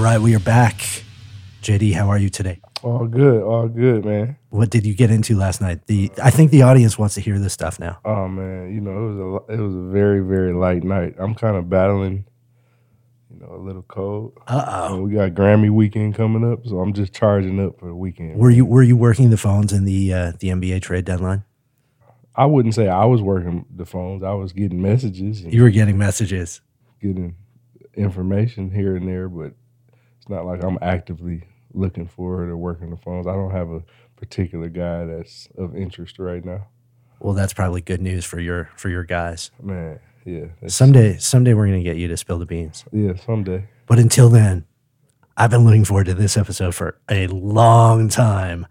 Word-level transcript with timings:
All 0.00 0.06
right, 0.06 0.18
we 0.18 0.34
are 0.34 0.38
back. 0.40 0.78
JD, 1.60 1.92
how 1.92 2.08
are 2.08 2.16
you 2.16 2.30
today? 2.30 2.62
All 2.82 3.06
good, 3.06 3.42
all 3.42 3.68
good, 3.68 4.02
man. 4.02 4.38
What 4.48 4.70
did 4.70 4.86
you 4.86 4.94
get 4.94 5.10
into 5.10 5.36
last 5.36 5.60
night? 5.60 5.86
The 5.88 6.10
I 6.22 6.30
think 6.30 6.50
the 6.50 6.62
audience 6.62 6.96
wants 6.96 7.16
to 7.16 7.20
hear 7.20 7.38
this 7.38 7.52
stuff 7.52 7.78
now. 7.78 7.98
Oh 8.06 8.26
man, 8.26 8.72
you 8.74 8.80
know 8.80 8.92
it 8.92 9.12
was 9.12 9.18
a 9.18 9.52
it 9.52 9.60
was 9.62 9.74
a 9.74 9.92
very 9.92 10.20
very 10.20 10.54
light 10.54 10.84
night. 10.84 11.16
I'm 11.18 11.34
kind 11.34 11.54
of 11.54 11.68
battling, 11.68 12.24
you 13.28 13.40
know, 13.40 13.54
a 13.54 13.60
little 13.60 13.82
cold. 13.82 14.38
Uh 14.46 14.88
oh. 14.88 15.02
we 15.02 15.12
got 15.12 15.32
Grammy 15.32 15.68
weekend 15.68 16.14
coming 16.14 16.50
up, 16.50 16.66
so 16.66 16.80
I'm 16.80 16.94
just 16.94 17.12
charging 17.12 17.62
up 17.62 17.78
for 17.78 17.84
the 17.84 17.94
weekend. 17.94 18.38
Were 18.38 18.50
you 18.50 18.64
were 18.64 18.82
you 18.82 18.96
working 18.96 19.28
the 19.28 19.36
phones 19.36 19.70
in 19.70 19.84
the 19.84 20.14
uh, 20.14 20.32
the 20.38 20.48
NBA 20.48 20.80
trade 20.80 21.04
deadline? 21.04 21.44
I 22.34 22.46
wouldn't 22.46 22.74
say 22.74 22.88
I 22.88 23.04
was 23.04 23.20
working 23.20 23.66
the 23.70 23.84
phones. 23.84 24.22
I 24.22 24.32
was 24.32 24.54
getting 24.54 24.80
messages 24.80 25.42
You 25.42 25.62
were 25.62 25.68
getting 25.68 25.98
messages. 25.98 26.62
getting 27.02 27.36
information 27.94 28.70
here 28.70 28.96
and 28.96 29.06
there, 29.06 29.28
but 29.28 29.52
it's 30.20 30.28
not 30.28 30.44
like 30.46 30.62
I'm 30.62 30.78
actively 30.82 31.44
looking 31.72 32.06
for 32.06 32.44
it 32.44 32.48
or 32.50 32.56
working 32.56 32.90
the 32.90 32.96
phones. 32.96 33.26
I 33.26 33.32
don't 33.32 33.50
have 33.52 33.70
a 33.70 33.82
particular 34.16 34.68
guy 34.68 35.04
that's 35.06 35.48
of 35.56 35.74
interest 35.74 36.18
right 36.18 36.44
now. 36.44 36.66
Well, 37.20 37.34
that's 37.34 37.52
probably 37.52 37.80
good 37.80 38.00
news 38.00 38.24
for 38.24 38.40
your 38.40 38.70
for 38.76 38.88
your 38.88 39.04
guys. 39.04 39.50
Man, 39.62 39.98
yeah, 40.24 40.46
Someday, 40.66 41.18
someday 41.18 41.54
we're 41.54 41.66
gonna 41.66 41.82
get 41.82 41.96
you 41.96 42.08
to 42.08 42.16
spill 42.16 42.38
the 42.38 42.46
beans. 42.46 42.84
yeah, 42.92 43.14
someday. 43.16 43.68
But 43.86 43.98
until 43.98 44.28
then, 44.28 44.64
I've 45.36 45.50
been 45.50 45.64
looking 45.64 45.84
forward 45.84 46.06
to 46.06 46.14
this 46.14 46.36
episode 46.36 46.74
for 46.74 46.98
a 47.10 47.26
long 47.28 48.08
time. 48.08 48.66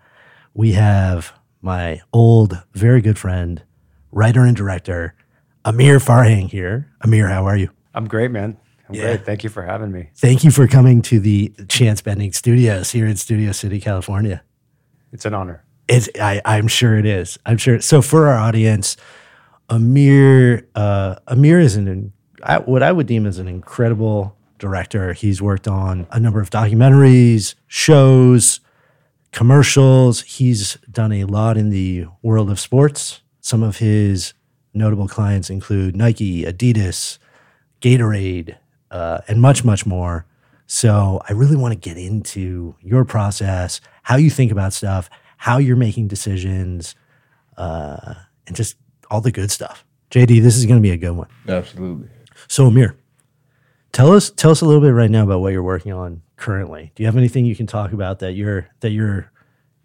We 0.54 0.74
have 0.74 1.34
my 1.62 2.02
old, 2.14 2.64
very 2.74 3.02
good 3.02 3.18
friend, 3.20 3.64
writer 4.12 4.42
and 4.46 4.56
director, 4.56 5.14
Amir 5.66 6.00
Farhang 6.00 6.50
here. 6.50 6.92
Amir, 7.02 7.28
how 7.30 7.46
are 7.46 7.58
you? 7.58 7.70
I'm 7.94 8.08
great, 8.08 8.32
man. 8.32 8.58
I'm 8.90 8.96
Yeah. 8.96 9.02
great. 9.04 9.26
Thank 9.26 9.44
you 9.44 9.50
for 9.50 9.62
having 9.64 9.92
me. 9.92 10.10
Thank 10.16 10.44
you 10.44 10.52
for 10.52 10.68
coming 10.68 11.02
to 11.04 11.20
the 11.20 11.54
Chance 11.68 12.02
Bending 12.02 12.34
Studios 12.34 12.92
here 12.92 13.06
in 13.06 13.16
Studio 13.16 13.52
City, 13.52 13.80
California. 13.80 14.42
It's 15.12 15.26
an 15.26 15.34
honor. 15.34 15.64
It's, 15.88 16.10
I, 16.20 16.42
I'm 16.46 16.68
sure 16.68 16.98
it 16.98 17.06
is. 17.06 17.38
I'm 17.46 17.58
sure. 17.58 17.80
So 17.82 18.02
for 18.02 18.28
our 18.28 18.38
audience, 18.38 18.98
Amir, 19.70 20.68
uh, 20.76 21.16
Amir 21.28 21.60
is 21.60 21.76
an 21.76 22.14
I, 22.44 22.58
what 22.60 22.82
I 22.84 22.92
would 22.92 23.06
deem 23.08 23.26
as 23.26 23.38
an 23.38 23.48
incredible 23.48 24.36
director. 24.60 25.14
He's 25.14 25.42
worked 25.42 25.68
on 25.68 26.08
a 26.12 26.20
number 26.20 26.40
of 26.42 26.50
documentaries, 26.50 27.56
shows, 27.68 28.60
commercials. 29.32 30.22
He's 30.24 30.76
done 30.92 31.12
a 31.12 31.26
lot 31.26 31.58
in 31.58 31.70
the 31.70 32.06
world 32.22 32.50
of 32.50 32.60
sports. 32.60 33.22
Some 33.42 33.62
of 33.62 33.78
his 33.78 34.34
notable 34.74 35.08
clients 35.08 35.50
include 35.50 35.96
Nike, 35.96 36.44
Adidas, 36.44 37.18
Gatorade, 37.82 38.56
uh, 38.92 39.20
and 39.28 39.42
much, 39.42 39.64
much 39.64 39.86
more. 39.86 40.26
So 40.68 41.22
I 41.28 41.34
really 41.34 41.56
want 41.56 41.74
to 41.74 41.80
get 41.80 41.98
into 41.98 42.76
your 42.82 43.04
process, 43.06 43.82
how 44.04 44.18
you 44.18 44.30
think 44.30 44.52
about 44.52 44.74
stuff, 44.74 45.10
how 45.38 45.58
you're 45.58 45.76
making 45.76 46.08
decisions, 46.08 46.96
uh, 47.58 48.14
and 48.48 48.56
just 48.56 48.76
all 49.10 49.22
the 49.22 49.32
good 49.32 49.52
stuff. 49.52 49.86
JD, 50.12 50.42
this 50.42 50.56
is 50.58 50.66
going 50.66 50.78
to 50.80 50.82
be 50.82 50.92
a 50.92 50.98
good 50.98 51.12
one. 51.12 51.28
Absolutely. 51.48 52.08
So 52.48 52.68
Amir, 52.68 52.96
tell 53.92 54.12
us 54.12 54.30
tell 54.32 54.52
us 54.52 54.62
a 54.62 54.66
little 54.66 54.82
bit 54.82 54.90
right 54.90 55.10
now 55.10 55.24
about 55.24 55.40
what 55.42 55.54
you're 55.54 55.64
working 55.64 55.92
on 55.94 56.22
currently. 56.36 56.92
Do 56.96 57.04
you 57.04 57.08
have 57.08 57.18
anything 57.18 57.46
you 57.46 57.56
can 57.56 57.68
talk 57.68 57.92
about 57.92 58.20
that 58.20 58.34
you're 58.34 58.68
that 58.80 58.92
you're, 58.92 59.32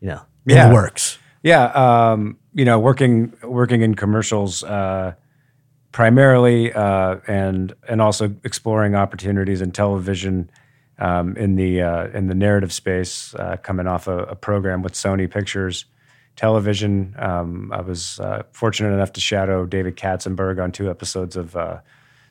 you 0.00 0.08
know, 0.08 0.20
in 0.46 0.56
Yeah. 0.56 0.68
the 0.68 0.74
works? 0.74 1.18
Yeah, 1.42 1.64
um, 2.12 2.39
you 2.55 2.64
know, 2.64 2.78
working 2.78 3.33
working 3.42 3.83
in 3.83 3.94
commercials 3.94 4.62
uh, 4.64 5.12
primarily, 5.94 6.72
uh, 6.72 7.18
and 7.28 7.72
and 7.88 8.02
also 8.02 8.34
exploring 8.42 8.96
opportunities 8.96 9.60
in 9.62 9.70
television 9.70 10.50
um, 10.98 11.36
in 11.36 11.54
the 11.54 11.80
uh, 11.80 12.08
in 12.08 12.26
the 12.26 12.34
narrative 12.34 12.72
space. 12.72 13.32
Uh, 13.36 13.56
coming 13.62 13.86
off 13.86 14.08
a, 14.08 14.18
a 14.24 14.34
program 14.34 14.83
with 14.83 14.94
Sony 14.94 15.30
Pictures 15.30 15.84
Television, 16.34 17.14
um, 17.16 17.70
I 17.72 17.80
was 17.80 18.18
uh, 18.18 18.42
fortunate 18.50 18.92
enough 18.92 19.12
to 19.12 19.20
shadow 19.20 19.66
David 19.66 19.96
Katzenberg 19.96 20.60
on 20.60 20.72
two 20.72 20.90
episodes 20.90 21.36
of 21.36 21.54
uh, 21.54 21.78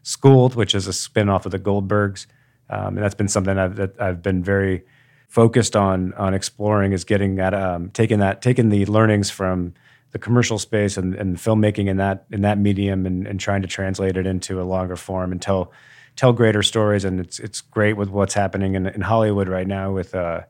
Schooled, 0.03 0.55
which 0.55 0.75
is 0.75 0.85
a 0.85 0.93
spin-off 0.93 1.45
of 1.45 1.53
the 1.53 1.59
Goldbergs, 1.59 2.25
um, 2.69 2.97
and 2.97 2.97
that's 2.97 3.15
been 3.15 3.29
something 3.29 3.57
I've, 3.57 3.77
that 3.77 3.99
I've 3.99 4.21
been 4.21 4.43
very 4.43 4.83
focused 5.29 5.77
on 5.77 6.13
on 6.15 6.33
exploring 6.33 6.91
is 6.91 7.05
getting 7.05 7.39
at 7.39 7.53
um, 7.53 7.91
taking 7.91 8.19
that 8.19 8.41
taking 8.41 8.67
the 8.67 8.85
learnings 8.87 9.29
from 9.29 9.73
the 10.13 10.19
commercial 10.19 10.59
space 10.59 10.95
and, 10.95 11.15
and 11.15 11.37
filmmaking 11.37 11.87
in 11.87 11.97
that 11.97 12.25
in 12.31 12.41
that 12.41 12.57
medium 12.57 13.05
and, 13.05 13.27
and 13.27 13.39
trying 13.39 13.61
to 13.63 13.67
translate 13.67 14.15
it 14.15 14.25
into 14.25 14.61
a 14.61 14.63
longer 14.63 14.95
form 14.95 15.31
and 15.31 15.41
tell 15.41 15.71
tell 16.15 16.31
greater 16.31 16.63
stories. 16.63 17.03
And 17.03 17.19
it's 17.19 17.39
it's 17.39 17.61
great 17.61 17.93
with 17.93 18.09
what's 18.09 18.35
happening 18.35 18.75
in, 18.75 18.87
in 18.87 19.01
Hollywood 19.01 19.49
right 19.49 19.67
now 19.67 19.91
with 19.91 20.15
uh, 20.15 20.41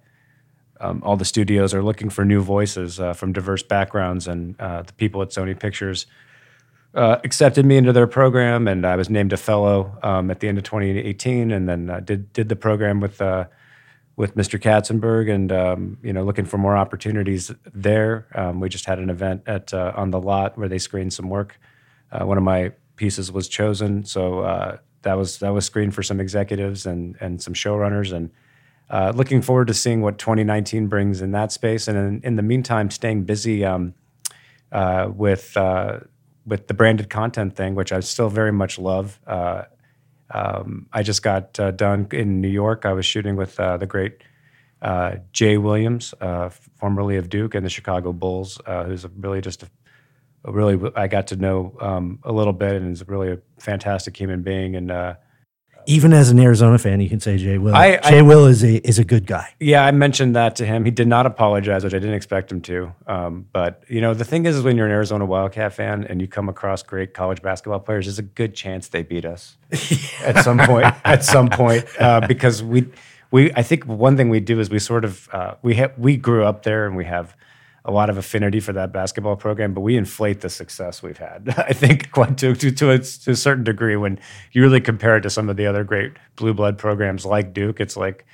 um, 0.82 1.02
all 1.04 1.16
the 1.16 1.26
studios 1.26 1.74
are 1.74 1.82
looking 1.82 2.10
for 2.10 2.26
new 2.26 2.42
voices 2.42 3.00
uh, 3.00 3.14
from 3.14 3.32
diverse 3.32 3.64
backgrounds. 3.64 4.28
And 4.28 4.60
uh, 4.60 4.84
the 4.84 4.94
people 4.94 5.22
at 5.22 5.30
Sony 5.30 5.58
Pictures 5.58 6.06
uh, 6.94 7.20
accepted 7.24 7.66
me 7.66 7.78
into 7.78 7.94
their 7.94 8.06
program, 8.06 8.68
and 8.68 8.86
I 8.86 8.98
was 8.98 9.10
named 9.10 9.34
a 9.34 9.38
fellow 9.38 9.98
um, 10.04 10.30
at 10.30 10.42
the 10.42 10.48
end 10.48 10.58
of 10.58 10.64
2018, 10.66 11.52
and 11.52 11.68
then 11.68 11.90
uh, 11.90 12.02
did 12.02 12.32
did 12.34 12.50
the 12.50 12.56
program 12.56 13.00
with 13.00 13.22
uh, 13.22 13.46
with 14.16 14.36
Mr. 14.36 14.60
Katzenberg, 14.60 15.34
and 15.34 15.52
um, 15.52 15.98
you 16.04 16.14
know, 16.14 16.24
looking 16.24 16.46
for 16.46 16.58
more 16.58 16.78
opportunities 16.78 17.52
there. 17.74 18.28
Um, 18.36 18.60
we 18.60 18.70
just 18.70 18.86
had 18.86 19.00
an 19.00 19.10
event 19.10 19.44
at 19.48 19.74
uh, 19.74 19.94
on 19.96 20.12
the 20.12 20.20
lot 20.20 20.58
where 20.58 20.70
they 20.70 20.78
screened 20.78 21.14
some 21.14 21.30
work. 21.30 21.60
Uh, 22.12 22.26
one 22.26 22.38
of 22.38 22.44
my 22.44 22.72
pieces 22.96 23.32
was 23.32 23.48
chosen, 23.48 24.06
so 24.06 24.42
uh, 24.42 24.78
that 25.02 25.18
was 25.18 25.40
that 25.40 25.50
was 25.50 25.66
screened 25.66 25.96
for 25.96 26.04
some 26.04 26.20
executives 26.20 26.86
and 26.86 27.18
and 27.20 27.42
some 27.42 27.54
showrunners, 27.54 28.14
and 28.14 28.30
uh, 28.90 29.12
looking 29.16 29.42
forward 29.42 29.68
to 29.68 29.74
seeing 29.74 30.02
what 30.02 30.20
2019 30.20 30.88
brings 30.88 31.22
in 31.22 31.32
that 31.32 31.52
space. 31.52 31.88
And 31.88 31.98
in, 31.98 32.22
in 32.24 32.36
the 32.36 32.44
meantime, 32.44 32.92
staying 32.92 33.24
busy 33.24 33.66
um, 33.66 33.96
uh, 34.72 35.10
with 35.12 35.58
uh, 35.58 36.02
with 36.46 36.68
the 36.68 36.76
branded 36.76 37.10
content 37.10 37.56
thing, 37.56 37.74
which 37.74 37.92
I 37.92 38.00
still 38.02 38.30
very 38.30 38.52
much 38.52 38.78
love. 38.78 39.20
Um, 40.34 40.88
I 40.92 41.04
just 41.04 41.22
got 41.22 41.60
uh, 41.60 41.72
done 41.72 42.08
in 42.12 42.42
New 42.42 42.50
York. 42.50 42.86
I 42.86 42.94
was 42.94 43.06
shooting 43.06 43.36
with 43.36 43.60
uh, 43.60 43.78
the 43.78 43.86
great 43.86 44.24
uh, 44.82 45.18
Jay 45.32 45.58
Williams, 45.58 46.14
uh, 46.20 46.50
formerly 46.50 47.18
of 47.18 47.30
Duke 47.30 47.56
and 47.56 47.66
the 47.66 47.70
Chicago 47.70 48.12
Bulls, 48.12 48.60
uh, 48.66 48.84
who's 48.84 49.06
really 49.18 49.42
just 49.42 49.64
a, 49.64 49.70
a 50.46 50.52
really 50.52 50.92
I 50.96 51.08
got 51.08 51.28
to 51.28 51.36
know 51.36 51.78
um, 51.80 52.20
a 52.24 52.34
little 52.34 52.52
bit 52.54 52.74
and 52.74 52.92
is 52.92 53.08
really 53.08 53.32
a 53.32 53.38
fantastic 53.60 54.18
human 54.18 54.42
being. 54.42 54.76
And 54.76 54.92
uh, 54.92 55.16
Even 55.86 56.14
as 56.14 56.30
an 56.30 56.40
Arizona 56.40 56.78
fan, 56.78 57.02
you 57.02 57.10
can 57.10 57.20
say 57.20 57.38
Jay 57.38 57.58
Will. 57.58 57.76
I- 57.76 58.00
I- 58.04 58.10
Jay 58.10 58.22
Will 58.22 58.46
is 58.46 58.64
a 58.64 58.76
is 58.88 59.00
a 59.00 59.04
good 59.04 59.26
guy. 59.26 59.50
Yeah, 59.60 59.86
I 59.86 59.92
mentioned 59.92 60.36
that 60.36 60.56
to 60.58 60.66
him. 60.66 60.86
He 60.86 60.92
did 60.92 61.08
not 61.08 61.26
apologize, 61.26 61.84
which 61.84 61.94
I 61.94 62.00
didn't 62.00 62.16
expect 62.16 62.52
him 62.52 62.62
to. 62.62 62.94
Um, 63.08 63.46
but 63.52 63.84
you 63.88 64.02
know, 64.02 64.14
the 64.14 64.26
thing 64.26 64.46
is, 64.46 64.56
is 64.56 64.64
when 64.64 64.78
you're 64.78 64.86
an 64.86 64.92
Arizona 64.92 65.26
Wildcat 65.26 65.74
fan 65.74 66.06
and 66.10 66.22
you 66.22 66.28
come 66.28 66.50
across 66.50 66.84
great 66.84 67.14
college 67.14 67.42
basketball 67.42 67.80
players, 67.80 68.06
there's 68.06 68.20
a 68.20 68.24
good 68.24 68.56
chance 68.56 68.88
they 68.88 69.04
beat 69.04 69.26
us 69.26 69.58
at 70.24 70.44
some 70.44 70.58
point. 70.60 70.86
At 71.04 71.24
some 71.24 71.50
point, 71.50 71.86
uh, 72.00 72.22
because 72.28 72.64
we, 72.64 72.88
we, 73.32 73.52
I 73.54 73.64
think 73.64 73.86
one 73.86 74.16
thing 74.18 74.30
we 74.30 74.40
do 74.40 74.60
is 74.60 74.70
we 74.70 74.80
sort 74.80 75.04
of 75.06 75.28
uh, 75.34 75.56
we 75.62 75.76
have 75.76 75.98
we 75.98 76.18
grew 76.18 76.44
up 76.46 76.64
there 76.64 76.86
and 76.86 76.96
we 76.96 77.06
have 77.06 77.36
a 77.86 77.92
lot 77.92 78.10
of 78.10 78.18
affinity 78.18 78.60
for 78.60 78.72
that 78.74 78.94
basketball 78.94 79.36
program, 79.36 79.74
but 79.74 79.82
we 79.82 79.98
inflate 79.98 80.42
the 80.42 80.50
success 80.50 81.04
we've 81.04 81.18
had. 81.18 81.54
I 81.58 81.74
think 81.74 82.12
quite 82.12 82.38
to 82.40 82.56
to 82.56 82.72
to 82.72 82.92
a, 82.92 83.00
to 83.00 83.32
a 83.32 83.36
certain 83.36 83.64
degree 83.64 83.96
when 83.96 84.20
you 84.52 84.62
really 84.62 84.82
compare 84.82 85.18
it 85.18 85.22
to 85.22 85.30
some 85.30 85.50
of 85.50 85.58
the 85.58 85.66
other 85.66 85.84
great 85.84 86.14
blue 86.36 86.54
blood 86.54 86.78
programs 86.78 87.26
like 87.26 87.54
Duke. 87.54 87.80
It's 87.80 87.98
like 87.98 88.26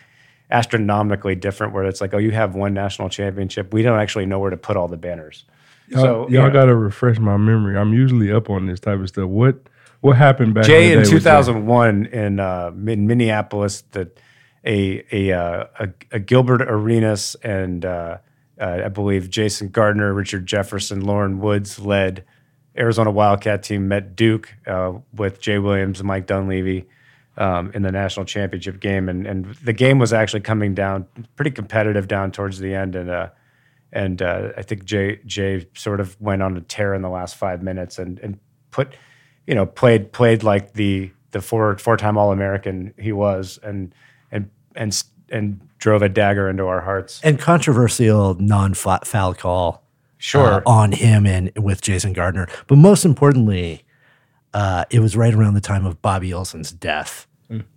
astronomically 0.51 1.35
different 1.35 1.73
where 1.73 1.85
it's 1.85 2.01
like, 2.01 2.13
oh, 2.13 2.17
you 2.17 2.31
have 2.31 2.55
one 2.55 2.73
national 2.73 3.09
championship. 3.09 3.73
We 3.73 3.81
don't 3.81 3.99
actually 3.99 4.25
know 4.25 4.39
where 4.39 4.49
to 4.49 4.57
put 4.57 4.77
all 4.77 4.87
the 4.87 4.97
banners. 4.97 5.45
Y'all, 5.87 6.01
So, 6.01 6.29
y'all 6.29 6.47
yeah. 6.47 6.49
gotta 6.49 6.75
refresh 6.75 7.17
my 7.17 7.37
memory. 7.37 7.77
I'm 7.77 7.93
usually 7.93 8.31
up 8.31 8.49
on 8.49 8.67
this 8.67 8.79
type 8.79 8.99
of 8.99 9.07
stuff. 9.09 9.27
What 9.27 9.57
what 10.01 10.15
happened 10.15 10.53
back 10.53 10.65
Jay 10.65 10.91
in 10.91 10.99
in 10.99 11.03
the 11.03 11.09
day 11.09 11.13
with 11.15 11.23
2001 11.23 12.05
in 12.05 12.39
uh, 12.39 12.71
in 12.87 13.07
Minneapolis, 13.07 13.81
that 13.91 14.19
a 14.63 15.03
a, 15.11 15.31
uh, 15.31 15.65
a 15.79 15.89
a 16.11 16.19
Gilbert 16.19 16.61
Arenas 16.61 17.35
and 17.43 17.83
uh, 17.83 18.17
uh, 18.59 18.81
I 18.85 18.89
believe 18.89 19.29
Jason 19.29 19.69
Gardner, 19.69 20.13
Richard 20.13 20.45
Jefferson, 20.45 21.01
Loren 21.01 21.39
Woods 21.39 21.79
led 21.79 22.25
Arizona 22.77 23.11
Wildcat 23.11 23.63
team 23.63 23.87
met 23.87 24.15
Duke 24.15 24.53
uh, 24.67 24.93
with 25.13 25.41
Jay 25.41 25.59
Williams 25.59 25.99
and 25.99 26.07
Mike 26.07 26.27
Dunleavy 26.27 26.87
um, 27.37 27.71
in 27.73 27.81
the 27.83 27.91
national 27.91 28.25
championship 28.25 28.79
game, 28.79 29.09
and 29.09 29.25
and 29.25 29.45
the 29.55 29.73
game 29.73 29.97
was 29.97 30.13
actually 30.13 30.41
coming 30.41 30.75
down 30.75 31.07
pretty 31.35 31.51
competitive 31.51 32.07
down 32.07 32.31
towards 32.31 32.59
the 32.59 32.75
end, 32.75 32.95
and 32.95 33.09
uh, 33.09 33.29
and 33.91 34.21
uh, 34.21 34.49
I 34.57 34.61
think 34.61 34.83
Jay 34.83 35.19
Jay 35.25 35.67
sort 35.73 35.99
of 35.99 36.19
went 36.19 36.43
on 36.43 36.57
a 36.57 36.61
tear 36.61 36.93
in 36.93 37.01
the 37.01 37.09
last 37.09 37.35
five 37.35 37.63
minutes 37.63 37.97
and 37.97 38.19
and 38.19 38.39
put 38.71 38.93
you 39.47 39.55
know 39.55 39.65
played 39.65 40.11
played 40.11 40.43
like 40.43 40.73
the 40.73 41.11
the 41.31 41.41
four 41.41 41.77
four 41.77 41.95
time 41.95 42.17
All 42.17 42.31
American 42.31 42.93
he 42.99 43.13
was, 43.13 43.57
and 43.63 43.95
and 44.31 44.49
and 44.75 45.03
and 45.31 45.59
drove 45.77 46.01
a 46.01 46.09
dagger 46.09 46.49
into 46.49 46.65
our 46.65 46.81
hearts. 46.81 47.21
And 47.23 47.39
controversial 47.39 48.35
non 48.35 48.73
foul 48.73 49.33
call 49.33 49.83
Sure. 50.17 50.55
uh, 50.55 50.61
on 50.65 50.91
him 50.91 51.25
and 51.25 51.51
with 51.57 51.81
Jason 51.81 52.11
Gardner. 52.13 52.47
But 52.67 52.77
most 52.77 53.05
importantly, 53.05 53.83
uh, 54.53 54.83
it 54.89 54.99
was 54.99 55.15
right 55.15 55.33
around 55.33 55.53
the 55.53 55.61
time 55.61 55.85
of 55.85 56.01
Bobbi 56.01 56.33
Olson's 56.35 56.71
death. 56.71 57.25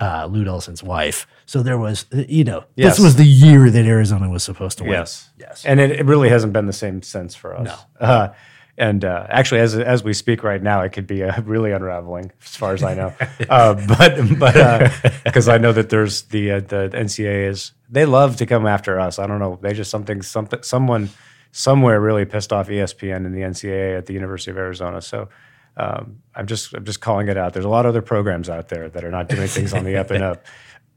uh, 0.03 0.27
Lute 0.27 0.49
Olson's 0.49 0.83
wife. 0.83 1.27
So 1.47 1.63
there 1.63 1.79
was, 1.79 2.05
uh, 2.13 2.25
you 2.29 2.45
know, 2.45 2.65
Yes. 2.77 2.97
this 2.99 3.03
was 3.05 3.17
the 3.17 3.25
year 3.25 3.71
that 3.71 3.87
Arizona 3.87 4.29
was 4.29 4.43
supposed 4.43 4.77
to 4.79 4.85
win. 4.85 4.93
Yes. 4.93 5.31
Yes. 5.39 5.65
And 5.65 5.81
it, 5.81 5.93
it 5.93 6.05
really 6.05 6.29
hasn't 6.29 6.53
been 6.53 6.67
the 6.67 6.75
same 6.75 7.01
since 7.01 7.35
for 7.35 7.57
us. 7.57 7.81
No. 7.99 8.35
Uh, 8.79 8.83
and 8.83 9.05
uh, 9.05 9.27
actually, 9.29 9.61
as 9.61 9.75
as 9.75 10.03
we 10.03 10.13
speak 10.15 10.43
right 10.43 10.63
now, 10.63 10.81
it 10.83 10.93
could 10.93 11.07
be 11.07 11.23
uh, 11.23 11.41
really 11.45 11.73
unraveling, 11.73 12.33
as 12.45 12.57
far 12.57 12.73
as 12.73 12.83
I 12.83 12.95
know. 12.95 13.15
uh, 13.49 13.75
but 13.75 14.39
but 14.39 14.93
because 15.25 15.49
I 15.49 15.59
know 15.59 15.73
that 15.73 15.91
there's 15.91 16.23
the 16.23 16.53
uh, 16.53 16.61
the 16.61 16.91
NCAA 16.93 17.49
is 17.49 17.73
they 17.91 18.05
love 18.05 18.37
to 18.37 18.47
come 18.47 18.67
after 18.67 18.99
us. 18.99 19.19
I 19.19 19.27
don't 19.27 19.39
know. 19.39 19.59
They 19.61 19.75
just 19.75 19.91
something 19.91 20.23
something 20.23 20.63
someone 20.63 21.11
somewhere 21.53 22.01
really 22.01 22.25
pissed 22.25 22.53
off 22.53 22.69
ESPN 22.69 23.27
and 23.27 23.35
the 23.35 23.41
NCAA 23.41 23.99
at 23.99 24.07
the 24.07 24.15
University 24.15 24.51
of 24.51 24.57
Arizona. 24.59 25.01
So. 25.01 25.29
Um, 25.75 26.19
I'm 26.35 26.47
just 26.47 26.75
I'm 26.75 26.85
just 26.85 27.01
calling 27.01 27.29
it 27.29 27.39
out. 27.39 27.55
There's 27.55 27.65
a 27.65 27.69
lot 27.71 27.87
of 27.87 27.89
other 27.89 28.03
programs 28.03 28.51
out 28.51 28.69
there 28.69 28.91
that 28.91 29.05
are 29.05 29.11
not 29.11 29.31
doing 29.31 29.49
things 29.49 29.73
on 29.73 29.85
the 29.85 29.97
up 29.97 30.11
and 30.11 30.23
up. 30.23 30.45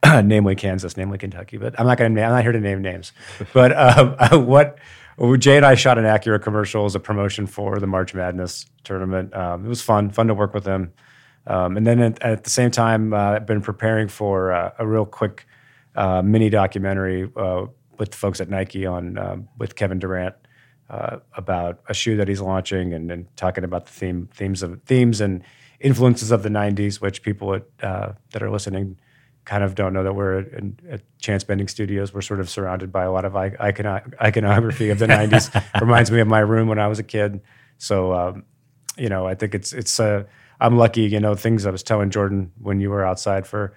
namely 0.25 0.56
Kansas, 0.56 0.98
namely 0.98 1.18
Kentucky. 1.18 1.57
But 1.57 1.80
I'm 1.80 1.88
not 1.88 1.98
going 1.98 2.13
to. 2.13 2.21
I'm 2.21 2.31
not 2.31 2.44
here 2.44 2.51
to 2.51 2.60
name 2.60 2.81
names. 2.81 3.13
But 3.54 3.71
um, 3.71 4.45
what 4.45 4.78
Jay 5.38 5.57
and 5.57 5.65
I 5.65 5.75
shot 5.75 5.97
an 5.97 6.03
Acura 6.03 6.41
commercial 6.41 6.85
as 6.85 6.95
a 6.95 7.00
promotion 7.00 7.47
for 7.47 7.79
the 7.79 7.88
March 7.88 8.13
Madness 8.13 8.65
tournament. 8.83 9.33
Um, 9.33 9.65
it 9.65 9.69
was 9.69 9.81
fun, 9.81 10.09
fun 10.09 10.27
to 10.27 10.33
work 10.33 10.53
with 10.53 10.65
them. 10.65 10.91
Um, 11.47 11.77
and 11.77 11.85
then 11.85 12.01
at, 12.01 12.21
at 12.21 12.44
the 12.44 12.50
same 12.50 12.71
time, 12.71 13.13
uh, 13.13 13.17
I've 13.17 13.45
been 13.45 13.62
preparing 13.62 14.07
for 14.07 14.51
uh, 14.51 14.71
a 14.79 14.85
real 14.85 15.06
quick 15.06 15.47
uh, 15.95 16.21
mini 16.21 16.50
documentary 16.50 17.31
uh, 17.35 17.65
with 17.97 18.12
the 18.12 18.17
folks 18.17 18.41
at 18.41 18.50
Nike 18.50 18.85
on 18.85 19.17
um, 19.17 19.47
with 19.57 19.75
Kevin 19.75 20.00
Durant 20.00 20.35
uh, 20.89 21.18
about 21.38 21.79
a 21.88 21.94
shoe 21.94 22.18
that 22.18 22.27
he's 22.27 22.41
launching 22.41 22.94
and, 22.94 23.11
and 23.11 23.38
talking 23.38 23.63
about 23.63 23.85
the 23.85 23.94
theme 23.94 24.27
themes 24.33 24.63
of 24.63 24.81
themes 24.83 25.21
and 25.21 25.44
influences 25.79 26.31
of 26.31 26.44
the 26.44 26.50
'90s, 26.50 27.00
which 27.00 27.21
people 27.21 27.59
that 27.79 28.41
are 28.41 28.50
listening 28.50 28.97
kind 29.45 29.63
of 29.63 29.75
don't 29.75 29.94
know 29.94 30.03
that 30.03 30.13
we're 30.13 30.39
in, 30.39 30.80
at 30.89 31.01
Chance 31.19 31.44
Bending 31.44 31.68
Studios. 31.68 32.13
We're 32.13 32.21
sort 32.21 32.39
of 32.39 32.50
surrounded 32.50 32.92
by 32.92 33.03
a 33.03 33.12
lot 33.12 33.25
of 33.25 33.33
icono- 33.33 34.13
iconography 34.21 34.89
of 34.89 35.00
the 35.00 35.07
'90s. 35.07 35.80
Reminds 35.80 36.12
me 36.12 36.19
of 36.19 36.27
my 36.27 36.39
room 36.39 36.68
when 36.68 36.80
I 36.80 36.88
was 36.88 37.00
a 37.00 37.03
kid. 37.03 37.42
So, 37.77 38.13
um, 38.13 38.44
you 38.97 39.09
know, 39.09 39.25
I 39.25 39.36
think 39.36 39.56
it's 39.56 39.74
it's. 39.74 40.00
Uh, 40.00 40.24
I'm 40.59 40.77
lucky, 40.77 41.01
you 41.01 41.19
know, 41.19 41.36
things 41.36 41.65
I 41.65 41.71
was 41.71 41.83
telling 41.83 42.09
Jordan 42.09 42.51
when 42.59 42.80
you 42.80 42.89
were 42.89 43.06
outside 43.06 43.45
for 43.45 43.74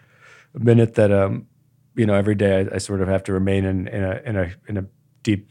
a 0.55 0.61
minute 0.61 0.95
that, 0.95 1.11
um, 1.11 1.49
you 1.97 2.07
know, 2.07 2.15
every 2.15 2.37
day 2.37 2.61
I, 2.61 2.77
I 2.77 2.79
sort 2.79 3.01
of 3.01 3.09
have 3.09 3.25
to 3.25 3.33
remain 3.33 3.65
in, 3.65 3.89
in 3.89 4.05
a 4.05 4.23
in 4.25 4.37
a 4.37 4.53
in 4.69 4.77
a 4.77 4.85
deep 5.23 5.51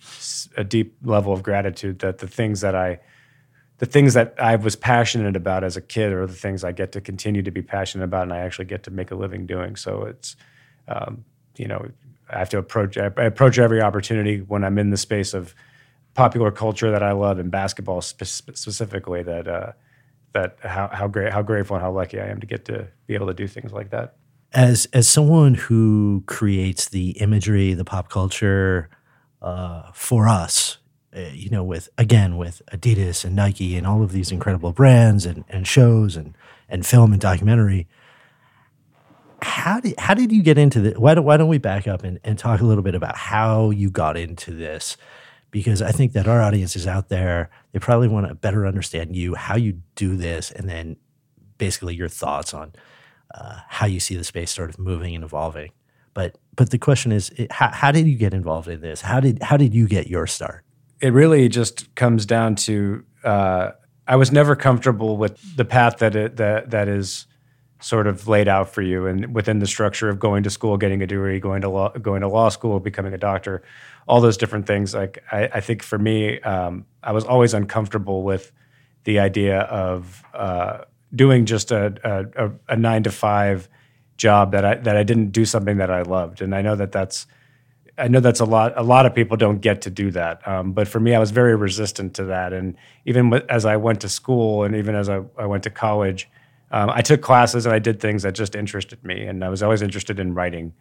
a 0.56 0.64
deep 0.64 0.96
level 1.04 1.34
of 1.34 1.44
gratitude 1.44 2.00
that 2.00 2.20
the 2.20 2.28
things 2.28 2.62
that 2.62 2.76
I 2.76 3.00
the 3.80 3.86
things 3.86 4.14
that 4.16 4.34
I 4.40 4.56
was 4.56 4.76
passionate 4.76 5.36
about 5.36 5.64
as 5.64 5.78
a 5.78 5.82
kid 5.82 6.12
are 6.12 6.26
the 6.26 6.34
things 6.34 6.64
I 6.64 6.72
get 6.72 6.92
to 6.94 7.02
continue 7.02 7.44
to 7.44 7.52
be 7.52 7.62
passionate 7.62 8.06
about, 8.06 8.24
and 8.24 8.34
I 8.34 8.40
actually 8.40 8.66
get 8.66 8.84
to 8.84 8.92
make 8.92 9.12
a 9.12 9.16
living 9.16 9.46
doing. 9.46 9.76
So 9.76 10.04
it's, 10.04 10.36
um, 10.88 11.24
you 11.58 11.68
know, 11.68 11.88
I 12.30 12.40
have 12.40 12.50
to 12.50 12.58
approach 12.58 12.98
I 12.98 13.06
approach 13.06 13.58
every 13.60 13.82
opportunity 13.82 14.42
when 14.42 14.64
I'm 14.64 14.78
in 14.78 14.90
the 14.90 14.98
space 14.98 15.34
of 15.34 15.54
popular 16.14 16.52
culture 16.52 16.92
that 16.92 17.04
I 17.04 17.12
love 17.12 17.40
and 17.40 17.52
basketball 17.52 18.02
spe- 18.02 18.24
specifically. 18.24 19.24
That 19.24 19.48
uh, 19.48 19.72
that 20.34 20.58
how 20.62 20.90
how 20.92 21.08
great 21.08 21.32
how 21.32 21.42
grateful 21.42 21.76
and 21.76 21.84
how 21.84 21.92
lucky 21.92 22.20
I 22.20 22.28
am 22.28 22.40
to 22.40 22.48
get 22.48 22.66
to 22.66 22.88
be 23.06 23.14
able 23.14 23.28
to 23.28 23.34
do 23.34 23.48
things 23.48 23.72
like 23.72 23.92
that. 23.92 24.16
As 24.54 24.88
as 24.92 25.08
someone 25.08 25.54
who 25.54 26.24
creates 26.26 26.90
the 26.90 27.12
imagery, 27.12 27.74
the 27.74 27.86
pop 27.86 28.10
culture 28.10 28.90
uh, 29.42 29.92
for 29.94 30.28
us, 30.28 30.77
you 31.34 31.50
know, 31.50 31.64
with 31.64 31.90
again 31.98 32.38
with 32.38 32.62
Adidas 32.72 33.26
and 33.26 33.36
Nike 33.36 33.76
and 33.78 33.88
all 33.88 34.04
of 34.04 34.12
these 34.12 34.32
incredible 34.32 34.72
brands 34.72 35.26
and, 35.26 35.44
and 35.50 35.68
shows 35.68 36.16
and 36.16 36.36
and 36.70 36.86
film 36.86 37.12
and 37.12 37.22
documentary. 37.22 37.88
How 39.42 39.80
did 39.80 40.00
how 40.00 40.14
did 40.14 40.32
you 40.32 40.42
get 40.42 40.58
into 40.58 40.80
this? 40.80 40.98
Why 40.98 41.14
don't 41.14 41.26
why 41.26 41.38
don't 41.38 41.48
we 41.48 41.58
back 41.58 41.88
up 41.88 42.04
and, 42.04 42.20
and 42.24 42.38
talk 42.38 42.62
a 42.62 42.66
little 42.66 42.84
bit 42.84 42.96
about 42.96 43.16
how 43.16 43.70
you 43.70 43.90
got 43.90 44.18
into 44.18 44.52
this? 44.52 44.98
Because 45.52 45.82
I 45.82 45.92
think 45.92 46.14
that 46.14 46.28
our 46.28 46.42
audience 46.42 46.76
is 46.76 46.88
out 46.88 47.10
there. 47.10 47.50
They 47.72 47.80
probably 47.80 48.08
want 48.08 48.28
to 48.28 48.36
better 48.36 48.68
understand 48.68 49.16
you, 49.16 49.36
how 49.36 49.56
you 49.56 49.82
do 49.96 50.18
this, 50.18 50.52
and 50.52 50.68
then 50.68 50.98
basically 51.58 51.96
your 51.96 52.10
thoughts 52.10 52.54
on 52.54 52.74
uh, 53.34 53.60
how 53.68 53.86
you 53.86 54.00
see 54.00 54.16
the 54.16 54.24
space 54.24 54.52
sort 54.52 54.70
of 54.70 54.80
moving 54.80 55.16
and 55.16 55.24
evolving. 55.24 55.72
But 56.14 56.38
but 56.56 56.72
the 56.72 56.80
question 56.80 57.12
is, 57.12 57.30
it, 57.32 57.52
how, 57.52 57.70
how 57.70 57.92
did 57.92 58.08
you 58.08 58.18
get 58.18 58.34
involved 58.34 58.68
in 58.68 58.82
this? 58.82 59.02
How 59.02 59.20
did 59.20 59.42
how 59.44 59.58
did 59.58 59.74
you 59.74 59.88
get 59.88 60.08
your 60.08 60.28
start? 60.28 60.64
It 61.02 61.14
really 61.14 61.50
just 61.50 61.94
comes 61.96 62.26
down 62.26 62.56
to 62.56 63.04
uh, 63.24 63.72
I 64.08 64.16
was 64.16 64.32
never 64.32 64.56
comfortable 64.56 65.18
with 65.18 65.56
the 65.56 65.66
path 65.66 65.98
that 65.98 66.16
it, 66.16 66.38
that 66.38 66.72
that 66.72 66.88
is 66.88 67.28
sort 67.80 68.08
of 68.08 68.28
laid 68.28 68.48
out 68.48 68.70
for 68.70 68.82
you 68.82 69.06
and 69.06 69.36
within 69.36 69.60
the 69.60 69.68
structure 69.68 70.10
of 70.10 70.18
going 70.18 70.44
to 70.44 70.50
school, 70.50 70.78
getting 70.78 71.02
a 71.02 71.08
degree, 71.08 71.40
going 71.40 71.62
to 71.62 71.70
law, 71.70 71.90
going 71.90 72.22
to 72.22 72.28
law 72.28 72.50
school, 72.50 72.80
becoming 72.80 73.14
a 73.14 73.18
doctor, 73.18 73.62
all 74.08 74.20
those 74.20 74.38
different 74.38 74.66
things. 74.66 74.94
Like 74.94 75.24
I, 75.32 75.50
I 75.54 75.60
think 75.62 75.84
for 75.84 76.00
me, 76.00 76.40
um, 76.42 76.86
I 77.04 77.12
was 77.12 77.24
always 77.26 77.54
uncomfortable 77.54 78.24
with 78.24 78.52
the 79.04 79.20
idea 79.20 79.60
of 79.60 80.24
uh, 80.34 80.80
doing 81.14 81.46
just 81.46 81.72
a, 81.72 82.28
a, 82.36 82.52
a, 82.74 82.76
nine 82.76 83.04
to 83.04 83.12
five 83.12 83.70
job 84.18 84.52
that 84.52 84.66
I 84.66 84.76
that 84.76 84.98
I 84.98 85.04
didn't 85.04 85.30
do 85.30 85.46
something 85.46 85.78
that 85.78 85.92
I 85.92 86.02
loved, 86.02 86.42
and 86.42 86.56
I 86.56 86.62
know 86.62 86.76
that 86.76 86.92
that's 86.92 87.28
I 87.98 88.08
know 88.08 88.20
that's 88.20 88.40
a 88.40 88.46
lot. 88.46 88.74
A 88.76 88.84
lot 88.84 89.06
of 89.06 89.16
people 89.16 89.38
don't 89.38 89.60
get 89.60 89.82
to 89.84 89.90
do 89.90 90.12
that, 90.12 90.48
um, 90.48 90.72
but 90.74 90.88
for 90.88 91.00
me, 91.00 91.16
I 91.16 91.20
was 91.20 91.32
very 91.32 91.56
resistant 91.56 92.14
to 92.16 92.26
that. 92.26 92.54
And 92.54 92.76
even 93.06 93.34
as 93.50 93.66
I 93.66 93.78
went 93.78 94.02
to 94.02 94.10
school, 94.10 94.64
and 94.64 94.76
even 94.76 94.96
as 94.96 95.10
I, 95.10 95.22
I 95.38 95.46
went 95.48 95.64
to 95.64 95.70
college, 95.70 96.30
um, 96.72 96.90
I 96.90 97.02
took 97.02 97.22
classes 97.22 97.66
and 97.66 97.74
I 97.74 97.80
did 97.80 98.00
things 98.00 98.24
that 98.24 98.36
just 98.36 98.56
interested 98.56 99.04
me. 99.04 99.26
And 99.26 99.44
I 99.44 99.50
was 99.50 99.64
always 99.64 99.82
interested 99.82 100.20
in 100.20 100.34
writing. 100.34 100.74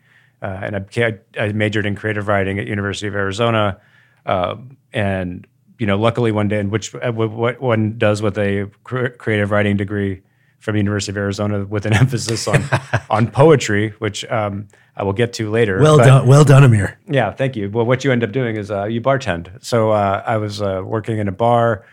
Uh, 0.42 0.60
and 0.62 0.76
I, 0.76 1.18
I 1.38 1.52
majored 1.52 1.86
in 1.86 1.94
creative 1.94 2.28
writing 2.28 2.58
at 2.58 2.66
University 2.66 3.06
of 3.06 3.14
Arizona. 3.14 3.80
Um, 4.26 4.76
and 4.92 5.46
you 5.78 5.86
know, 5.86 5.98
luckily 5.98 6.32
one 6.32 6.48
day, 6.48 6.58
in 6.58 6.70
which 6.70 6.94
uh, 6.94 7.12
what 7.12 7.60
one 7.60 7.98
does 7.98 8.22
with 8.22 8.38
a 8.38 8.70
cre- 8.84 9.08
creative 9.08 9.50
writing 9.50 9.76
degree 9.76 10.22
from 10.66 10.74
the 10.74 10.80
University 10.80 11.12
of 11.12 11.16
Arizona, 11.16 11.64
with 11.64 11.86
an 11.86 11.92
emphasis 12.02 12.46
on 12.48 12.62
on 13.08 13.30
poetry, 13.30 13.90
which 14.00 14.24
um, 14.30 14.66
I 14.96 15.04
will 15.04 15.12
get 15.12 15.32
to 15.34 15.48
later. 15.48 15.80
Well 15.80 15.96
But- 15.98 16.04
done, 16.06 16.26
well 16.26 16.44
done, 16.44 16.64
Amir. 16.64 16.98
yeah, 17.08 17.30
thank 17.32 17.54
you. 17.54 17.70
Well, 17.70 17.86
what 17.86 18.02
you 18.04 18.10
end 18.12 18.24
up 18.24 18.32
doing 18.32 18.56
is 18.56 18.70
uh, 18.70 18.84
you 18.84 19.00
bartend. 19.00 19.64
So 19.64 19.92
uh, 19.92 20.22
I 20.26 20.36
was 20.38 20.60
uh, 20.60 20.82
working 20.84 21.18
in 21.18 21.28
a 21.28 21.32
bar. 21.32 21.84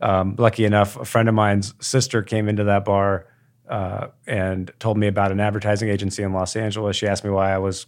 Um, 0.00 0.34
lucky 0.38 0.64
enough, 0.64 0.96
a 0.96 1.04
friend 1.04 1.28
of 1.28 1.34
mine's 1.34 1.74
sister 1.80 2.22
came 2.22 2.48
into 2.48 2.64
that 2.64 2.84
bar 2.86 3.26
uh, 3.68 4.08
and 4.26 4.70
told 4.80 4.96
me 4.96 5.06
about 5.06 5.30
an 5.30 5.38
advertising 5.38 5.90
agency 5.90 6.22
in 6.22 6.32
Los 6.32 6.56
Angeles. 6.56 6.96
She 6.96 7.06
asked 7.06 7.24
me 7.24 7.30
why 7.30 7.52
I 7.52 7.58
was 7.58 7.86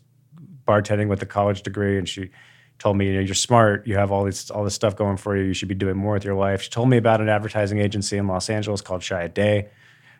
bartending 0.68 1.09
with 1.09 1.23
a 1.23 1.26
college 1.26 1.62
degree, 1.62 1.97
and 1.99 2.07
she 2.09 2.30
told 2.78 2.97
me, 2.99 3.07
you 3.07 3.14
know, 3.14 3.21
you're 3.21 3.35
smart. 3.35 3.87
You 3.87 3.97
have 3.97 4.12
all 4.12 4.25
this 4.25 4.50
all 4.50 4.62
this 4.64 4.75
stuff 4.75 4.95
going 4.95 5.16
for 5.16 5.37
you. 5.37 5.45
You 5.45 5.54
should 5.54 5.68
be 5.68 5.75
doing 5.75 5.97
more 5.97 6.12
with 6.12 6.25
your 6.25 6.35
life. 6.35 6.61
She 6.62 6.71
told 6.71 6.88
me 6.90 6.97
about 6.99 7.21
an 7.23 7.28
advertising 7.30 7.78
agency 7.78 8.16
in 8.18 8.26
Los 8.26 8.50
Angeles 8.50 8.80
called 8.83 9.00
Chiat/Day, 9.02 9.68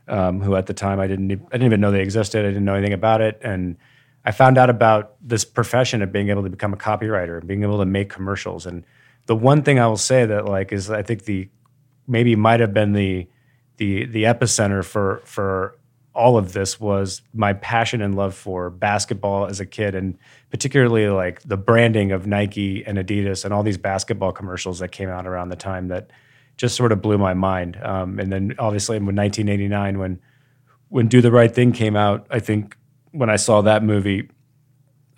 um, 0.09 0.41
who 0.41 0.55
at 0.57 0.67
the 0.67 0.75
time 0.75 1.01
I 1.01 1.07
didn't 1.07 1.31
I 1.31 1.37
didn't 1.53 1.65
even 1.67 1.81
know 1.81 1.91
they 1.91 2.03
existed. 2.03 2.45
I 2.45 2.49
didn't 2.49 2.65
know 2.65 2.75
anything 2.75 2.93
about 2.93 3.21
it, 3.21 3.41
and 3.43 3.77
I 4.25 4.31
found 4.31 4.59
out 4.59 4.71
about 4.71 5.17
this 5.21 5.45
profession 5.45 6.03
of 6.03 6.13
being 6.13 6.31
able 6.31 6.43
to 6.43 6.51
become 6.51 6.73
a 6.73 6.77
copywriter 6.77 7.39
and 7.39 7.47
being 7.47 7.63
able 7.63 7.79
to 7.79 7.85
make 7.85 8.09
commercials. 8.09 8.67
And 8.67 8.85
the 9.27 9.37
one 9.37 9.63
thing 9.63 9.79
I 9.79 9.87
will 9.87 9.97
say 9.97 10.25
that 10.27 10.47
like 10.47 10.73
is 10.73 10.91
I 10.91 11.03
think 11.03 11.25
the 11.25 11.49
maybe 12.07 12.37
might 12.37 12.61
have 12.61 12.75
been 12.75 12.93
the 12.93 13.29
the 13.77 14.07
the 14.07 14.25
epicenter 14.25 14.85
for 14.85 15.23
for 15.25 15.77
all 16.15 16.39
of 16.39 16.53
this 16.53 16.79
was 16.79 17.23
my 17.33 17.53
passion 17.55 18.01
and 18.01 18.15
love 18.15 18.35
for 18.35 18.71
basketball 18.71 19.47
as 19.47 19.59
a 19.59 19.67
kid 19.67 19.97
and 19.97 20.17
particularly 20.51 21.09
like 21.09 21.43
the 21.43 21.57
branding 21.57 22.13
of 22.13 22.25
Nike 22.25 22.85
and 22.87 22.99
Adidas 22.99 23.45
and 23.45 23.53
all 23.53 23.65
these 23.65 23.79
basketball 23.79 24.31
commercials 24.31 24.79
that 24.79 24.93
came 24.93 25.09
out 25.09 25.27
around 25.27 25.49
the 25.49 25.57
time 25.57 25.89
that 25.89 26.11
just 26.57 26.77
sort 26.77 26.93
of 26.93 27.03
blew 27.03 27.19
my 27.19 27.35
mind. 27.35 27.79
Um, 27.83 28.19
and 28.19 28.33
then 28.33 28.55
obviously 28.59 28.97
in 28.97 29.05
1989 29.05 29.99
when 29.99 30.21
when 30.89 31.09
Do 31.09 31.21
the 31.21 31.33
Right 31.33 31.53
Thing 31.53 31.73
came 31.73 31.97
out, 31.97 32.27
I 32.31 32.39
think 32.39 32.77
when 33.11 33.29
I 33.29 33.37
saw 33.37 33.63
that 33.63 33.83
movie, 33.83 34.29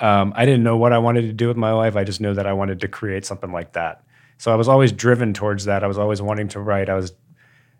um, 0.00 0.32
I 0.34 0.44
didn't 0.46 0.62
know 0.62 0.76
what 0.76 0.92
I 0.92 0.98
wanted 0.98 1.22
to 1.22 1.32
do 1.32 1.48
with 1.48 1.56
my 1.56 1.72
life. 1.72 1.96
I 1.96 2.04
just 2.04 2.20
knew 2.20 2.32
that 2.34 2.46
I 2.46 2.52
wanted 2.52 2.80
to 2.80 2.88
create 2.88 3.26
something 3.26 3.52
like 3.52 3.72
that. 3.74 4.02
So 4.38 4.52
I 4.52 4.54
was 4.54 4.68
always 4.68 4.92
driven 4.92 5.32
towards 5.32 5.64
that. 5.66 5.82
I 5.82 5.86
was 5.86 5.98
always 5.98 6.22
wanting 6.22 6.48
to 6.48 6.60
write. 6.60 6.88
I 6.88 6.94
was 6.94 7.12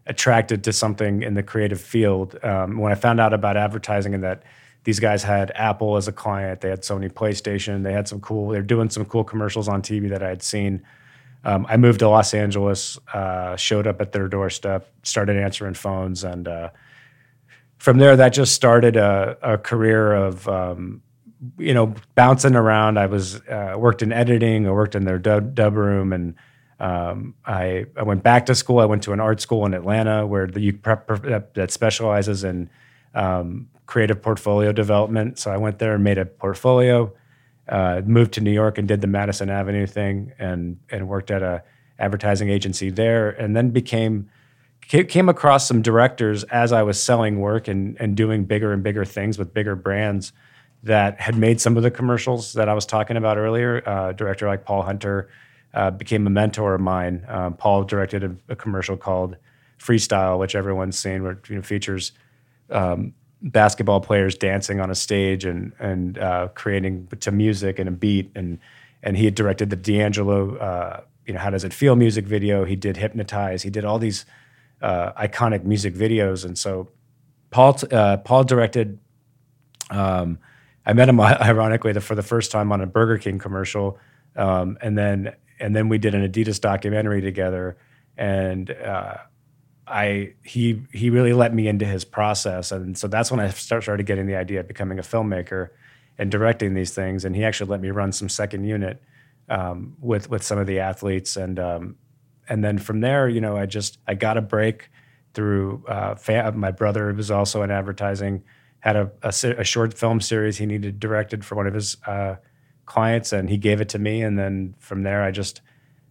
attracted 0.06 0.64
to 0.64 0.72
something 0.72 1.22
in 1.22 1.34
the 1.34 1.42
creative 1.42 1.80
field. 1.80 2.38
Um, 2.42 2.78
when 2.78 2.92
I 2.92 2.94
found 2.94 3.20
out 3.20 3.32
about 3.32 3.56
advertising 3.56 4.14
and 4.14 4.24
that 4.24 4.42
these 4.84 5.00
guys 5.00 5.22
had 5.22 5.50
Apple 5.54 5.96
as 5.96 6.06
a 6.06 6.12
client, 6.12 6.60
they 6.60 6.70
had 6.70 6.82
Sony 6.82 7.10
PlayStation, 7.10 7.82
they 7.82 7.92
had 7.92 8.06
some 8.08 8.20
cool, 8.20 8.50
they're 8.50 8.62
doing 8.62 8.88
some 8.88 9.04
cool 9.04 9.24
commercials 9.24 9.68
on 9.68 9.82
TV 9.82 10.08
that 10.10 10.22
I 10.22 10.28
had 10.28 10.42
seen. 10.42 10.82
Um, 11.46 11.64
I 11.68 11.76
moved 11.76 12.00
to 12.00 12.08
Los 12.08 12.34
Angeles, 12.34 12.98
uh, 13.14 13.54
showed 13.54 13.86
up 13.86 14.00
at 14.00 14.10
their 14.10 14.26
doorstep, 14.26 14.90
started 15.04 15.36
answering 15.36 15.74
phones, 15.74 16.24
and 16.24 16.48
uh, 16.48 16.70
from 17.78 17.98
there, 17.98 18.16
that 18.16 18.30
just 18.30 18.52
started 18.52 18.96
a, 18.96 19.38
a 19.40 19.56
career 19.56 20.12
of 20.12 20.48
um, 20.48 21.02
you 21.56 21.72
know 21.72 21.94
bouncing 22.16 22.56
around. 22.56 22.98
I 22.98 23.06
was 23.06 23.36
uh, 23.42 23.76
worked 23.78 24.02
in 24.02 24.12
editing, 24.12 24.66
I 24.66 24.72
worked 24.72 24.96
in 24.96 25.04
their 25.04 25.20
dub, 25.20 25.54
dub 25.54 25.76
room, 25.76 26.12
and 26.12 26.34
um, 26.80 27.36
I 27.44 27.86
I 27.96 28.02
went 28.02 28.24
back 28.24 28.46
to 28.46 28.54
school. 28.56 28.80
I 28.80 28.86
went 28.86 29.04
to 29.04 29.12
an 29.12 29.20
art 29.20 29.40
school 29.40 29.64
in 29.66 29.72
Atlanta 29.72 30.26
where 30.26 30.48
the 30.48 30.60
you 30.60 30.72
prep 30.72 31.06
that, 31.54 31.70
specializes 31.70 32.42
in 32.42 32.68
um, 33.14 33.68
creative 33.86 34.20
portfolio 34.20 34.72
development. 34.72 35.38
So 35.38 35.52
I 35.52 35.58
went 35.58 35.78
there 35.78 35.94
and 35.94 36.02
made 36.02 36.18
a 36.18 36.26
portfolio. 36.26 37.14
Uh, 37.68 38.00
moved 38.04 38.32
to 38.34 38.40
New 38.40 38.52
York 38.52 38.78
and 38.78 38.86
did 38.86 39.00
the 39.00 39.06
Madison 39.06 39.50
Avenue 39.50 39.86
thing, 39.86 40.32
and 40.38 40.78
and 40.90 41.08
worked 41.08 41.30
at 41.30 41.42
a 41.42 41.62
advertising 41.98 42.48
agency 42.48 42.90
there, 42.90 43.30
and 43.30 43.56
then 43.56 43.70
became 43.70 44.28
came 44.82 45.28
across 45.28 45.66
some 45.66 45.82
directors 45.82 46.44
as 46.44 46.70
I 46.70 46.82
was 46.82 47.02
selling 47.02 47.40
work 47.40 47.66
and 47.66 47.96
and 47.98 48.16
doing 48.16 48.44
bigger 48.44 48.72
and 48.72 48.82
bigger 48.82 49.04
things 49.04 49.38
with 49.38 49.52
bigger 49.52 49.74
brands 49.74 50.32
that 50.84 51.20
had 51.20 51.36
made 51.36 51.60
some 51.60 51.76
of 51.76 51.82
the 51.82 51.90
commercials 51.90 52.52
that 52.52 52.68
I 52.68 52.74
was 52.74 52.86
talking 52.86 53.16
about 53.16 53.38
earlier. 53.38 53.82
Uh, 53.86 54.12
director 54.12 54.46
like 54.46 54.64
Paul 54.64 54.82
Hunter 54.82 55.28
uh, 55.74 55.90
became 55.90 56.26
a 56.26 56.30
mentor 56.30 56.74
of 56.74 56.80
mine. 56.80 57.24
Um, 57.28 57.54
Paul 57.54 57.84
directed 57.84 58.22
a, 58.22 58.36
a, 58.48 58.56
commercial 58.56 58.96
called 58.96 59.36
Freestyle, 59.78 60.38
which 60.38 60.54
everyone's 60.54 60.98
seen, 60.98 61.22
where 61.22 61.40
you 61.48 61.56
know, 61.56 61.62
features 61.62 62.12
um, 62.70 63.14
basketball 63.46 64.00
players 64.00 64.36
dancing 64.36 64.80
on 64.80 64.90
a 64.90 64.94
stage 64.94 65.44
and 65.44 65.72
and 65.78 66.18
uh, 66.18 66.48
creating 66.54 67.08
to 67.20 67.30
music 67.30 67.78
and 67.78 67.88
a 67.88 67.92
beat. 67.92 68.30
And 68.34 68.58
and 69.02 69.16
he 69.16 69.24
had 69.24 69.34
directed 69.34 69.70
the 69.70 69.76
D'Angelo 69.76 70.56
uh, 70.56 71.00
you 71.26 71.34
know 71.34 71.40
how 71.40 71.50
does 71.50 71.64
it 71.64 71.72
feel 71.72 71.96
music 71.96 72.26
video. 72.26 72.64
He 72.64 72.76
did 72.76 72.96
hypnotize. 72.96 73.62
He 73.62 73.70
did 73.70 73.84
all 73.84 73.98
these 73.98 74.24
uh, 74.82 75.12
iconic 75.12 75.64
music 75.64 75.94
videos. 75.94 76.44
And 76.44 76.58
so 76.58 76.88
Paul 77.50 77.78
uh, 77.90 78.18
Paul 78.18 78.44
directed 78.44 78.98
um, 79.90 80.38
I 80.84 80.92
met 80.92 81.08
him 81.08 81.20
ironically 81.20 81.92
for 81.94 82.14
the 82.14 82.22
first 82.22 82.50
time 82.50 82.72
on 82.72 82.80
a 82.80 82.86
Burger 82.86 83.18
King 83.18 83.38
commercial. 83.38 83.98
Um, 84.36 84.78
and 84.80 84.96
then 84.96 85.34
and 85.58 85.74
then 85.74 85.88
we 85.88 85.98
did 85.98 86.14
an 86.14 86.26
Adidas 86.28 86.60
documentary 86.60 87.20
together. 87.20 87.76
And 88.16 88.70
uh, 88.70 89.16
I 89.86 90.34
he 90.42 90.82
he 90.92 91.10
really 91.10 91.32
let 91.32 91.54
me 91.54 91.68
into 91.68 91.84
his 91.84 92.04
process, 92.04 92.72
and 92.72 92.98
so 92.98 93.06
that's 93.06 93.30
when 93.30 93.40
I 93.40 93.50
start, 93.50 93.84
started 93.84 94.04
getting 94.06 94.26
the 94.26 94.36
idea 94.36 94.60
of 94.60 94.68
becoming 94.68 94.98
a 94.98 95.02
filmmaker 95.02 95.68
and 96.18 96.30
directing 96.30 96.74
these 96.74 96.94
things. 96.94 97.24
And 97.24 97.36
he 97.36 97.44
actually 97.44 97.70
let 97.70 97.80
me 97.80 97.90
run 97.90 98.10
some 98.12 98.28
second 98.28 98.64
unit 98.64 99.02
um, 99.48 99.96
with 100.00 100.28
with 100.28 100.42
some 100.42 100.58
of 100.58 100.66
the 100.66 100.80
athletes, 100.80 101.36
and 101.36 101.58
um, 101.58 101.96
and 102.48 102.64
then 102.64 102.78
from 102.78 103.00
there, 103.00 103.28
you 103.28 103.40
know, 103.40 103.56
I 103.56 103.66
just 103.66 103.98
I 104.06 104.14
got 104.14 104.36
a 104.36 104.42
break 104.42 104.90
through 105.34 105.84
uh, 105.86 106.16
my 106.54 106.70
brother 106.70 107.12
was 107.12 107.30
also 107.30 107.62
in 107.62 107.70
advertising, 107.70 108.42
had 108.80 108.96
a, 108.96 109.10
a, 109.22 109.28
a, 109.58 109.64
short 109.64 109.92
film 109.92 110.18
series 110.18 110.56
he 110.56 110.64
needed 110.64 110.98
directed 110.98 111.44
for 111.44 111.56
one 111.56 111.66
of 111.66 111.74
his 111.74 111.98
uh, 112.06 112.36
clients, 112.86 113.32
and 113.32 113.50
he 113.50 113.58
gave 113.58 113.80
it 113.80 113.90
to 113.90 113.98
me, 113.98 114.22
and 114.22 114.38
then 114.38 114.74
from 114.78 115.02
there, 115.02 115.22
I 115.22 115.30
just 115.30 115.60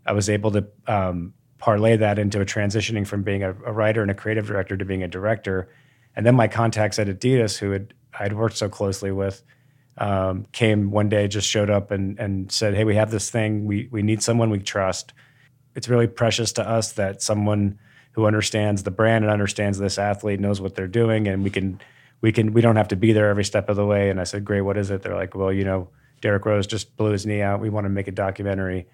I 0.05 0.13
was 0.13 0.29
able 0.29 0.51
to 0.51 0.67
um, 0.87 1.33
parlay 1.65 1.97
that 1.97 2.19
into 2.19 2.39
a 2.39 2.45
transitioning 2.45 3.07
from 3.07 3.23
being 3.23 3.41
a, 3.41 3.49
a, 3.65 3.73
writer 3.73 4.03
and 4.03 4.11
a 4.11 4.13
creative 4.13 4.45
director 4.45 4.77
to 4.77 4.85
being 4.85 5.01
a 5.01 5.07
director. 5.07 5.67
And 6.15 6.23
then 6.23 6.35
my 6.35 6.47
contacts 6.47 6.99
at 6.99 7.07
Adidas, 7.07 7.57
who 7.57 7.71
had 7.71 7.91
I'd 8.19 8.33
worked 8.33 8.55
so 8.55 8.69
closely 8.69 9.11
with, 9.11 9.41
um, 9.97 10.45
came 10.51 10.91
one 10.91 11.09
day, 11.09 11.27
just 11.27 11.49
showed 11.49 11.71
up 11.71 11.89
and 11.89 12.19
and 12.19 12.51
said, 12.51 12.75
"Hey, 12.75 12.83
we 12.83 12.95
have 12.97 13.09
this 13.09 13.31
thing. 13.31 13.65
We 13.65 13.89
we 13.91 14.03
need 14.03 14.21
someone 14.21 14.51
we 14.51 14.59
trust. 14.59 15.13
It's 15.73 15.89
really 15.89 16.05
precious 16.05 16.53
to 16.53 16.69
us 16.69 16.91
that 16.93 17.23
someone 17.23 17.79
who 18.11 18.27
understands 18.27 18.83
the 18.83 18.91
brand 18.91 19.25
and 19.25 19.33
understands 19.33 19.79
this 19.79 19.97
athlete 19.97 20.39
knows 20.39 20.61
what 20.61 20.75
they're 20.75 20.87
doing, 20.87 21.27
and 21.27 21.43
we 21.43 21.49
can." 21.49 21.81
We 22.21 22.31
can. 22.31 22.53
We 22.53 22.61
don't 22.61 22.77
have 22.77 22.87
to 22.87 22.95
be 22.95 23.11
there 23.11 23.29
every 23.29 23.43
step 23.43 23.69
of 23.69 23.75
the 23.75 23.85
way. 23.85 24.09
And 24.09 24.21
I 24.21 24.23
said, 24.23 24.45
"Great. 24.45 24.61
What 24.61 24.77
is 24.77 24.89
it?" 24.89 25.01
They're 25.03 25.19
like, 25.21 25.35
"Well, 25.35 25.51
you 25.51 25.65
know, 25.65 25.89
Derrick 26.21 26.45
Rose 26.45 26.65
just 26.65 26.95
blew 26.95 27.11
his 27.11 27.25
knee 27.25 27.41
out. 27.41 27.59
We 27.59 27.69
want 27.69 27.85
to 27.85 27.89
make 27.89 28.07
a 28.07 28.11
documentary 28.11 28.87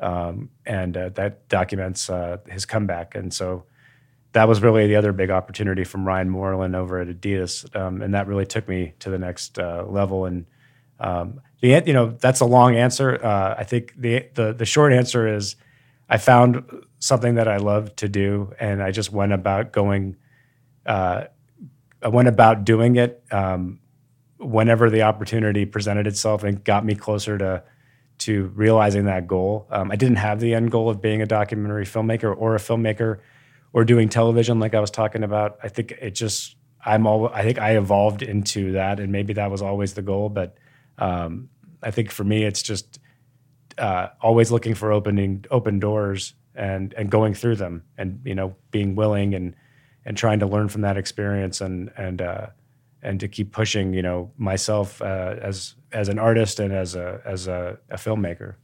um, 0.00 0.50
and 0.64 0.96
uh, 0.96 1.08
that 1.10 1.48
documents 1.48 2.08
uh, 2.08 2.38
his 2.48 2.64
comeback. 2.64 3.14
And 3.14 3.32
so 3.32 3.64
that 4.32 4.48
was 4.48 4.62
really 4.62 4.86
the 4.86 4.96
other 4.96 5.12
big 5.12 5.30
opportunity 5.30 5.84
from 5.84 6.06
Ryan 6.06 6.28
Moreland 6.28 6.76
over 6.76 7.00
at 7.00 7.08
Adidas, 7.08 7.74
um, 7.74 8.02
and 8.02 8.14
that 8.14 8.26
really 8.26 8.46
took 8.46 8.68
me 8.68 8.92
to 9.00 9.10
the 9.10 9.18
next 9.18 9.58
uh, 9.58 9.84
level. 9.86 10.26
And 10.26 10.46
um, 11.00 11.40
the 11.60 11.82
you 11.86 11.92
know 11.92 12.10
that's 12.20 12.40
a 12.40 12.44
long 12.44 12.76
answer. 12.76 13.24
Uh, 13.24 13.54
I 13.58 13.64
think 13.64 13.94
the, 13.96 14.26
the 14.34 14.52
the 14.52 14.64
short 14.66 14.92
answer 14.92 15.26
is 15.26 15.56
I 16.08 16.18
found 16.18 16.64
something 16.98 17.36
that 17.36 17.48
I 17.48 17.56
love 17.56 17.94
to 17.96 18.08
do, 18.08 18.52
and 18.60 18.82
I 18.82 18.90
just 18.90 19.12
went 19.12 19.32
about 19.32 19.72
going. 19.72 20.16
Uh, 20.84 21.24
I 22.02 22.08
went 22.08 22.28
about 22.28 22.64
doing 22.64 22.96
it 22.96 23.24
um, 23.32 23.80
whenever 24.38 24.88
the 24.88 25.02
opportunity 25.02 25.64
presented 25.66 26.06
itself, 26.06 26.44
and 26.44 26.62
got 26.62 26.84
me 26.84 26.94
closer 26.94 27.38
to 27.38 27.62
to 28.18 28.46
realizing 28.54 29.04
that 29.04 29.26
goal. 29.26 29.66
Um, 29.70 29.90
I 29.90 29.96
didn't 29.96 30.16
have 30.16 30.40
the 30.40 30.54
end 30.54 30.70
goal 30.70 30.90
of 30.90 31.00
being 31.00 31.22
a 31.22 31.26
documentary 31.26 31.84
filmmaker 31.84 32.34
or 32.36 32.54
a 32.54 32.58
filmmaker 32.58 33.20
or 33.72 33.84
doing 33.84 34.08
television 34.08 34.58
like 34.58 34.74
I 34.74 34.80
was 34.80 34.90
talking 34.90 35.22
about. 35.22 35.58
I 35.62 35.68
think 35.68 35.92
it 35.92 36.12
just 36.12 36.56
I'm 36.84 37.06
all 37.06 37.28
I 37.28 37.42
think 37.42 37.58
I 37.58 37.76
evolved 37.76 38.22
into 38.22 38.72
that, 38.72 39.00
and 39.00 39.12
maybe 39.12 39.34
that 39.34 39.50
was 39.50 39.62
always 39.62 39.94
the 39.94 40.02
goal. 40.02 40.28
But 40.28 40.56
um, 40.98 41.48
I 41.82 41.90
think 41.90 42.10
for 42.10 42.24
me, 42.24 42.44
it's 42.44 42.62
just 42.62 42.98
uh, 43.76 44.08
always 44.20 44.50
looking 44.50 44.74
for 44.74 44.92
opening 44.92 45.44
open 45.50 45.78
doors 45.78 46.34
and 46.54 46.92
and 46.94 47.10
going 47.10 47.34
through 47.34 47.56
them, 47.56 47.84
and 47.96 48.20
you 48.24 48.34
know 48.34 48.56
being 48.70 48.94
willing 48.94 49.34
and 49.34 49.54
and 50.04 50.16
trying 50.16 50.40
to 50.40 50.46
learn 50.46 50.68
from 50.68 50.82
that 50.82 50.96
experience 50.96 51.60
and 51.60 51.90
and 51.96 52.22
uh, 52.22 52.46
and 53.02 53.20
to 53.20 53.28
keep 53.28 53.52
pushing, 53.52 53.92
you 53.92 54.02
know, 54.02 54.30
myself 54.36 55.00
uh, 55.02 55.36
as 55.40 55.74
as 55.92 56.08
an 56.08 56.18
artist 56.18 56.60
and 56.60 56.72
as 56.72 56.94
a 56.94 57.20
as 57.24 57.46
a, 57.46 57.78
a, 57.90 57.96
filmmaker. 57.96 58.56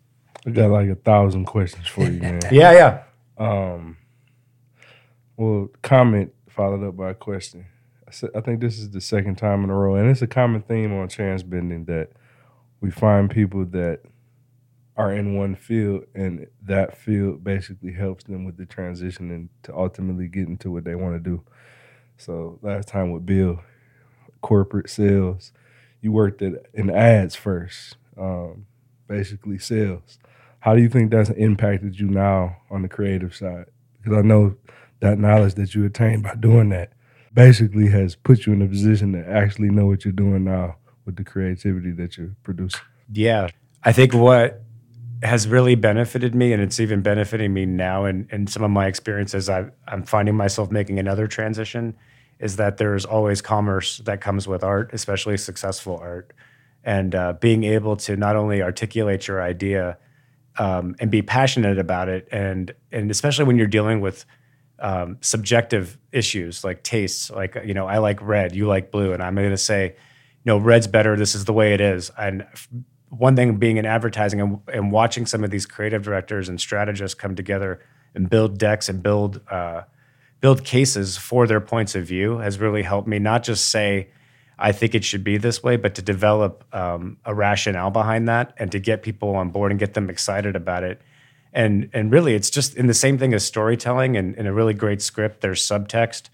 I 0.47 0.51
got 0.51 0.71
like 0.71 0.89
a 0.89 0.95
thousand 0.95 1.47
questions 1.47 1.87
for 1.87 2.05
you, 2.05 2.21
man. 2.21 2.41
yeah, 2.51 2.73
yeah. 2.73 3.03
Um, 3.39 3.97
well, 5.37 5.69
comment 5.83 6.33
followed 6.49 6.87
up 6.87 6.97
by 6.97 7.11
a 7.11 7.15
question. 7.15 7.67
I, 8.07 8.11
said, 8.11 8.31
I 8.35 8.41
think 8.41 8.61
this 8.61 8.79
is 8.79 8.91
the 8.91 9.01
second 9.01 9.37
time 9.37 9.65
in 9.65 9.71
a 9.71 9.75
row, 9.75 9.97
and 9.97 10.11
it's 10.11 10.23
a 10.23 10.27
common 10.27 10.63
theme 10.63 10.93
on 10.93 11.09
Chance 11.09 11.43
Bending 11.43 11.87
that 11.87 12.11
we 12.81 12.91
find 12.91 13.31
people 13.31 13.65
that 13.67 14.01
are 14.97 15.13
in 15.13 15.37
one 15.37 15.57
field, 15.57 16.05
and 16.15 16.47
that 16.63 16.97
field 16.97 17.43
basically 17.43 17.93
helps 17.93 18.25
them 18.25 18.45
with 18.45 18.57
the 18.57 18.67
transition 18.67 19.31
and 19.31 19.49
to 19.65 19.75
ultimately 19.75 20.29
get 20.29 20.47
into 20.47 20.71
what 20.71 20.85
they 20.85 20.95
want 20.95 21.15
to 21.15 21.19
do. 21.19 21.43
So 22.17 22.59
last 22.63 22.87
time 22.87 23.11
with 23.11 23.27
Bill, 23.27 23.61
corporate 24.45 24.91
sales. 24.91 25.53
You 26.03 26.13
worked 26.13 26.43
at 26.43 26.67
in 26.75 26.91
ads 26.91 27.35
first, 27.35 27.97
um, 28.19 28.67
basically 29.09 29.59
sales. 29.59 30.19
How 30.61 30.75
do 30.75 30.83
you 30.83 30.91
think 30.91 31.11
that's 31.11 31.31
impacted 31.31 31.99
you 31.99 32.09
now 32.09 32.59
on 32.71 32.83
the 32.83 32.89
creative 32.89 33.35
side? 33.35 33.65
Because 33.97 34.19
I 34.19 34.21
know 34.21 34.55
that 35.01 35.19
knowledge 35.19 35.55
that 35.55 35.75
you 35.75 35.87
attained 35.87 36.23
by 36.23 36.35
doing 36.35 36.69
that 36.69 36.93
basically 37.33 37.89
has 37.89 38.17
put 38.17 38.45
you 38.45 38.53
in 38.53 38.61
a 38.61 38.69
position 38.69 39.13
to 39.13 39.27
actually 39.27 39.71
know 39.71 39.87
what 39.87 40.05
you're 40.05 40.13
doing 40.13 40.45
now 40.45 40.77
with 41.07 41.17
the 41.17 41.25
creativity 41.25 41.91
that 41.93 42.19
you're 42.19 42.37
producing. 42.43 42.83
Yeah. 43.11 43.49
I 43.83 43.93
think 43.93 44.13
what 44.13 44.63
has 45.23 45.49
really 45.49 45.75
benefited 45.75 46.35
me, 46.35 46.53
and 46.53 46.63
it's 46.63 46.79
even 46.81 47.01
benefiting 47.01 47.55
me 47.55 47.65
now 47.65 48.05
in, 48.05 48.29
in 48.31 48.47
some 48.47 48.63
of 48.63 48.71
my 48.71 48.89
experiences, 48.89 49.49
I, 49.49 49.71
I'm 49.89 50.03
finding 50.03 50.37
myself 50.37 50.71
making 50.71 50.99
another 50.99 51.27
transition 51.27 51.97
is 52.39 52.57
that 52.57 52.77
there's 52.77 53.05
always 53.05 53.41
commerce 53.41 53.99
that 53.99 54.21
comes 54.21 54.47
with 54.47 54.63
art, 54.63 54.91
especially 54.93 55.37
successful 55.37 55.99
art, 55.99 56.33
and 56.83 57.15
uh, 57.15 57.35
being 57.35 57.65
able 57.65 57.97
to 57.97 58.17
not 58.17 58.37
only 58.37 58.63
articulate 58.63 59.27
your 59.27 59.43
idea 59.43 59.99
um, 60.59 60.95
and 61.01 61.11
be 61.11 61.23
passionate 61.23 61.79
about 61.79 62.09
it, 62.09 62.29
and 62.31 62.75
and 62.93 63.11
especially 63.11 63.45
when 63.45 63.57
you're 63.57 63.67
dealing 63.67 64.01
with 64.01 64.25
um, 64.79 65.19
subjective 65.21 65.99
issues 66.13 66.65
like 66.65 66.83
tastes, 66.83 67.31
like 67.31 67.57
you 67.65 67.75
know, 67.75 67.87
I 67.87 67.99
like 67.99 68.21
red, 68.21 68.55
you 68.55 68.67
like 68.67 68.91
blue, 68.91 69.13
and 69.13 69.23
I'm 69.23 69.35
going 69.35 69.51
to 69.51 69.57
say, 69.57 69.97
no, 70.45 70.59
red's 70.59 70.87
better. 70.87 71.17
This 71.17 71.35
is 71.35 71.45
the 71.45 71.53
way 71.53 71.75
it 71.75 71.81
is, 71.81 72.11
and 72.19 72.47
one 73.09 73.37
thing 73.37 73.57
being 73.57 73.77
in 73.77 73.87
advertising 73.87 74.41
and, 74.41 74.61
and, 74.73 74.91
watching 74.91 75.25
some 75.27 75.45
of 75.45 75.51
these 75.51 75.67
creative 75.67 76.03
directors 76.03 76.49
and 76.49 76.61
strategists 76.61 77.15
come 77.15 77.37
together 77.37 77.81
and 78.15 78.29
build 78.29 78.59
decks 78.59 78.89
and 78.89 79.03
build 79.03 79.41
uh, 79.51 79.83
build 80.45 80.63
cases 80.63 81.17
for 81.17 81.47
their 81.47 81.59
points 81.59 81.95
of 81.95 82.05
view 82.05 82.37
has 82.37 82.59
really 82.59 82.83
helped 82.83 83.09
me 83.09 83.19
not 83.19 83.43
just 83.43 83.71
say 83.71 84.11
I 84.59 84.73
think 84.73 84.95
it 84.95 85.03
should 85.03 85.25
be 85.25 85.39
this 85.39 85.63
way, 85.63 85.77
but 85.79 85.95
to 85.95 86.03
develop 86.03 86.65
um, 86.71 87.17
a 87.25 87.35
rationale 87.35 87.91
behind 87.91 88.29
that 88.29 88.53
and 88.59 88.71
to 88.73 88.79
get 88.79 89.03
people 89.03 89.37
on 89.37 89.49
board 89.49 89.73
and 89.73 89.81
get 89.81 89.95
them 89.95 90.11
excited 90.11 90.55
about 90.55 90.85
it. 90.85 91.01
And 91.55 91.89
and 91.95 92.13
really, 92.13 92.35
it's 92.35 92.51
just 92.51 92.77
in 92.77 92.89
the 92.89 92.93
same 92.93 93.17
thing 93.17 93.33
as 93.33 93.43
storytelling 93.43 94.19
and 94.19 94.37
in 94.37 94.47
a 94.47 94.53
really 94.53 94.75
great 94.75 95.01
script. 95.01 95.41
There's 95.41 95.67
subtext 95.67 96.29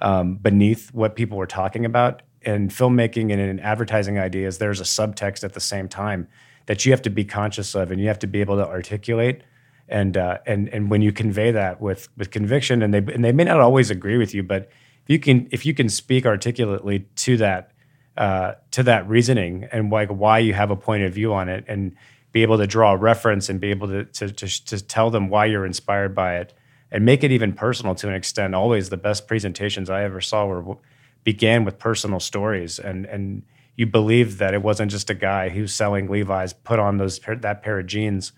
um, 0.00 0.34
beneath 0.34 0.92
what 0.92 1.14
people 1.14 1.38
were 1.38 1.46
talking 1.46 1.84
about. 1.84 2.22
And 2.44 2.68
filmmaking 2.68 3.30
and 3.30 3.40
in 3.40 3.60
advertising 3.60 4.18
ideas, 4.18 4.58
there's 4.58 4.80
a 4.80 4.90
subtext 4.98 5.44
at 5.44 5.52
the 5.52 5.60
same 5.60 5.88
time 5.88 6.26
that 6.66 6.84
you 6.84 6.90
have 6.90 7.02
to 7.02 7.10
be 7.10 7.24
conscious 7.24 7.76
of 7.76 7.92
and 7.92 8.00
you 8.00 8.08
have 8.08 8.18
to 8.18 8.26
be 8.26 8.40
able 8.40 8.56
to 8.56 8.66
articulate 8.66 9.44
and 9.92 10.16
uh, 10.16 10.38
and 10.46 10.68
and 10.70 10.90
when 10.90 11.02
you 11.02 11.12
convey 11.12 11.50
that 11.52 11.80
with 11.80 12.08
with 12.16 12.30
conviction, 12.30 12.82
and 12.82 12.92
they 12.92 12.98
and 12.98 13.24
they 13.24 13.32
may 13.32 13.44
not 13.44 13.60
always 13.60 13.90
agree 13.90 14.16
with 14.16 14.34
you, 14.34 14.42
but 14.42 14.70
if 15.04 15.08
you 15.08 15.18
can 15.18 15.48
if 15.52 15.66
you 15.66 15.74
can 15.74 15.88
speak 15.88 16.26
articulately 16.26 17.00
to 17.16 17.36
that 17.36 17.72
uh, 18.16 18.52
to 18.72 18.82
that 18.82 19.08
reasoning 19.08 19.68
and 19.70 19.90
like 19.90 20.08
why 20.08 20.38
you 20.38 20.54
have 20.54 20.70
a 20.70 20.76
point 20.76 21.04
of 21.04 21.12
view 21.12 21.32
on 21.32 21.48
it, 21.48 21.64
and 21.68 21.94
be 22.32 22.42
able 22.42 22.56
to 22.58 22.66
draw 22.66 22.92
a 22.92 22.96
reference 22.96 23.48
and 23.48 23.60
be 23.60 23.70
able 23.70 23.86
to 23.86 24.04
to, 24.04 24.30
to, 24.30 24.64
to 24.64 24.82
tell 24.82 25.10
them 25.10 25.28
why 25.28 25.44
you're 25.44 25.66
inspired 25.66 26.14
by 26.14 26.36
it, 26.36 26.54
and 26.90 27.04
make 27.04 27.22
it 27.22 27.30
even 27.30 27.52
personal 27.52 27.94
to 27.94 28.08
an 28.08 28.14
extent. 28.14 28.54
Always 28.54 28.88
the 28.88 28.96
best 28.96 29.28
presentations 29.28 29.90
I 29.90 30.04
ever 30.04 30.20
saw 30.20 30.46
were 30.46 30.76
began 31.22 31.64
with 31.64 31.78
personal 31.78 32.18
stories 32.18 32.78
and 32.78 33.06
and 33.06 33.42
you 33.74 33.86
believed 33.86 34.38
that 34.38 34.52
it 34.52 34.62
wasn't 34.62 34.90
just 34.90 35.08
a 35.08 35.14
guy 35.14 35.48
who's 35.48 35.72
selling 35.72 36.08
Levi's 36.08 36.52
put 36.52 36.78
on 36.78 36.98
those 36.98 37.18
that 37.18 37.62
pair 37.62 37.78
of 37.78 37.86
jeans 37.86 38.32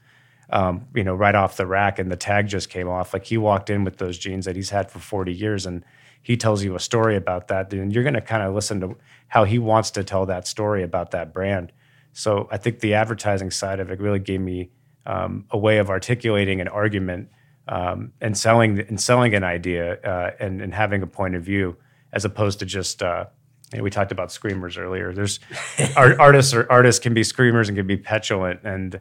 um, 0.50 0.86
you 0.94 1.04
know 1.04 1.14
right 1.14 1.34
off 1.34 1.56
the 1.56 1.66
rack 1.66 1.98
and 1.98 2.10
the 2.10 2.16
tag 2.16 2.48
just 2.48 2.70
came 2.70 2.88
off. 2.88 3.12
Like 3.12 3.24
he 3.26 3.36
walked 3.36 3.70
in 3.70 3.84
with 3.84 3.98
those 3.98 4.18
jeans 4.18 4.44
that 4.44 4.56
he's 4.56 4.70
had 4.70 4.90
for 4.90 4.98
40 4.98 5.32
years 5.32 5.66
and 5.66 5.84
he 6.22 6.36
tells 6.36 6.64
you 6.64 6.74
a 6.74 6.80
story 6.80 7.16
about 7.16 7.48
that 7.48 7.68
then 7.68 7.90
you're 7.90 8.02
going 8.02 8.14
to 8.14 8.20
kind 8.20 8.42
of 8.42 8.54
listen 8.54 8.80
to 8.80 8.96
how 9.28 9.44
he 9.44 9.58
wants 9.58 9.90
to 9.90 10.02
tell 10.02 10.24
that 10.26 10.46
story 10.46 10.82
about 10.82 11.10
that 11.10 11.32
brand. 11.32 11.72
So 12.12 12.48
I 12.50 12.56
think 12.56 12.80
the 12.80 12.94
advertising 12.94 13.50
side 13.50 13.80
of 13.80 13.90
it 13.90 14.00
really 14.00 14.20
gave 14.20 14.40
me 14.40 14.70
um, 15.06 15.44
a 15.50 15.58
way 15.58 15.78
of 15.78 15.90
articulating 15.90 16.60
an 16.60 16.68
argument 16.68 17.28
um, 17.68 18.12
and 18.20 18.36
selling 18.36 18.78
and 18.80 19.00
selling 19.00 19.34
an 19.34 19.44
idea 19.44 20.00
uh, 20.02 20.30
and, 20.38 20.60
and 20.60 20.74
having 20.74 21.02
a 21.02 21.06
point 21.06 21.34
of 21.34 21.42
view 21.42 21.76
as 22.12 22.24
opposed 22.24 22.60
to 22.60 22.66
just 22.66 23.02
uh, 23.02 23.26
you 23.72 23.78
know, 23.78 23.84
we 23.84 23.90
talked 23.90 24.12
about 24.12 24.30
screamers 24.30 24.78
earlier. 24.78 25.12
There's 25.12 25.40
art, 25.96 26.18
artists 26.18 26.54
or 26.54 26.70
artists 26.70 27.00
can 27.00 27.14
be 27.14 27.24
screamers 27.24 27.68
and 27.68 27.76
can 27.76 27.86
be 27.86 27.96
petulant, 27.96 28.60
and 28.64 29.00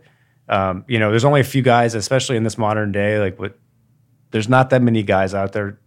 um, 0.54 0.86
you 0.88 1.00
know, 1.00 1.10
there's 1.10 1.26
only 1.26 1.42
a 1.42 1.44
few 1.46 1.64
guys, 1.64 1.96
especially 1.96 2.38
in 2.38 2.44
this 2.44 2.60
modern 2.60 2.92
day. 2.92 3.18
Like, 3.20 3.40
what 3.40 3.58
there's 4.30 4.48
not 4.48 4.70
that 4.70 4.84
many 4.84 5.02
guys 5.02 5.34
out 5.34 5.54
there 5.54 5.80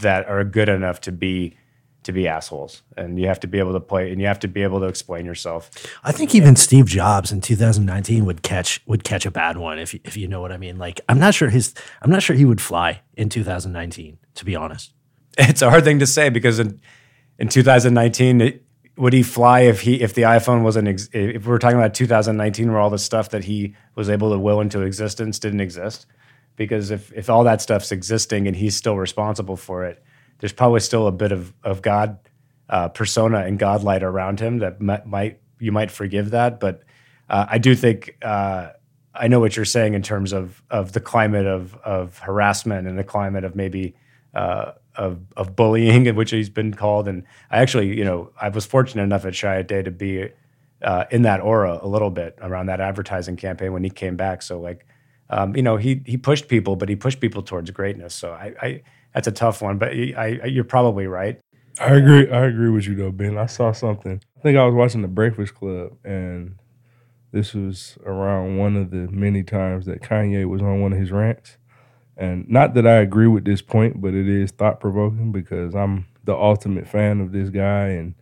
that 0.00 0.28
are 0.28 0.44
good 0.44 0.68
enough 0.68 1.00
to 1.02 1.12
be 1.12 1.56
to 2.04 2.12
be 2.12 2.28
assholes, 2.28 2.82
and 2.96 3.18
you 3.18 3.26
have 3.26 3.40
to 3.40 3.48
be 3.48 3.58
able 3.58 3.72
to 3.72 3.80
play, 3.80 4.12
and 4.12 4.20
you 4.20 4.28
have 4.28 4.38
to 4.40 4.48
be 4.48 4.62
able 4.62 4.78
to 4.78 4.86
explain 4.86 5.26
yourself. 5.26 5.70
I 6.04 6.12
think 6.12 6.36
even 6.36 6.54
Steve 6.54 6.86
Jobs 6.86 7.32
in 7.32 7.40
2019 7.40 8.24
would 8.24 8.42
catch 8.42 8.80
would 8.86 9.02
catch 9.02 9.26
a 9.26 9.30
bad 9.32 9.56
one 9.56 9.80
if 9.80 9.92
you, 9.92 9.98
if 10.04 10.16
you 10.16 10.28
know 10.28 10.40
what 10.40 10.52
I 10.52 10.56
mean. 10.56 10.78
Like, 10.78 11.00
I'm 11.08 11.18
not 11.18 11.34
sure 11.34 11.48
his 11.48 11.74
I'm 12.00 12.10
not 12.10 12.22
sure 12.22 12.36
he 12.36 12.44
would 12.44 12.60
fly 12.60 13.00
in 13.14 13.28
2019, 13.28 14.18
to 14.36 14.44
be 14.44 14.54
honest. 14.54 14.92
It's 15.36 15.62
a 15.62 15.70
hard 15.70 15.82
thing 15.82 15.98
to 15.98 16.06
say 16.06 16.28
because 16.28 16.60
in 16.60 16.80
in 17.38 17.48
2019 17.48 18.60
would 19.02 19.12
he 19.12 19.24
fly 19.24 19.62
if 19.62 19.80
he 19.80 20.00
if 20.00 20.14
the 20.14 20.22
iphone 20.22 20.62
wasn't 20.62 20.86
ex- 20.86 21.08
if 21.12 21.44
we 21.44 21.52
are 21.52 21.58
talking 21.58 21.76
about 21.76 21.92
2019 21.92 22.70
where 22.70 22.80
all 22.80 22.88
the 22.88 23.00
stuff 23.00 23.30
that 23.30 23.42
he 23.42 23.74
was 23.96 24.08
able 24.08 24.30
to 24.30 24.38
will 24.38 24.60
into 24.60 24.82
existence 24.82 25.40
didn't 25.40 25.60
exist? 25.60 26.06
Because 26.54 26.92
if 26.92 27.12
if 27.12 27.28
all 27.28 27.42
that 27.42 27.60
stuff's 27.60 27.90
existing 27.90 28.46
and 28.46 28.54
he's 28.54 28.76
still 28.76 28.96
responsible 28.96 29.56
for 29.56 29.84
it 29.84 30.04
there's 30.38 30.52
probably 30.52 30.78
still 30.78 31.08
a 31.08 31.12
bit 31.12 31.32
of 31.32 31.52
of 31.64 31.82
god 31.82 32.16
uh, 32.68 32.86
persona 32.88 33.40
and 33.40 33.58
godlight 33.58 34.02
around 34.02 34.38
him 34.38 34.58
that 34.58 34.80
might, 34.80 35.04
might 35.04 35.40
you 35.58 35.72
might 35.72 35.90
forgive 35.90 36.30
that. 36.30 36.60
But 36.60 36.84
uh, 37.28 37.46
i 37.48 37.58
do 37.58 37.74
think 37.74 38.16
uh, 38.22 38.68
i 39.16 39.26
know 39.26 39.40
what 39.40 39.56
you're 39.56 39.64
saying 39.64 39.94
in 39.94 40.02
terms 40.02 40.32
of 40.32 40.62
of 40.70 40.92
the 40.92 41.00
climate 41.00 41.46
of 41.46 41.74
of 41.78 42.18
harassment 42.18 42.86
and 42.86 42.96
the 42.96 43.04
climate 43.04 43.42
of 43.42 43.56
maybe 43.56 43.96
uh, 44.32 44.72
of 44.96 45.20
of 45.36 45.56
bullying, 45.56 46.06
in 46.06 46.16
which 46.20 46.30
he's 46.30 46.50
been 46.50 46.74
called. 46.74 47.08
And 47.08 47.24
I 47.50 47.58
actually, 47.58 47.96
you 47.96 48.04
know, 48.04 48.30
I 48.40 48.48
was 48.48 48.66
fortunate 48.66 49.02
enough 49.02 49.24
at 49.24 49.34
Chiat/Day 49.34 49.82
to 49.82 49.90
be 49.90 50.28
uh, 50.82 51.04
in 51.10 51.22
that 51.22 51.40
aura 51.40 51.78
a 51.80 51.86
little 51.86 52.10
bit 52.10 52.38
around 52.40 52.66
that 52.66 52.80
advertising 52.80 53.36
campaign 53.36 53.72
when 53.72 53.84
he 53.84 53.90
came 53.90 54.16
back. 54.16 54.42
So 54.42 54.60
like, 54.60 54.86
um, 55.30 55.56
you 55.56 55.62
know, 55.62 55.76
he 55.76 56.02
he 56.04 56.16
pushed 56.16 56.48
people, 56.48 56.76
but 56.76 56.88
he 56.88 56.96
pushed 56.96 57.20
people 57.20 57.42
towards 57.42 57.70
greatness. 57.70 58.14
So 58.14 58.32
I, 58.32 58.54
I 58.60 58.82
that's 59.14 59.28
a 59.28 59.32
tough 59.32 59.62
one, 59.62 59.78
but 59.78 59.88
I, 59.90 60.40
I, 60.42 60.46
you're 60.46 60.64
probably 60.64 61.06
right. 61.06 61.40
I 61.80 61.94
agree. 61.94 62.30
I 62.30 62.44
agree 62.44 62.70
with 62.70 62.86
you 62.86 62.94
though, 62.94 63.10
Ben. 63.10 63.38
I 63.38 63.46
saw 63.46 63.72
something. 63.72 64.20
I 64.36 64.40
think 64.40 64.58
I 64.58 64.64
was 64.64 64.74
watching 64.74 65.02
the 65.02 65.08
Breakfast 65.08 65.54
Club, 65.54 65.96
and 66.04 66.56
this 67.32 67.54
was 67.54 67.96
around 68.04 68.58
one 68.58 68.76
of 68.76 68.90
the 68.90 69.08
many 69.10 69.42
times 69.42 69.86
that 69.86 70.02
Kanye 70.02 70.46
was 70.46 70.60
on 70.60 70.80
one 70.80 70.92
of 70.92 70.98
his 70.98 71.10
rants 71.10 71.56
and 72.16 72.48
not 72.48 72.74
that 72.74 72.86
I 72.86 72.96
agree 72.96 73.26
with 73.26 73.44
this 73.44 73.62
point, 73.62 74.00
but 74.00 74.14
it 74.14 74.28
is 74.28 74.50
thought 74.50 74.80
provoking 74.80 75.32
because 75.32 75.74
I'm 75.74 76.06
the 76.24 76.34
ultimate 76.34 76.86
fan 76.86 77.20
of 77.20 77.32
this 77.32 77.48
guy, 77.48 77.88
and 77.88 78.14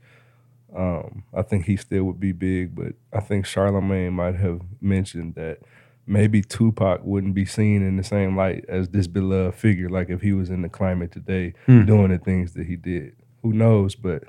um, 0.74 1.24
I 1.34 1.42
think 1.42 1.66
he 1.66 1.76
still 1.76 2.04
would 2.04 2.20
be 2.20 2.32
big. 2.32 2.74
But 2.74 2.94
I 3.12 3.20
think 3.20 3.46
Charlemagne 3.46 4.12
might 4.12 4.36
have 4.36 4.60
mentioned 4.80 5.34
that 5.34 5.58
maybe 6.06 6.42
Tupac 6.42 7.00
wouldn't 7.04 7.34
be 7.34 7.44
seen 7.44 7.82
in 7.82 7.96
the 7.96 8.04
same 8.04 8.36
light 8.36 8.64
as 8.68 8.88
this 8.88 9.06
beloved 9.06 9.56
figure, 9.56 9.88
like 9.88 10.08
if 10.08 10.22
he 10.22 10.32
was 10.32 10.50
in 10.50 10.62
the 10.62 10.68
climate 10.68 11.12
today 11.12 11.54
hmm. 11.66 11.84
doing 11.84 12.10
the 12.10 12.18
things 12.18 12.54
that 12.54 12.66
he 12.66 12.76
did. 12.76 13.16
Who 13.42 13.52
knows? 13.52 13.96
But 13.96 14.24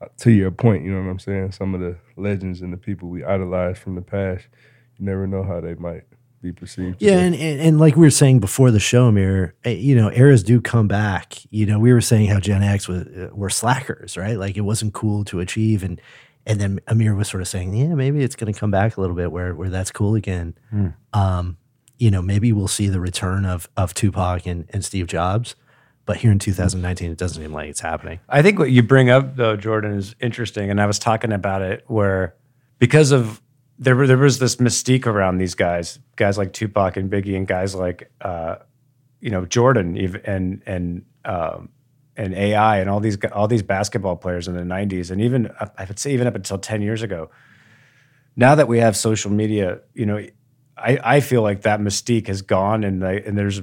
uh, 0.00 0.06
to 0.18 0.30
your 0.30 0.50
point, 0.50 0.84
you 0.84 0.92
know 0.92 1.02
what 1.02 1.10
I'm 1.10 1.18
saying? 1.18 1.52
Some 1.52 1.74
of 1.74 1.80
the 1.80 1.96
legends 2.16 2.62
and 2.62 2.72
the 2.72 2.76
people 2.78 3.08
we 3.08 3.24
idolize 3.24 3.78
from 3.78 3.94
the 3.94 4.02
past, 4.02 4.46
you 4.98 5.04
never 5.04 5.26
know 5.26 5.42
how 5.42 5.60
they 5.60 5.74
might 5.74 6.04
be 6.46 6.52
perceived. 6.52 6.96
Yeah, 7.00 7.18
and, 7.18 7.34
and, 7.34 7.60
and 7.60 7.80
like 7.80 7.96
we 7.96 8.02
were 8.02 8.10
saying 8.10 8.40
before 8.40 8.70
the 8.70 8.80
show, 8.80 9.06
Amir, 9.06 9.54
eh, 9.64 9.70
you 9.70 9.94
know, 9.94 10.10
eras 10.12 10.42
do 10.42 10.60
come 10.60 10.88
back. 10.88 11.38
You 11.50 11.66
know, 11.66 11.78
we 11.78 11.92
were 11.92 12.00
saying 12.00 12.28
how 12.28 12.40
Gen 12.40 12.62
X 12.62 12.88
was 12.88 13.06
uh, 13.06 13.30
were 13.32 13.50
slackers, 13.50 14.16
right? 14.16 14.38
Like 14.38 14.56
it 14.56 14.62
wasn't 14.62 14.94
cool 14.94 15.24
to 15.24 15.40
achieve, 15.40 15.82
and 15.82 16.00
and 16.46 16.60
then 16.60 16.80
Amir 16.86 17.14
was 17.14 17.28
sort 17.28 17.40
of 17.40 17.48
saying, 17.48 17.74
yeah, 17.74 17.94
maybe 17.94 18.22
it's 18.22 18.36
going 18.36 18.52
to 18.52 18.58
come 18.58 18.70
back 18.70 18.96
a 18.96 19.00
little 19.00 19.16
bit 19.16 19.32
where 19.32 19.54
where 19.54 19.68
that's 19.68 19.90
cool 19.90 20.14
again. 20.14 20.54
Hmm. 20.70 20.88
Um, 21.12 21.56
you 21.98 22.10
know, 22.10 22.22
maybe 22.22 22.52
we'll 22.52 22.68
see 22.68 22.88
the 22.88 23.00
return 23.00 23.44
of 23.44 23.68
of 23.76 23.94
Tupac 23.94 24.46
and, 24.46 24.66
and 24.70 24.84
Steve 24.84 25.06
Jobs. 25.06 25.56
But 26.06 26.18
here 26.18 26.30
in 26.30 26.38
2019, 26.38 27.10
it 27.10 27.18
doesn't 27.18 27.42
seem 27.42 27.52
like 27.52 27.68
it's 27.68 27.80
happening. 27.80 28.20
I 28.28 28.40
think 28.40 28.60
what 28.60 28.70
you 28.70 28.84
bring 28.84 29.10
up, 29.10 29.34
though, 29.34 29.56
Jordan, 29.56 29.98
is 29.98 30.14
interesting. 30.20 30.70
And 30.70 30.80
I 30.80 30.86
was 30.86 31.00
talking 31.00 31.32
about 31.32 31.62
it 31.62 31.82
where 31.88 32.36
because 32.78 33.10
of 33.10 33.42
there 33.78 34.06
there 34.06 34.16
was 34.16 34.38
this 34.38 34.56
mystique 34.56 35.06
around 35.06 35.38
these 35.38 35.54
guys, 35.54 35.98
guys 36.16 36.38
like 36.38 36.52
Tupac 36.52 36.96
and 36.96 37.10
Biggie, 37.10 37.36
and 37.36 37.46
guys 37.46 37.74
like 37.74 38.10
uh, 38.20 38.56
you 39.20 39.30
know 39.30 39.44
Jordan, 39.44 39.96
and 40.24 40.62
and 40.66 41.04
um, 41.24 41.68
and 42.16 42.34
AI, 42.34 42.78
and 42.78 42.88
all 42.88 43.00
these 43.00 43.18
all 43.32 43.48
these 43.48 43.62
basketball 43.62 44.16
players 44.16 44.48
in 44.48 44.54
the 44.54 44.62
'90s, 44.62 45.10
and 45.10 45.20
even 45.20 45.50
I 45.60 45.84
would 45.84 45.98
say 45.98 46.12
even 46.12 46.26
up 46.26 46.34
until 46.34 46.58
10 46.58 46.82
years 46.82 47.02
ago. 47.02 47.30
Now 48.38 48.54
that 48.54 48.68
we 48.68 48.80
have 48.80 48.96
social 48.98 49.30
media, 49.30 49.80
you 49.94 50.04
know, 50.04 50.18
I, 50.76 50.98
I 51.02 51.20
feel 51.20 51.40
like 51.40 51.62
that 51.62 51.80
mystique 51.80 52.26
has 52.28 52.42
gone, 52.42 52.84
and 52.84 53.02
and 53.02 53.36
there's 53.36 53.60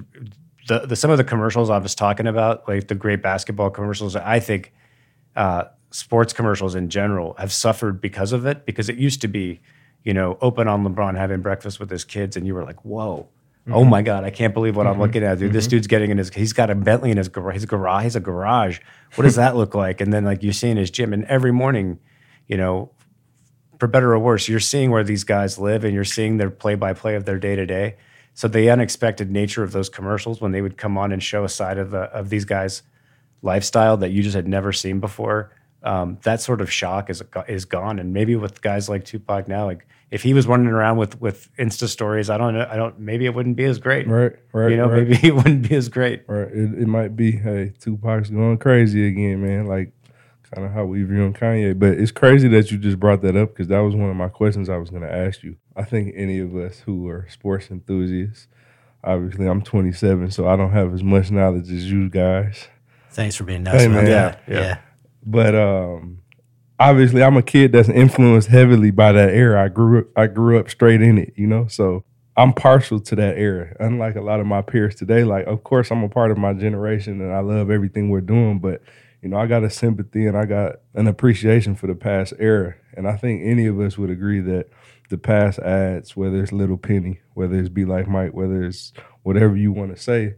the, 0.68 0.80
the 0.88 0.96
some 0.96 1.12
of 1.12 1.18
the 1.18 1.24
commercials 1.24 1.70
I 1.70 1.78
was 1.78 1.96
talking 1.96 2.28
about, 2.28 2.68
like 2.68 2.88
the 2.88 2.96
great 2.96 3.22
basketball 3.22 3.70
commercials. 3.70 4.16
I 4.16 4.40
think 4.40 4.74
uh, 5.36 5.66
sports 5.92 6.34
commercials 6.34 6.76
in 6.76 6.90
general 6.90 7.36
have 7.38 7.52
suffered 7.52 8.02
because 8.02 8.32
of 8.32 8.46
it, 8.46 8.66
because 8.66 8.90
it 8.90 8.98
used 8.98 9.22
to 9.22 9.28
be 9.28 9.62
you 10.04 10.14
know, 10.14 10.38
open 10.42 10.68
on 10.68 10.84
LeBron 10.84 11.18
having 11.18 11.42
breakfast 11.42 11.80
with 11.80 11.90
his 11.90 12.04
kids, 12.04 12.36
and 12.36 12.46
you 12.46 12.54
were 12.54 12.64
like, 12.64 12.84
whoa. 12.84 13.30
Mm-hmm. 13.64 13.74
Oh 13.76 13.86
my 13.86 14.02
God! 14.02 14.26
I 14.26 14.30
can't 14.30 14.54
believe 14.54 14.76
what 14.76 14.86
mm-hmm. 14.86 14.96
I'm 14.96 15.08
looking 15.08 15.24
at, 15.24 15.40
dude. 15.40 15.48
Mm-hmm. 15.48 15.56
This 15.56 15.68
dude's 15.68 15.88
getting 15.88 16.12
in 16.12 16.18
his. 16.18 16.34
He's 16.34 16.52
got 16.52 16.70
a 16.70 16.76
Bentley 16.76 17.12
in 17.12 17.18
his 17.18 17.30
garage. 17.30 17.54
His 17.54 17.66
garage. 17.66 18.04
He's 18.04 18.16
a 18.18 18.20
garage. 18.20 18.80
What 19.16 19.24
does 19.24 19.36
that 19.38 19.56
look 19.56 19.74
like? 19.74 20.02
And 20.02 20.12
then 20.12 20.26
like 20.26 20.44
you're 20.44 20.52
seeing 20.52 20.76
his 20.76 20.92
gym, 20.92 21.14
and 21.14 21.24
every 21.26 21.54
morning, 21.54 22.00
you 22.46 22.58
know, 22.58 22.92
for 23.80 23.88
better 23.88 24.12
or 24.12 24.20
worse, 24.20 24.50
you're 24.50 24.60
seeing 24.60 24.92
where 24.92 25.06
these 25.06 25.24
guys 25.24 25.58
live, 25.58 25.86
and 25.86 25.94
you're 25.94 26.04
seeing 26.04 26.36
their 26.36 26.50
play 26.50 26.76
by 26.76 26.92
play 26.92 27.16
of 27.16 27.24
their 27.24 27.40
day 27.40 27.56
to 27.56 27.66
day. 27.66 27.96
So 28.34 28.50
the 28.50 28.70
unexpected 28.70 29.32
nature 29.32 29.64
of 29.64 29.72
those 29.72 29.88
commercials 29.88 30.42
when 30.42 30.52
they 30.52 30.62
would 30.62 30.76
come 30.76 30.98
on 30.98 31.14
and 31.14 31.24
show 31.24 31.46
a 31.46 31.50
side 31.50 31.78
of 31.78 31.92
the 31.92 32.00
of 32.00 32.28
these 32.28 32.44
guys' 32.44 32.82
lifestyle 33.42 33.96
that 33.98 34.12
you 34.12 34.24
just 34.24 34.36
had 34.36 34.48
never 34.48 34.74
seen 34.74 35.00
before 35.00 35.52
um, 35.84 36.18
that 36.24 36.42
sort 36.42 36.62
of 36.62 36.72
shock 36.72 37.10
is 37.10 37.24
is 37.48 37.66
gone. 37.66 38.00
And 38.00 38.14
maybe 38.14 38.36
with 38.36 38.62
guys 38.62 38.90
like 38.90 39.06
Tupac 39.06 39.48
now, 39.48 39.66
like 39.66 39.86
if 40.12 40.24
he 40.24 40.34
was 40.34 40.48
running 40.48 40.68
around 40.68 40.98
with 40.98 41.20
with 41.20 41.50
Insta 41.58 41.88
stories, 41.88 42.30
I 42.30 42.38
don't 42.38 42.54
know, 42.54 42.68
I 42.70 42.76
don't 42.76 43.00
maybe 43.00 43.26
it 43.26 43.34
wouldn't 43.34 43.56
be 43.56 43.66
as 43.66 43.80
great. 43.80 44.08
Right, 44.08 44.34
right. 44.54 44.72
You 44.72 44.78
know, 44.78 44.90
right. 44.90 45.08
maybe 45.08 45.20
it 45.28 45.36
wouldn't 45.36 45.68
be 45.70 45.76
as 45.76 45.90
great. 45.90 46.24
Right. 46.28 46.48
It, 46.48 46.82
it 46.82 46.88
might 46.88 47.16
be, 47.16 47.32
hey, 47.32 47.74
Tupac's 47.80 48.30
going 48.30 48.58
crazy 48.58 49.08
again, 49.08 49.42
man. 49.42 49.68
Like 49.68 49.94
kind 50.54 50.68
of 50.68 50.74
how 50.74 50.86
we 50.86 51.04
view 51.04 51.22
him 51.22 51.34
Kanye. 51.34 51.78
But 51.78 51.94
it's 51.94 52.12
crazy 52.12 52.48
that 52.50 52.72
you 52.72 52.78
just 52.78 53.00
brought 53.00 53.22
that 53.22 53.36
up 53.36 53.50
because 53.50 53.68
that 53.68 53.80
was 53.80 53.96
one 53.96 54.10
of 54.10 54.16
my 54.16 54.30
questions 54.30 54.70
I 54.70 54.78
was 54.78 54.90
going 54.90 55.02
to 55.02 55.14
ask 55.14 55.44
you. 55.44 55.58
I 55.76 55.84
think 55.84 56.14
any 56.16 56.40
of 56.40 56.56
us 56.56 56.80
who 56.80 57.08
are 57.08 57.28
sports 57.30 57.72
enthusiasts, 57.72 58.48
obviously 59.04 59.48
I'm 59.48 59.62
27, 59.62 60.32
so 60.32 60.48
I 60.48 60.56
don't 60.56 60.72
have 60.72 60.94
as 60.94 61.04
much 61.04 61.32
knowledge 61.32 61.72
as 61.72 61.90
you 61.90 62.10
guys. 62.10 62.68
Thanks 63.12 63.36
for 63.36 63.44
being 63.44 63.64
nice. 63.64 63.82
Hey, 63.82 63.88
man. 63.88 64.08
Yeah, 64.08 64.38
yeah. 64.48 64.60
yeah. 64.60 64.78
But 65.26 65.56
um, 65.56 66.20
obviously, 66.80 67.24
I'm 67.24 67.38
a 67.38 67.42
kid 67.42 67.72
that's 67.72 67.90
influenced 67.90 68.50
heavily 68.50 68.92
by 68.92 69.12
that 69.14 69.30
era. 69.30 69.64
I 69.64 69.70
grew 69.70 70.00
up, 70.00 70.08
I 70.16 70.28
grew 70.28 70.60
up 70.60 70.70
straight 70.70 71.02
in 71.02 71.18
it, 71.18 71.34
you 71.36 71.48
know. 71.48 71.68
So 71.68 72.04
I'm 72.36 72.54
partial 72.54 73.00
to 73.00 73.16
that 73.16 73.38
era. 73.38 73.76
Unlike 73.80 74.16
a 74.16 74.22
lot 74.22 74.40
of 74.40 74.48
my 74.48 74.62
peers 74.62 74.96
today, 74.96 75.24
like 75.24 75.46
of 75.46 75.64
course 75.64 75.92
I'm 75.92 76.04
a 76.04 76.10
part 76.10 76.32
of 76.32 76.38
my 76.38 76.54
generation 76.54 77.22
and 77.22 77.32
I 77.32 77.40
love 77.40 77.70
everything 77.70 78.10
we're 78.10 78.22
doing, 78.22 78.60
but 78.60 78.82
you 79.22 79.30
know 79.30 79.38
I 79.38 79.46
got 79.46 79.64
a 79.64 79.70
sympathy 79.70 80.26
and 80.26 80.38
I 80.38 80.46
got 80.46 80.78
an 80.96 81.08
appreciation 81.08 81.76
for 81.76 81.88
the 81.88 81.96
past 81.96 82.34
era. 82.40 82.76
And 82.96 83.08
I 83.08 83.18
think 83.18 83.42
any 83.44 83.68
of 83.68 83.80
us 83.80 83.98
would 83.98 84.10
agree 84.10 84.40
that 84.42 84.70
the 85.10 85.18
past 85.18 85.60
ads, 85.60 86.16
whether 86.16 86.42
it's 86.42 86.52
Little 86.52 86.78
Penny, 86.78 87.20
whether 87.34 87.56
it's 87.56 87.70
Be 87.70 87.86
Like 87.86 88.08
Mike, 88.08 88.34
whether 88.34 88.64
it's 88.64 88.94
whatever 89.22 89.56
you 89.56 89.72
want 89.72 89.96
to 89.96 90.02
say, 90.02 90.36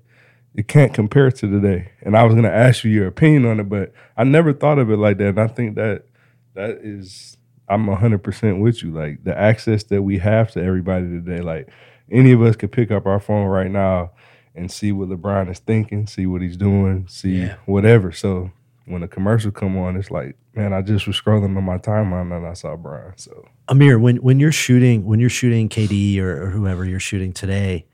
it 0.56 0.68
can't 0.68 0.94
compare 0.94 1.30
to 1.30 1.48
today. 1.48 1.92
And 2.02 2.16
I 2.16 2.24
was 2.24 2.34
gonna 2.36 2.50
ask 2.50 2.84
you 2.84 2.92
your 2.92 3.08
opinion 3.08 3.46
on 3.46 3.60
it, 3.60 3.70
but 3.70 3.92
I 4.18 4.24
never 4.24 4.54
thought 4.54 4.80
of 4.80 4.90
it 4.90 4.98
like 4.98 5.18
that. 5.18 5.30
And 5.30 5.40
I 5.40 5.48
think 5.48 5.76
that 5.76 6.06
that 6.54 6.80
is 6.82 7.38
I'm 7.68 7.88
hundred 7.88 8.24
percent 8.24 8.60
with 8.60 8.84
you. 8.84 8.92
Like 8.92 9.24
the 9.24 9.38
access 9.38 9.84
that 9.86 10.04
we 10.04 10.20
have 10.20 10.52
to 10.52 10.64
everybody 10.64 11.08
today, 11.08 11.42
like 11.42 11.70
any 12.12 12.32
of 12.32 12.42
us 12.42 12.56
could 12.56 12.72
pick 12.72 12.92
up 12.92 13.06
our 13.06 13.20
phone 13.20 13.48
right 13.48 13.70
now 13.70 14.12
and 14.54 14.72
see 14.72 14.92
what 14.92 15.10
LeBron 15.10 15.52
is 15.52 15.60
thinking, 15.60 16.08
see 16.08 16.26
what 16.26 16.42
he's 16.42 16.56
doing, 16.56 17.08
see 17.10 17.42
yeah. 17.42 17.56
whatever. 17.66 18.12
So 18.12 18.52
when 18.86 19.04
a 19.04 19.08
commercial 19.08 19.52
come 19.52 19.78
on, 19.78 19.98
it's 19.98 20.12
like, 20.12 20.38
man, 20.54 20.72
I 20.72 20.82
just 20.82 21.08
was 21.08 21.20
scrolling 21.20 21.58
on 21.58 21.64
my 21.64 21.78
timeline 21.78 22.36
and 22.36 22.48
I 22.48 22.54
saw 22.54 22.78
Brian. 22.78 23.18
So 23.18 23.48
Amir, 23.68 24.00
when 24.00 24.18
when 24.18 24.40
you're 24.40 24.52
shooting 24.52 25.06
when 25.06 25.20
you're 25.20 25.30
shooting 25.30 25.68
KD 25.68 26.20
or, 26.20 26.44
or 26.44 26.50
whoever 26.52 26.86
you're 26.86 27.00
shooting 27.00 27.34
today, 27.34 27.88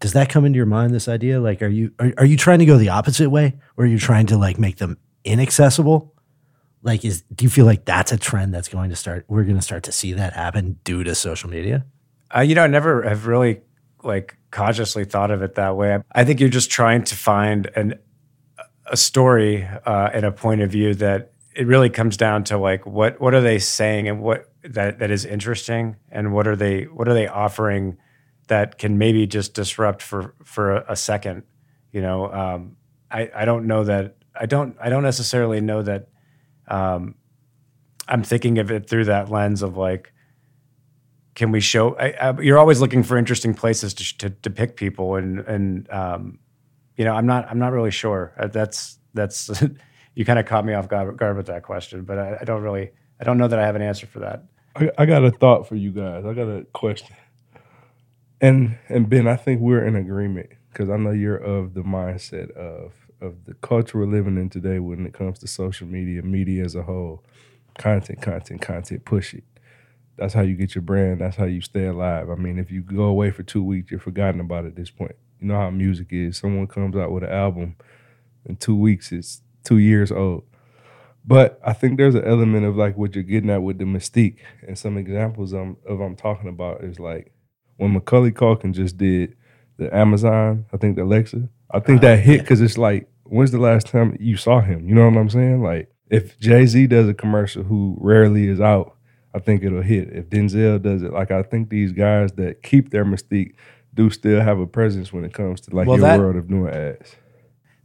does 0.00 0.12
that 0.12 0.28
come 0.28 0.44
into 0.44 0.56
your 0.56 0.66
mind? 0.66 0.94
This 0.94 1.08
idea, 1.08 1.40
like, 1.40 1.62
are 1.62 1.68
you 1.68 1.92
are, 1.98 2.12
are 2.18 2.24
you 2.24 2.36
trying 2.36 2.60
to 2.60 2.66
go 2.66 2.76
the 2.76 2.90
opposite 2.90 3.30
way, 3.30 3.56
or 3.76 3.84
are 3.84 3.88
you 3.88 3.98
trying 3.98 4.26
to 4.26 4.36
like 4.36 4.58
make 4.58 4.76
them 4.76 4.98
inaccessible? 5.24 6.14
Like, 6.82 7.04
is 7.04 7.22
do 7.34 7.44
you 7.44 7.50
feel 7.50 7.66
like 7.66 7.84
that's 7.84 8.12
a 8.12 8.18
trend 8.18 8.54
that's 8.54 8.68
going 8.68 8.90
to 8.90 8.96
start? 8.96 9.24
We're 9.28 9.44
going 9.44 9.56
to 9.56 9.62
start 9.62 9.84
to 9.84 9.92
see 9.92 10.12
that 10.12 10.34
happen 10.34 10.78
due 10.84 11.04
to 11.04 11.14
social 11.14 11.50
media. 11.50 11.84
Uh, 12.34 12.40
you 12.40 12.54
know, 12.54 12.62
I 12.62 12.66
never 12.68 13.02
have 13.02 13.26
really 13.26 13.62
like 14.02 14.36
consciously 14.50 15.04
thought 15.04 15.30
of 15.30 15.42
it 15.42 15.56
that 15.56 15.76
way. 15.76 15.98
I 16.12 16.24
think 16.24 16.40
you're 16.40 16.48
just 16.48 16.70
trying 16.70 17.04
to 17.04 17.16
find 17.16 17.70
an 17.74 17.98
a 18.90 18.96
story 18.96 19.64
uh, 19.64 20.10
and 20.12 20.24
a 20.24 20.32
point 20.32 20.62
of 20.62 20.70
view 20.70 20.94
that 20.94 21.32
it 21.54 21.66
really 21.66 21.90
comes 21.90 22.16
down 22.16 22.44
to 22.44 22.56
like 22.56 22.86
what 22.86 23.20
what 23.20 23.34
are 23.34 23.40
they 23.40 23.58
saying 23.58 24.08
and 24.08 24.20
what 24.20 24.50
that 24.62 24.98
that 25.00 25.10
is 25.10 25.24
interesting 25.24 25.96
and 26.10 26.32
what 26.32 26.46
are 26.46 26.56
they 26.56 26.84
what 26.84 27.08
are 27.08 27.14
they 27.14 27.26
offering 27.26 27.96
that 28.48 28.78
can 28.78 28.98
maybe 28.98 29.26
just 29.26 29.54
disrupt 29.54 30.02
for 30.02 30.34
for 30.44 30.76
a, 30.76 30.96
second. 30.96 31.44
You 31.92 32.02
know, 32.02 32.32
um, 32.32 32.76
I 33.10 33.30
I 33.34 33.44
don't 33.44 33.66
know 33.66 33.84
that 33.84 34.16
I 34.38 34.46
don't 34.46 34.76
I 34.80 34.88
don't 34.88 35.02
necessarily 35.02 35.60
know 35.60 35.82
that. 35.82 36.08
Um, 36.66 37.14
I'm 38.06 38.22
thinking 38.22 38.58
of 38.58 38.70
it 38.70 38.88
through 38.88 39.04
that 39.06 39.30
lens 39.30 39.62
of 39.62 39.76
like, 39.76 40.12
can 41.34 41.52
we 41.52 41.60
show? 41.60 41.94
I, 41.96 42.12
I, 42.12 42.40
you're 42.40 42.58
always 42.58 42.80
looking 42.80 43.02
for 43.02 43.18
interesting 43.18 43.54
places 43.54 43.94
to, 43.94 44.18
to 44.18 44.30
depict 44.30 44.76
people, 44.76 45.16
and 45.16 45.40
and 45.40 45.90
um, 45.90 46.38
you 46.96 47.04
know, 47.04 47.14
I'm 47.14 47.26
not 47.26 47.48
I'm 47.50 47.58
not 47.58 47.72
really 47.72 47.90
sure. 47.90 48.34
Uh, 48.38 48.48
that's 48.48 48.98
that's 49.14 49.50
you 50.14 50.24
kind 50.24 50.38
of 50.38 50.46
caught 50.46 50.64
me 50.64 50.74
off 50.74 50.88
guard 50.88 51.36
with 51.36 51.46
that 51.46 51.62
question, 51.62 52.02
but 52.02 52.18
I, 52.18 52.38
I, 52.40 52.44
don't 52.44 52.62
really 52.62 52.90
I 53.20 53.24
don't 53.24 53.38
know 53.38 53.48
that 53.48 53.58
I 53.58 53.64
have 53.64 53.76
an 53.76 53.82
answer 53.82 54.06
for 54.06 54.18
that. 54.20 54.44
I, 54.74 54.90
I 54.98 55.06
got 55.06 55.24
a 55.24 55.30
thought 55.30 55.68
for 55.68 55.76
you 55.76 55.92
guys. 55.92 56.24
I 56.24 56.34
got 56.34 56.48
a 56.48 56.66
question, 56.72 57.14
and 58.40 58.78
and 58.88 59.08
Ben, 59.08 59.26
I 59.26 59.36
think 59.36 59.60
we're 59.60 59.84
in 59.84 59.96
agreement 59.96 60.50
because 60.72 60.90
I 60.90 60.96
know 60.96 61.10
you're 61.10 61.36
of 61.36 61.74
the 61.74 61.82
mindset 61.82 62.50
of 62.52 62.92
of 63.20 63.44
the 63.46 63.54
culture 63.54 63.98
we're 63.98 64.06
living 64.06 64.36
in 64.36 64.48
today 64.50 64.78
when 64.78 65.06
it 65.06 65.12
comes 65.14 65.40
to 65.40 65.48
social 65.48 65.86
media, 65.88 66.22
media 66.22 66.64
as 66.64 66.76
a 66.76 66.82
whole, 66.84 67.24
content, 67.78 68.22
content, 68.22 68.60
content, 68.62 69.04
push 69.04 69.34
it. 69.34 69.44
That's 70.16 70.34
how 70.34 70.42
you 70.42 70.56
get 70.56 70.74
your 70.74 70.82
brand. 70.82 71.20
That's 71.20 71.36
how 71.36 71.46
you 71.46 71.60
stay 71.60 71.86
alive. 71.86 72.30
I 72.30 72.36
mean, 72.36 72.58
if 72.58 72.70
you 72.70 72.82
go 72.82 73.04
away 73.04 73.30
for 73.30 73.42
two 73.42 73.62
weeks, 73.62 73.90
you're 73.90 74.00
forgotten 74.00 74.40
about 74.40 74.66
at 74.66 74.76
this 74.76 74.90
point. 74.90 75.16
You 75.40 75.48
know 75.48 75.56
how 75.56 75.70
music 75.70 76.08
is. 76.10 76.38
Someone 76.38 76.66
comes 76.68 76.96
out 76.96 77.12
with 77.12 77.24
an 77.24 77.30
album 77.30 77.76
in 78.46 78.56
two 78.56 78.76
weeks, 78.76 79.12
it's 79.12 79.42
two 79.64 79.78
years 79.78 80.10
old. 80.12 80.44
But 81.24 81.60
I 81.64 81.72
think 81.74 81.98
there's 81.98 82.14
an 82.14 82.24
element 82.24 82.64
of 82.66 82.76
like 82.76 82.96
what 82.96 83.14
you're 83.14 83.24
getting 83.24 83.50
at 83.50 83.62
with 83.62 83.78
the 83.78 83.84
mystique. 83.84 84.38
And 84.66 84.78
some 84.78 84.96
examples 84.96 85.52
I'm, 85.52 85.76
of 85.86 86.00
I'm 86.00 86.16
talking 86.16 86.48
about 86.48 86.84
is 86.84 86.98
like 86.98 87.32
when 87.78 87.92
Macaulay 87.92 88.32
Culkin 88.32 88.72
just 88.72 88.98
did 88.98 89.34
the 89.78 89.94
Amazon, 89.96 90.66
I 90.72 90.76
think 90.76 90.96
the 90.96 91.04
Alexa, 91.04 91.48
I 91.70 91.80
think 91.80 92.02
that 92.02 92.18
hit 92.18 92.40
because 92.40 92.60
it's 92.60 92.76
like, 92.76 93.08
when's 93.24 93.52
the 93.52 93.58
last 93.58 93.86
time 93.86 94.16
you 94.20 94.36
saw 94.36 94.60
him? 94.60 94.86
You 94.86 94.94
know 94.94 95.08
what 95.08 95.16
I'm 95.16 95.30
saying? 95.30 95.62
Like 95.62 95.90
if 96.10 96.38
Jay 96.38 96.66
Z 96.66 96.86
does 96.88 97.08
a 97.08 97.14
commercial 97.14 97.62
who 97.62 97.96
rarely 98.00 98.48
is 98.48 98.60
out, 98.60 98.94
I 99.34 99.38
think 99.38 99.62
it'll 99.62 99.82
hit. 99.82 100.10
If 100.10 100.28
Denzel 100.28 100.80
does 100.80 101.02
it, 101.02 101.12
like 101.12 101.30
I 101.30 101.42
think 101.42 101.70
these 101.70 101.92
guys 101.92 102.32
that 102.32 102.62
keep 102.62 102.90
their 102.90 103.04
mystique 103.04 103.54
do 103.94 104.10
still 104.10 104.40
have 104.40 104.58
a 104.58 104.66
presence 104.66 105.12
when 105.12 105.24
it 105.24 105.32
comes 105.32 105.60
to 105.62 105.74
like 105.74 105.86
well, 105.86 105.98
your 105.98 106.06
that, 106.06 106.18
world 106.18 106.36
of 106.36 106.48
doing 106.48 106.72
ads. 106.72 107.16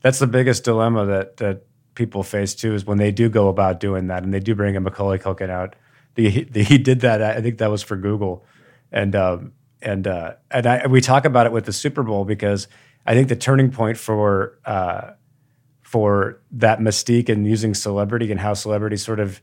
That's 0.01 0.19
the 0.19 0.27
biggest 0.27 0.63
dilemma 0.63 1.06
that 1.06 1.38
that 1.38 1.63
people 1.95 2.23
face 2.23 2.56
too 2.56 2.73
is 2.73 2.86
when 2.86 2.97
they 2.97 3.12
do 3.12 3.29
go 3.29 3.49
about 3.49 3.79
doing 3.79 4.08
that 4.08 4.23
and 4.23 4.34
they 4.34 4.39
do 4.39 4.56
bring 4.56 4.75
a 4.75 4.79
Macaulay 4.79 5.19
Culkin 5.19 5.49
out. 5.49 5.75
The, 6.15 6.43
the, 6.43 6.63
he 6.63 6.77
did 6.77 7.01
that. 7.01 7.21
I 7.21 7.41
think 7.41 7.58
that 7.58 7.71
was 7.71 7.82
for 7.82 7.97
Google, 7.97 8.45
and 8.91 9.15
um, 9.15 9.53
and 9.83 10.07
uh, 10.07 10.33
and 10.49 10.65
I, 10.65 10.87
we 10.87 11.01
talk 11.01 11.25
about 11.25 11.45
it 11.45 11.51
with 11.51 11.65
the 11.65 11.73
Super 11.73 12.03
Bowl 12.03 12.25
because 12.25 12.67
I 13.05 13.13
think 13.13 13.27
the 13.27 13.35
turning 13.35 13.71
point 13.71 13.97
for 13.97 14.57
uh, 14.65 15.11
for 15.81 16.41
that 16.51 16.79
mystique 16.79 17.29
and 17.29 17.45
using 17.45 17.73
celebrity 17.73 18.31
and 18.31 18.39
how 18.39 18.53
celebrity 18.53 18.97
sort 18.97 19.19
of 19.19 19.41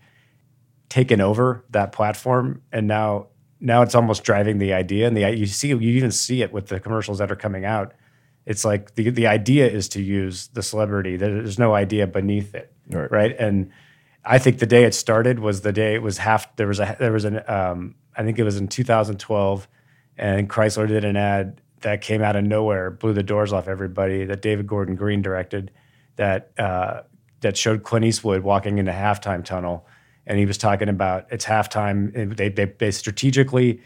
taken 0.88 1.20
over 1.20 1.64
that 1.70 1.92
platform, 1.92 2.62
and 2.72 2.86
now 2.86 3.28
now 3.60 3.82
it's 3.82 3.94
almost 3.94 4.24
driving 4.24 4.58
the 4.58 4.72
idea, 4.72 5.06
and 5.06 5.16
the 5.16 5.30
you 5.36 5.46
see 5.46 5.68
you 5.68 5.78
even 5.78 6.10
see 6.10 6.42
it 6.42 6.52
with 6.52 6.68
the 6.68 6.80
commercials 6.80 7.18
that 7.18 7.30
are 7.30 7.36
coming 7.36 7.64
out. 7.64 7.92
It's 8.46 8.64
like 8.64 8.94
the 8.94 9.10
the 9.10 9.26
idea 9.26 9.68
is 9.68 9.88
to 9.90 10.02
use 10.02 10.48
the 10.48 10.62
celebrity. 10.62 11.16
There's 11.16 11.58
no 11.58 11.74
idea 11.74 12.06
beneath 12.06 12.54
it, 12.54 12.72
right? 12.88 13.10
right? 13.10 13.36
And 13.38 13.70
I 14.24 14.38
think 14.38 14.58
the 14.58 14.66
day 14.66 14.84
it 14.84 14.94
started 14.94 15.38
was 15.38 15.60
the 15.60 15.72
day 15.72 15.94
it 15.94 16.02
was 16.02 16.18
half. 16.18 16.56
There 16.56 16.66
was 16.66 16.80
a 16.80 16.96
there 16.98 17.12
was 17.12 17.24
an 17.24 17.42
um, 17.46 17.94
I 18.16 18.22
think 18.22 18.38
it 18.38 18.44
was 18.44 18.56
in 18.56 18.68
2012, 18.68 19.68
and 20.20 20.48
Chrysler 20.48 20.86
did 20.86 21.04
an 21.04 21.16
ad 21.16 21.60
that 21.80 22.02
came 22.02 22.22
out 22.22 22.36
of 22.36 22.44
nowhere, 22.44 22.90
blew 22.90 23.12
the 23.12 23.22
doors 23.22 23.52
off 23.52 23.66
everybody. 23.66 24.24
That 24.24 24.42
David 24.42 24.66
Gordon 24.66 24.94
Green 24.94 25.22
directed, 25.22 25.72
that 26.16 26.52
uh, 26.58 27.02
that 27.40 27.56
showed 27.56 27.82
Clint 27.82 28.04
Eastwood 28.04 28.42
walking 28.42 28.78
into 28.78 28.92
halftime 28.92 29.44
tunnel 29.44 29.86
and 30.30 30.38
he 30.38 30.46
was 30.46 30.58
talking 30.58 30.88
about 30.88 31.26
it's 31.30 31.44
halftime. 31.44 32.36
They, 32.36 32.48
they, 32.48 32.66
they 32.66 32.90
strategically 32.92 33.80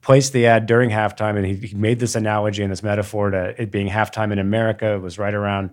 placed 0.00 0.32
the 0.32 0.46
ad 0.46 0.66
during 0.66 0.90
halftime, 0.90 1.36
and 1.36 1.46
he, 1.46 1.54
he, 1.68 1.76
made 1.76 2.00
this 2.00 2.16
analogy 2.16 2.64
and 2.64 2.72
this 2.72 2.82
metaphor 2.82 3.30
to 3.30 3.62
it 3.62 3.70
being 3.70 3.88
halftime 3.88 4.32
in 4.32 4.40
America. 4.40 4.94
It 4.94 5.00
was 5.00 5.16
right 5.16 5.32
around 5.32 5.70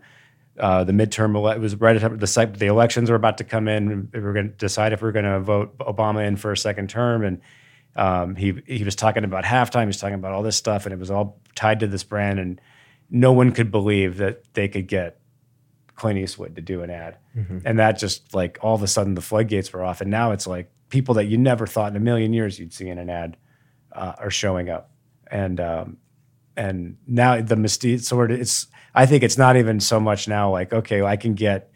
uh, 0.60 0.84
the 0.84 0.94
midterm. 0.94 1.36
It 1.56 1.60
was 1.60 1.76
right 1.78 2.02
at 2.02 2.20
the 2.20 2.28
site 2.28 2.60
the 2.60 2.68
elections 2.68 3.10
were 3.10 3.16
about 3.16 3.39
to 3.39 3.44
come 3.44 3.68
in. 3.68 4.10
We 4.13 4.20
were 4.20 4.34
going 4.34 4.50
to 4.50 4.56
decide 4.56 4.94
if 4.94 5.02
we 5.02 5.10
are 5.10 5.12
going 5.12 5.26
to 5.26 5.39
vote 5.39 5.76
Obama 5.80 6.28
in 6.28 6.36
for 6.36 6.52
a 6.52 6.58
second 6.58 6.92
term, 6.92 7.24
and 7.24 7.42
um, 7.95 8.36
he 8.36 8.62
he 8.65 8.84
was 8.84 8.95
talking 8.95 9.23
about 9.23 9.43
halftime. 9.43 9.82
He 9.82 9.88
was 9.88 9.99
talking 9.99 10.15
about 10.15 10.34
all 10.34 10.43
this 10.43 10.58
stuff, 10.58 10.86
and 10.86 10.93
it 10.93 10.99
was 10.99 11.12
all 11.12 11.39
tied 11.56 11.79
to 11.82 11.88
this 11.88 12.03
brand, 12.03 12.39
and 12.39 12.62
no 13.10 13.32
one 13.32 13.51
could 13.51 13.71
believe 13.71 14.17
that 14.17 14.43
they 14.53 14.67
could 14.67 14.88
get 14.88 15.19
Clint 15.95 16.19
Eastwood 16.19 16.56
to 16.56 16.62
do 16.62 16.82
an 16.82 16.89
ad. 16.89 17.17
Mm-hmm. 17.36 17.60
And 17.65 17.79
that 17.79 17.99
just 17.99 18.34
like 18.34 18.58
all 18.62 18.75
of 18.75 18.82
a 18.82 18.88
sudden 18.88 19.13
the 19.13 19.21
floodgates 19.21 19.71
were 19.71 19.84
off. 19.84 20.01
And 20.01 20.10
now 20.10 20.32
it's 20.32 20.47
like 20.47 20.71
people 20.89 21.15
that 21.15 21.25
you 21.25 21.38
never 21.38 21.67
thought 21.67 21.91
in 21.91 21.95
a 21.95 21.99
million 21.99 22.34
years 22.34 22.60
you'd 22.60 22.73
see 22.73 22.89
in 22.89 22.97
an 22.97 23.10
ad 23.10 23.38
uh, 23.91 24.13
are 24.17 24.32
showing 24.32 24.69
up. 24.69 24.91
And, 25.27 25.60
um, 25.60 25.97
and 26.58 26.97
now 27.08 27.41
the 27.41 27.56
mystique 27.56 28.01
sort 28.01 28.32
of 28.32 28.39
it's, 28.39 28.67
I 28.93 29.06
think 29.06 29.23
it's 29.23 29.38
not 29.38 29.56
even 29.56 29.79
so 29.79 29.99
much 29.99 30.27
now 30.27 30.51
like, 30.51 30.73
okay, 30.73 31.01
well, 31.01 31.12
I 31.12 31.17
can 31.17 31.34
get, 31.34 31.71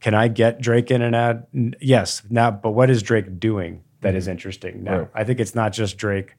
can 0.00 0.14
I 0.14 0.28
get 0.28 0.60
Drake 0.60 0.90
in 0.90 1.02
an 1.02 1.14
ad? 1.14 1.46
Yes. 1.80 2.22
Now, 2.28 2.50
but 2.50 2.70
what 2.70 2.90
is 2.90 3.02
Drake 3.02 3.38
doing 3.38 3.82
that 4.02 4.14
mm-hmm. 4.14 4.30
interesting 4.30 4.84
now? 4.84 4.98
Right. 4.98 5.08
I 5.14 5.24
think 5.24 5.40
it's 5.40 5.54
not 5.54 5.72
just 5.72 5.96
Drake 5.96 6.34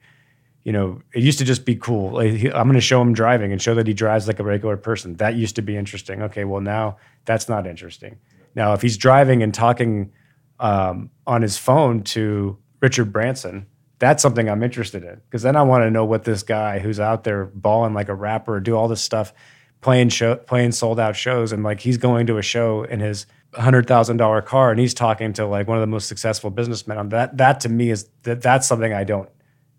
you 0.64 0.72
know, 0.72 1.02
it 1.14 1.22
used 1.22 1.38
to 1.38 1.44
just 1.44 1.64
be 1.64 1.76
cool. 1.76 2.12
Like, 2.12 2.42
I'm 2.46 2.66
going 2.66 2.72
to 2.72 2.80
show 2.80 3.00
him 3.00 3.12
driving 3.12 3.52
and 3.52 3.60
show 3.60 3.74
that 3.74 3.86
he 3.86 3.92
drives 3.92 4.26
like 4.26 4.40
a 4.40 4.44
regular 4.44 4.76
person. 4.76 5.14
That 5.16 5.34
used 5.34 5.56
to 5.56 5.62
be 5.62 5.76
interesting. 5.76 6.22
Okay, 6.22 6.44
well 6.44 6.62
now 6.62 6.96
that's 7.26 7.48
not 7.48 7.66
interesting. 7.66 8.16
Now, 8.54 8.72
if 8.72 8.82
he's 8.82 8.96
driving 8.96 9.42
and 9.42 9.52
talking 9.52 10.12
um, 10.60 11.10
on 11.26 11.42
his 11.42 11.58
phone 11.58 12.02
to 12.04 12.56
Richard 12.80 13.12
Branson, 13.12 13.66
that's 13.98 14.22
something 14.22 14.48
I'm 14.48 14.62
interested 14.62 15.04
in 15.04 15.20
because 15.24 15.42
then 15.42 15.56
I 15.56 15.62
want 15.62 15.82
to 15.82 15.90
know 15.90 16.04
what 16.04 16.24
this 16.24 16.42
guy 16.42 16.78
who's 16.78 16.98
out 16.98 17.24
there 17.24 17.46
balling 17.46 17.94
like 17.94 18.08
a 18.08 18.14
rapper, 18.14 18.58
do 18.60 18.74
all 18.74 18.88
this 18.88 19.00
stuff, 19.02 19.32
playing 19.80 20.08
show, 20.08 20.36
playing 20.36 20.72
sold 20.72 20.98
out 20.98 21.16
shows, 21.16 21.52
and 21.52 21.62
like 21.62 21.80
he's 21.80 21.96
going 21.96 22.26
to 22.26 22.38
a 22.38 22.42
show 22.42 22.84
in 22.84 23.00
his 23.00 23.26
hundred 23.56 23.86
thousand 23.86 24.16
dollar 24.16 24.42
car 24.42 24.70
and 24.70 24.80
he's 24.80 24.94
talking 24.94 25.32
to 25.34 25.46
like 25.46 25.68
one 25.68 25.76
of 25.76 25.80
the 25.80 25.86
most 25.86 26.08
successful 26.08 26.50
businessmen. 26.50 26.98
On 26.98 27.08
that, 27.10 27.36
that 27.38 27.60
to 27.60 27.68
me 27.68 27.90
is 27.90 28.08
that 28.22 28.42
that's 28.42 28.66
something 28.66 28.92
I 28.92 29.04
don't 29.04 29.28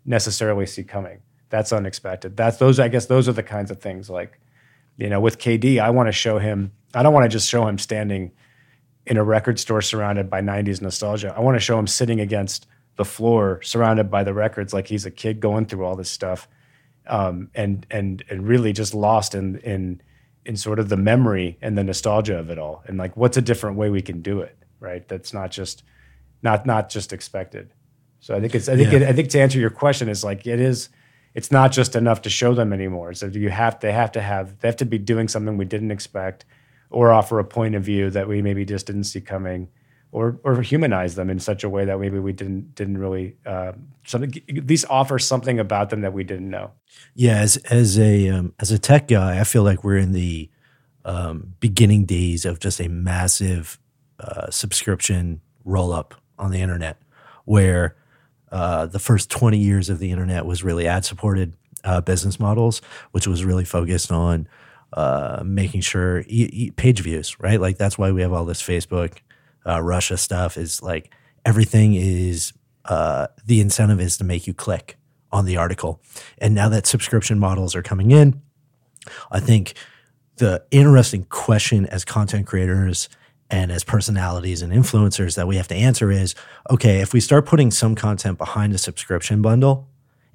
necessarily 0.06 0.66
see 0.66 0.84
coming. 0.84 1.20
That's 1.50 1.72
unexpected. 1.72 2.36
That's 2.38 2.58
those. 2.58 2.80
I 2.80 2.88
guess 2.88 3.06
those 3.06 3.30
are 3.30 3.34
the 3.34 3.44
kinds 3.44 3.72
of 3.72 3.80
things 3.80 4.10
like, 4.10 4.40
you 4.98 5.10
know, 5.10 5.20
with 5.20 5.38
KD, 5.38 5.80
I 5.80 5.90
want 5.90 6.08
to 6.08 6.12
show 6.12 6.40
him. 6.40 6.72
I 6.94 7.04
don't 7.04 7.14
want 7.14 7.26
to 7.26 7.30
just 7.30 7.50
show 7.50 7.68
him 7.68 7.78
standing 7.78 8.32
in 9.06 9.18
a 9.18 9.24
record 9.24 9.60
store 9.60 9.82
surrounded 9.82 10.30
by 10.30 10.42
'90s 10.42 10.82
nostalgia. 10.82 11.34
I 11.36 11.42
want 11.42 11.56
to 11.56 11.60
show 11.60 11.78
him 11.78 11.88
sitting 11.88 12.20
against 12.20 12.68
the 12.96 13.06
floor, 13.06 13.62
surrounded 13.62 14.10
by 14.10 14.24
the 14.24 14.34
records, 14.34 14.74
like 14.74 14.88
he's 14.88 15.06
a 15.06 15.12
kid 15.12 15.40
going 15.40 15.66
through 15.66 15.84
all 15.84 15.96
this 15.96 16.10
stuff, 16.10 16.48
um, 17.08 17.50
and 17.54 17.86
and 17.92 18.24
and 18.30 18.48
really 18.48 18.74
just 18.74 18.94
lost 18.94 19.36
in 19.36 19.58
in 19.58 20.02
in 20.46 20.56
sort 20.56 20.80
of 20.80 20.90
the 20.90 20.98
memory 20.98 21.58
and 21.62 21.78
the 21.78 21.84
nostalgia 21.84 22.38
of 22.38 22.50
it 22.50 22.60
all. 22.60 22.84
And 22.86 22.98
like, 22.98 23.18
what's 23.18 23.38
a 23.38 23.42
different 23.42 23.78
way 23.78 23.90
we 23.90 24.02
can 24.02 24.22
do 24.22 24.42
it? 24.42 24.58
Right. 24.80 25.08
That's 25.08 25.34
not 25.34 25.52
just 25.52 25.84
not 26.42 26.66
not 26.66 26.90
just 26.90 27.12
expected. 27.12 27.74
So 28.20 28.36
I 28.36 28.40
think 28.40 28.56
it's 28.56 28.70
I 28.70 28.76
think 28.76 28.92
yeah. 28.92 29.00
it, 29.00 29.04
I 29.10 29.14
think 29.14 29.30
to 29.30 29.40
answer 29.40 29.60
your 29.60 29.70
question 29.70 30.10
is 30.10 30.24
like 30.24 30.46
it 30.46 30.60
is 30.60 30.90
it's 31.34 31.52
not 31.52 31.72
just 31.72 31.96
enough 31.96 32.22
to 32.24 32.30
show 32.30 32.54
them 32.54 32.72
anymore. 32.72 33.14
So 33.14 33.28
you 33.28 33.50
have 33.50 33.80
they 33.80 33.92
have 33.92 34.12
to 34.14 34.22
have 34.22 34.60
they 34.60 34.68
have 34.68 34.78
to 34.78 34.86
be 34.86 34.98
doing 34.98 35.28
something 35.28 35.58
we 35.58 35.66
didn't 35.66 35.92
expect 35.92 36.46
or 36.90 37.12
offer 37.12 37.40
a 37.40 37.44
point 37.44 37.76
of 37.76 37.84
view 37.84 38.10
that 38.12 38.28
we 38.28 38.42
maybe 38.42 38.64
just 38.64 38.88
didn't 38.88 39.06
see 39.06 39.22
coming 39.22 39.70
or 40.16 40.40
or 40.46 40.62
humanize 40.62 41.16
them 41.16 41.30
in 41.30 41.40
such 41.40 41.66
a 41.66 41.70
way 41.70 41.84
that 41.84 42.00
maybe 42.00 42.20
we 42.20 42.32
didn't 42.32 42.74
didn't 42.74 42.98
really 42.98 43.36
uh, 43.46 43.74
something 44.06 44.42
these 44.48 44.86
offer 44.86 45.20
something 45.20 45.60
about 45.60 45.90
them 45.90 46.02
that 46.02 46.14
we 46.14 46.24
didn't 46.24 46.50
know. 46.50 46.72
Yeah, 47.16 47.40
as 47.40 47.58
as 47.58 48.00
a 48.00 48.30
um, 48.30 48.54
as 48.60 48.72
a 48.72 48.80
tech 48.80 49.10
guy, 49.10 49.40
I 49.40 49.44
feel 49.44 49.64
like 49.64 49.84
we're 49.84 49.98
in 49.98 50.14
the 50.14 50.50
um, 51.04 51.56
beginning 51.60 52.06
days 52.06 52.46
of 52.46 52.60
just 52.60 52.80
a 52.80 52.88
massive 52.88 53.78
uh, 54.20 54.50
subscription 54.50 55.42
roll 55.66 55.92
up 55.92 56.16
on 56.40 56.52
the 56.52 56.62
internet, 56.62 56.98
where 57.44 57.98
uh, 58.54 58.86
the 58.86 59.00
first 59.00 59.30
20 59.30 59.58
years 59.58 59.90
of 59.90 60.00
the 60.00 60.12
internet 60.12 60.46
was 60.46 60.64
really 60.64 60.88
ad 60.88 61.04
supported 61.04 61.58
uh, 61.84 62.00
business 62.00 62.40
models, 62.40 62.82
which 63.12 63.28
was 63.28 63.44
really 63.44 63.66
focused 63.66 64.14
on 64.14 64.48
uh, 64.94 65.44
making 65.46 65.82
sure 65.82 66.22
e- 66.22 66.50
e- 66.54 66.72
page 66.72 67.02
views, 67.02 67.38
right? 67.40 67.60
Like 67.60 67.78
that's 67.78 67.98
why 67.98 68.12
we 68.12 68.22
have 68.22 68.32
all 68.32 68.46
this 68.46 68.62
Facebook, 68.62 69.18
uh, 69.66 69.82
Russia 69.82 70.18
stuff. 70.18 70.58
Is 70.58 70.82
like 70.82 71.12
everything 71.46 71.94
is 71.94 72.54
uh, 72.86 73.28
the 73.46 73.62
incentive 73.62 74.00
is 74.00 74.18
to 74.18 74.24
make 74.24 74.48
you 74.48 74.54
click 74.54 74.98
on 75.32 75.46
the 75.46 75.58
article, 75.58 76.02
and 76.38 76.54
now 76.56 76.70
that 76.70 76.86
subscription 76.86 77.40
models 77.40 77.76
are 77.76 77.84
coming 77.84 78.12
in, 78.12 78.42
I 79.32 79.40
think 79.40 79.74
the 80.38 80.64
interesting 80.72 81.26
question 81.26 81.86
as 81.88 82.06
content 82.06 82.46
creators 82.48 83.10
and 83.50 83.72
as 83.72 83.84
personalities 83.84 84.62
and 84.62 84.74
influencers 84.74 85.36
that 85.36 85.48
we 85.48 85.56
have 85.56 85.68
to 85.68 85.76
answer 85.76 86.12
is 86.12 86.36
okay, 86.70 87.00
if 87.00 87.14
we 87.14 87.20
start 87.20 87.46
putting 87.46 87.72
some 87.72 87.96
content 87.96 88.38
behind 88.38 88.74
a 88.74 88.78
subscription 88.78 89.42
bundle, 89.42 89.88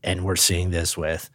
and 0.02 0.24
we're 0.24 0.36
seeing 0.36 0.70
this 0.70 0.96
with 0.96 1.30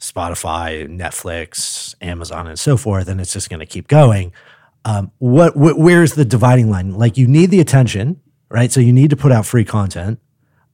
Spotify, 0.00 0.86
Netflix, 0.88 1.94
Amazon, 2.00 2.46
and 2.46 2.58
so 2.58 2.76
forth, 2.76 3.08
and 3.08 3.20
it's 3.20 3.32
just 3.32 3.50
going 3.50 3.60
to 3.60 3.66
keep 3.66 3.88
going. 3.88 4.32
Um, 4.84 5.12
what, 5.18 5.52
wh- 5.54 5.78
where's 5.78 6.14
the 6.14 6.24
dividing 6.24 6.70
line? 6.70 6.94
Like 6.94 7.16
you 7.18 7.26
need 7.26 7.50
the 7.50 7.60
attention, 7.60 8.20
right? 8.48 8.70
So 8.72 8.80
you 8.80 8.92
need 8.92 9.10
to 9.10 9.16
put 9.16 9.32
out 9.32 9.44
free 9.44 9.64
content, 9.64 10.20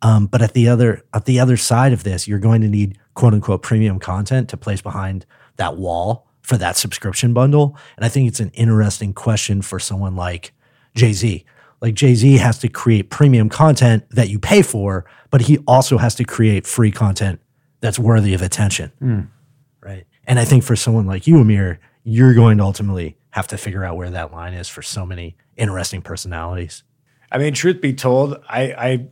um, 0.02 0.26
but 0.26 0.42
at 0.42 0.52
the 0.52 0.68
other 0.68 1.02
at 1.12 1.24
the 1.24 1.40
other 1.40 1.56
side 1.56 1.92
of 1.92 2.04
this, 2.04 2.28
you're 2.28 2.38
going 2.38 2.60
to 2.60 2.68
need 2.68 2.98
quote 3.14 3.32
unquote 3.34 3.62
premium 3.62 3.98
content 3.98 4.48
to 4.50 4.56
place 4.56 4.82
behind 4.82 5.26
that 5.56 5.76
wall 5.76 6.28
for 6.42 6.58
that 6.58 6.76
subscription 6.76 7.32
bundle. 7.32 7.76
And 7.96 8.04
I 8.04 8.08
think 8.08 8.28
it's 8.28 8.40
an 8.40 8.50
interesting 8.50 9.14
question 9.14 9.62
for 9.62 9.78
someone 9.78 10.14
like 10.14 10.52
Jay 10.94 11.12
Z. 11.12 11.44
Like 11.80 11.94
Jay 11.94 12.14
Z 12.14 12.36
has 12.36 12.58
to 12.58 12.68
create 12.68 13.10
premium 13.10 13.48
content 13.48 14.04
that 14.10 14.28
you 14.28 14.38
pay 14.38 14.62
for, 14.62 15.06
but 15.30 15.42
he 15.42 15.58
also 15.66 15.98
has 15.98 16.14
to 16.16 16.24
create 16.24 16.66
free 16.66 16.90
content 16.90 17.40
that's 17.80 17.98
worthy 17.98 18.34
of 18.34 18.42
attention. 18.42 18.92
Right. 19.80 20.06
And 20.26 20.38
I 20.38 20.44
think 20.44 20.64
for 20.64 20.76
someone 20.76 21.06
like 21.06 21.26
you, 21.26 21.38
Amir, 21.40 21.80
you're 22.04 22.34
going 22.34 22.58
to 22.58 22.64
ultimately 22.64 23.16
have 23.34 23.48
to 23.48 23.58
figure 23.58 23.82
out 23.84 23.96
where 23.96 24.10
that 24.10 24.32
line 24.32 24.54
is 24.54 24.68
for 24.68 24.80
so 24.80 25.04
many 25.04 25.36
interesting 25.56 26.00
personalities. 26.00 26.84
I 27.32 27.38
mean, 27.38 27.52
truth 27.52 27.80
be 27.80 27.92
told, 27.92 28.40
I 28.48 28.62
I, 28.62 29.08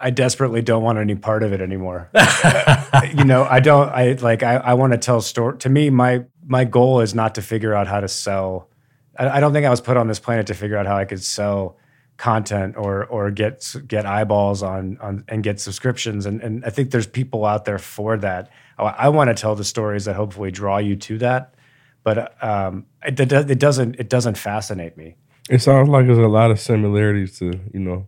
I 0.00 0.10
desperately 0.10 0.62
don't 0.62 0.82
want 0.82 0.98
any 0.98 1.14
part 1.14 1.42
of 1.42 1.52
it 1.52 1.60
anymore. 1.60 2.08
you 3.14 3.24
know, 3.24 3.44
I 3.44 3.60
don't. 3.60 3.90
I 3.90 4.12
like. 4.12 4.42
I, 4.42 4.54
I 4.54 4.74
want 4.74 4.94
to 4.94 4.98
tell 4.98 5.20
story. 5.20 5.58
To 5.58 5.68
me, 5.68 5.90
my 5.90 6.24
my 6.42 6.64
goal 6.64 7.00
is 7.00 7.14
not 7.14 7.34
to 7.34 7.42
figure 7.42 7.74
out 7.74 7.86
how 7.86 8.00
to 8.00 8.08
sell. 8.08 8.70
I, 9.18 9.28
I 9.28 9.40
don't 9.40 9.52
think 9.52 9.66
I 9.66 9.70
was 9.70 9.82
put 9.82 9.98
on 9.98 10.08
this 10.08 10.18
planet 10.18 10.46
to 10.46 10.54
figure 10.54 10.78
out 10.78 10.86
how 10.86 10.96
I 10.96 11.04
could 11.04 11.22
sell 11.22 11.76
content 12.16 12.78
or 12.78 13.04
or 13.04 13.30
get 13.30 13.74
get 13.86 14.06
eyeballs 14.06 14.62
on 14.62 14.96
on 15.02 15.22
and 15.28 15.42
get 15.42 15.60
subscriptions. 15.60 16.24
And 16.24 16.40
and 16.40 16.64
I 16.64 16.70
think 16.70 16.92
there's 16.92 17.06
people 17.06 17.44
out 17.44 17.66
there 17.66 17.78
for 17.78 18.16
that. 18.16 18.50
I, 18.78 18.84
I 18.84 19.08
want 19.10 19.28
to 19.28 19.34
tell 19.34 19.54
the 19.54 19.64
stories 19.64 20.06
that 20.06 20.16
hopefully 20.16 20.50
draw 20.50 20.78
you 20.78 20.96
to 20.96 21.18
that. 21.18 21.56
But 22.02 22.42
um, 22.42 22.86
it, 23.04 23.20
it 23.20 23.58
doesn't 23.58 23.96
it 23.98 24.08
doesn't 24.08 24.38
fascinate 24.38 24.96
me. 24.96 25.16
It 25.48 25.60
sounds 25.60 25.88
like 25.88 26.06
there's 26.06 26.18
a 26.18 26.28
lot 26.28 26.50
of 26.50 26.60
similarities 26.60 27.38
to 27.38 27.60
you 27.72 27.80
know 27.80 28.06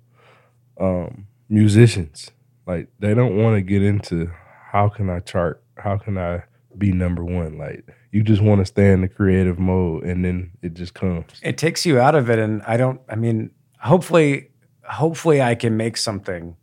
um, 0.81 1.27
musicians. 1.49 2.31
Like 2.67 2.89
they 3.01 3.15
don't 3.15 3.37
want 3.37 3.57
to 3.57 3.63
get 3.63 3.83
into 3.83 4.31
how 4.71 4.89
can 4.89 5.11
I 5.11 5.21
chart, 5.21 5.63
how 5.77 5.99
can 5.99 6.17
I 6.17 6.45
be 6.79 6.93
number 6.93 7.25
one. 7.25 7.59
Like 7.59 7.85
you 8.13 8.23
just 8.23 8.43
want 8.43 8.61
to 8.61 8.65
stay 8.65 8.93
in 8.93 9.03
the 9.03 9.09
creative 9.09 9.59
mode, 9.59 10.05
and 10.05 10.25
then 10.25 10.53
it 10.63 10.75
just 10.75 10.95
comes. 10.95 11.25
it 11.43 11.59
takes 11.59 11.85
you 11.85 11.99
out 11.99 12.15
of 12.15 12.31
it 12.31 12.39
and 12.39 12.63
i 12.63 12.77
don't 12.77 13.01
i 13.09 13.15
mean 13.17 13.51
hopefully 13.81 14.49
hopefully 14.89 15.41
i 15.43 15.55
can 15.55 15.77
make 15.77 15.97
something 15.97 16.57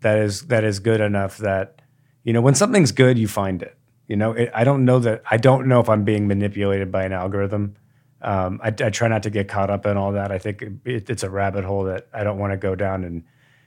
that 0.00 0.18
is 0.18 0.42
that 0.48 0.64
is 0.64 0.78
good 0.78 1.00
enough 1.00 1.38
that 1.38 1.80
you 2.24 2.32
know 2.32 2.40
when 2.40 2.54
something's 2.54 2.92
good 2.92 3.18
you 3.18 3.28
find 3.28 3.62
it 3.62 3.76
you 4.08 4.16
know 4.16 4.32
it, 4.32 4.50
i 4.54 4.64
don't 4.64 4.84
know 4.84 4.98
that 4.98 5.22
i 5.30 5.36
don't 5.36 5.66
know 5.66 5.80
if 5.80 5.88
i'm 5.88 6.04
being 6.04 6.26
manipulated 6.26 6.90
by 6.90 7.04
an 7.04 7.12
algorithm. 7.12 7.76
Um, 8.22 8.60
I, 8.64 8.68
I 8.68 8.90
try 8.90 9.08
not 9.08 9.22
to 9.24 9.30
get 9.30 9.46
caught 9.46 9.68
up 9.70 9.84
in 9.84 9.98
all 9.98 10.12
that. 10.12 10.32
I 10.32 10.38
think 10.38 10.62
it, 10.86 11.10
it's 11.10 11.22
a 11.22 11.30
rabbit 11.30 11.64
hole 11.64 11.84
that 11.84 12.08
i 12.14 12.24
don't 12.24 12.38
want 12.38 12.52
to 12.52 12.56
go 12.56 12.74
down 12.74 13.04
and 13.04 13.24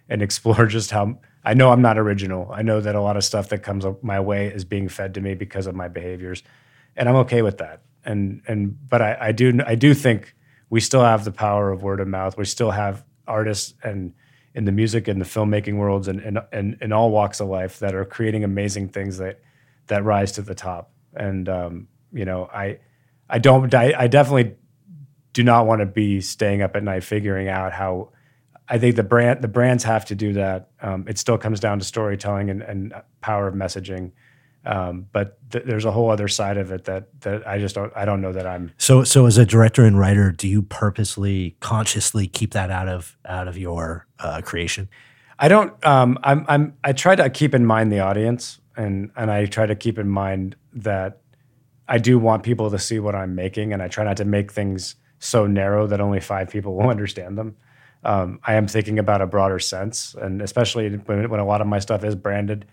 and 0.10 0.22
explore 0.28 0.66
just 0.66 0.92
how 0.92 1.20
i 1.44 1.54
know 1.54 1.72
i'm 1.72 1.82
not 1.82 1.98
original. 1.98 2.50
I 2.52 2.62
know 2.62 2.82
that 2.82 2.96
a 2.96 3.02
lot 3.02 3.18
of 3.18 3.24
stuff 3.24 3.50
that 3.50 3.64
comes 3.64 3.86
up 3.86 4.04
my 4.04 4.20
way 4.20 4.48
is 4.48 4.66
being 4.66 4.90
fed 4.90 5.14
to 5.16 5.22
me 5.22 5.36
because 5.36 5.68
of 5.68 5.76
my 5.76 5.88
behaviors 5.88 6.44
and 6.96 7.08
i'm 7.08 7.16
okay 7.18 7.42
with 7.42 7.60
that. 7.60 7.82
And 8.04 8.42
and 8.48 8.90
but 8.90 9.02
i, 9.02 9.18
I 9.20 9.32
do 9.32 9.60
i 9.66 9.76
do 9.76 9.94
think 9.94 10.36
we 10.70 10.80
still 10.80 11.04
have 11.04 11.26
the 11.26 11.32
power 11.32 11.72
of 11.72 11.82
word 11.84 12.00
of 12.00 12.08
mouth. 12.08 12.38
We 12.38 12.46
still 12.46 12.72
have 12.72 13.04
artists 13.28 13.74
and 13.84 14.14
in 14.56 14.66
the 14.66 14.72
music 14.72 15.08
and 15.08 15.22
the 15.22 15.26
filmmaking 15.26 15.78
worlds 15.78 16.08
and 16.08 16.20
and, 16.22 16.40
and 16.52 16.78
in 16.82 16.92
all 16.92 17.12
walks 17.12 17.40
of 17.40 17.48
life 17.48 17.80
that 17.80 17.94
are 17.94 18.06
creating 18.06 18.44
amazing 18.44 18.90
things 18.90 19.18
that 19.18 19.40
that 19.90 20.04
rise 20.04 20.32
to 20.34 20.42
the 20.42 20.56
top. 20.56 20.92
And 21.14 21.48
um, 21.48 21.88
you 22.12 22.26
know, 22.26 22.50
I 22.52 22.80
I 23.30 23.40
don't 23.40 23.74
I, 23.76 23.94
I 23.98 24.08
definitely 24.08 24.56
do 25.34 25.44
not 25.44 25.68
want 25.68 25.82
to 25.82 25.86
be 25.86 26.22
staying 26.22 26.62
up 26.62 26.76
at 26.76 26.84
night 26.84 27.04
figuring 27.04 27.50
out 27.50 27.74
how 27.74 28.12
I 28.68 28.78
think 28.78 28.96
the 28.96 29.04
brand 29.04 29.42
the 29.42 29.48
brands 29.48 29.84
have 29.84 30.06
to 30.06 30.16
do 30.16 30.34
that. 30.34 30.70
Um, 30.82 31.06
it 31.08 31.18
still 31.18 31.38
comes 31.38 31.60
down 31.60 31.80
to 31.80 31.86
storytelling 31.86 32.50
and, 32.50 32.62
and 32.62 32.94
power 33.22 33.48
of 33.48 33.54
messaging. 33.54 34.12
Um, 34.66 35.08
but 35.14 35.38
th- 35.52 35.64
there's 35.66 35.86
a 35.86 35.92
whole 35.92 36.12
other 36.12 36.28
side 36.28 36.58
of 36.58 36.72
it 36.72 36.84
that 36.86 37.08
that 37.22 37.48
I 37.48 37.60
just 37.60 37.76
don't 37.76 37.92
I 37.96 38.06
don't 38.06 38.22
know 38.22 38.34
that 38.34 38.46
I'm 38.46 38.72
So, 38.78 39.04
so 39.04 39.26
as 39.26 39.38
a 39.38 39.46
director 39.46 39.86
and 39.86 39.98
writer, 39.98 40.32
do 40.32 40.48
you 40.48 40.62
purposely, 40.62 41.56
consciously 41.62 42.28
keep 42.28 42.52
that 42.52 42.70
out 42.70 42.88
of 42.88 43.18
out 43.26 43.48
of 43.48 43.58
your 43.58 44.06
uh, 44.20 44.42
creation? 44.42 44.90
I 45.40 45.48
don't. 45.48 45.86
Um, 45.86 46.20
I'm. 46.24 46.46
I'm. 46.50 46.74
I 46.84 46.92
try 46.92 47.16
to 47.16 47.30
keep 47.30 47.56
in 47.56 47.66
mind 47.66 47.92
the 47.92 48.02
audience, 48.02 48.60
and 48.76 49.12
and 49.16 49.32
I 49.32 49.46
try 49.46 49.66
to 49.66 49.76
keep 49.76 49.98
in 49.98 50.10
mind 50.10 50.56
that 50.74 51.22
I 51.88 51.98
do 51.98 52.20
want 52.20 52.44
people 52.44 52.70
to 52.72 52.80
see 52.80 53.00
what 53.00 53.16
I'm 53.16 53.36
making, 53.36 53.74
and 53.74 53.82
I 53.82 53.88
try 53.88 54.04
not 54.04 54.18
to 54.18 54.26
make 54.26 54.52
things 54.52 54.96
so 55.20 55.48
narrow 55.48 55.88
that 55.88 56.00
only 56.00 56.20
five 56.20 56.50
people 56.50 56.76
will 56.78 56.90
understand 56.90 57.38
them. 57.38 57.58
Um, 58.04 58.40
I 58.46 58.54
am 58.54 58.68
thinking 58.68 58.98
about 58.98 59.22
a 59.22 59.28
broader 59.28 59.60
sense, 59.60 60.16
and 60.20 60.42
especially 60.42 60.90
when, 60.90 61.30
when 61.30 61.40
a 61.40 61.46
lot 61.46 61.62
of 61.62 61.68
my 61.68 61.80
stuff 61.80 62.04
is 62.04 62.16
branded. 62.16 62.66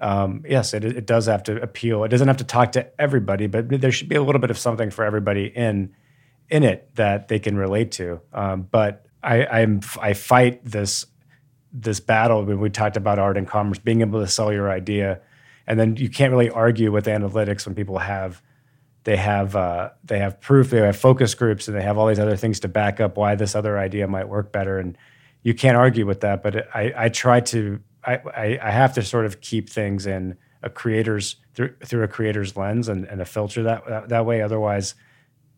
Um, 0.00 0.42
yes, 0.48 0.74
it, 0.74 0.84
it 0.84 1.06
does 1.06 1.26
have 1.26 1.44
to 1.44 1.62
appeal. 1.62 2.02
It 2.02 2.08
doesn't 2.08 2.26
have 2.26 2.38
to 2.38 2.44
talk 2.44 2.72
to 2.72 3.00
everybody, 3.00 3.46
but 3.46 3.68
there 3.68 3.92
should 3.92 4.08
be 4.08 4.16
a 4.16 4.22
little 4.22 4.40
bit 4.40 4.50
of 4.50 4.58
something 4.58 4.90
for 4.90 5.04
everybody 5.04 5.46
in 5.46 5.94
in 6.50 6.64
it 6.64 6.94
that 6.96 7.28
they 7.28 7.38
can 7.38 7.56
relate 7.56 7.92
to. 7.92 8.20
Um, 8.32 8.68
but 8.70 9.06
I, 9.22 9.46
I'm 9.46 9.80
I 10.00 10.14
fight 10.14 10.64
this 10.64 11.06
this 11.72 12.00
battle 12.00 12.44
when 12.44 12.60
we 12.60 12.68
talked 12.68 12.96
about 12.96 13.18
art 13.18 13.36
and 13.36 13.46
commerce, 13.46 13.78
being 13.78 14.00
able 14.00 14.20
to 14.20 14.26
sell 14.26 14.52
your 14.52 14.70
idea, 14.70 15.20
and 15.66 15.78
then 15.78 15.96
you 15.96 16.08
can't 16.08 16.32
really 16.32 16.50
argue 16.50 16.90
with 16.92 17.06
analytics 17.06 17.66
when 17.66 17.74
people 17.74 17.98
have 17.98 18.42
they 19.04 19.16
have 19.16 19.56
uh, 19.56 19.90
they 20.04 20.18
have 20.18 20.40
proof, 20.40 20.70
they 20.70 20.78
have 20.78 20.96
focus 20.96 21.34
groups, 21.34 21.66
and 21.66 21.76
they 21.76 21.82
have 21.82 21.98
all 21.98 22.06
these 22.06 22.20
other 22.20 22.36
things 22.36 22.60
to 22.60 22.68
back 22.68 23.00
up 23.00 23.16
why 23.16 23.34
this 23.34 23.54
other 23.54 23.78
idea 23.78 24.06
might 24.06 24.28
work 24.28 24.52
better, 24.52 24.78
and 24.78 24.96
you 25.42 25.54
can't 25.54 25.76
argue 25.76 26.06
with 26.06 26.20
that. 26.20 26.42
But 26.42 26.68
I, 26.74 26.92
I 26.96 27.08
try 27.08 27.40
to 27.40 27.80
I, 28.04 28.58
I, 28.60 28.70
have 28.70 28.94
to 28.94 29.02
sort 29.02 29.26
of 29.26 29.40
keep 29.40 29.68
things 29.68 30.06
in 30.06 30.36
a 30.62 30.70
creator's 30.70 31.36
through, 31.54 31.74
through 31.84 32.02
a 32.02 32.08
creator's 32.08 32.56
lens 32.56 32.88
and, 32.88 33.04
and 33.04 33.20
a 33.20 33.24
filter 33.24 33.62
that, 33.64 33.86
that 33.88 34.08
that 34.08 34.26
way. 34.26 34.42
Otherwise, 34.42 34.94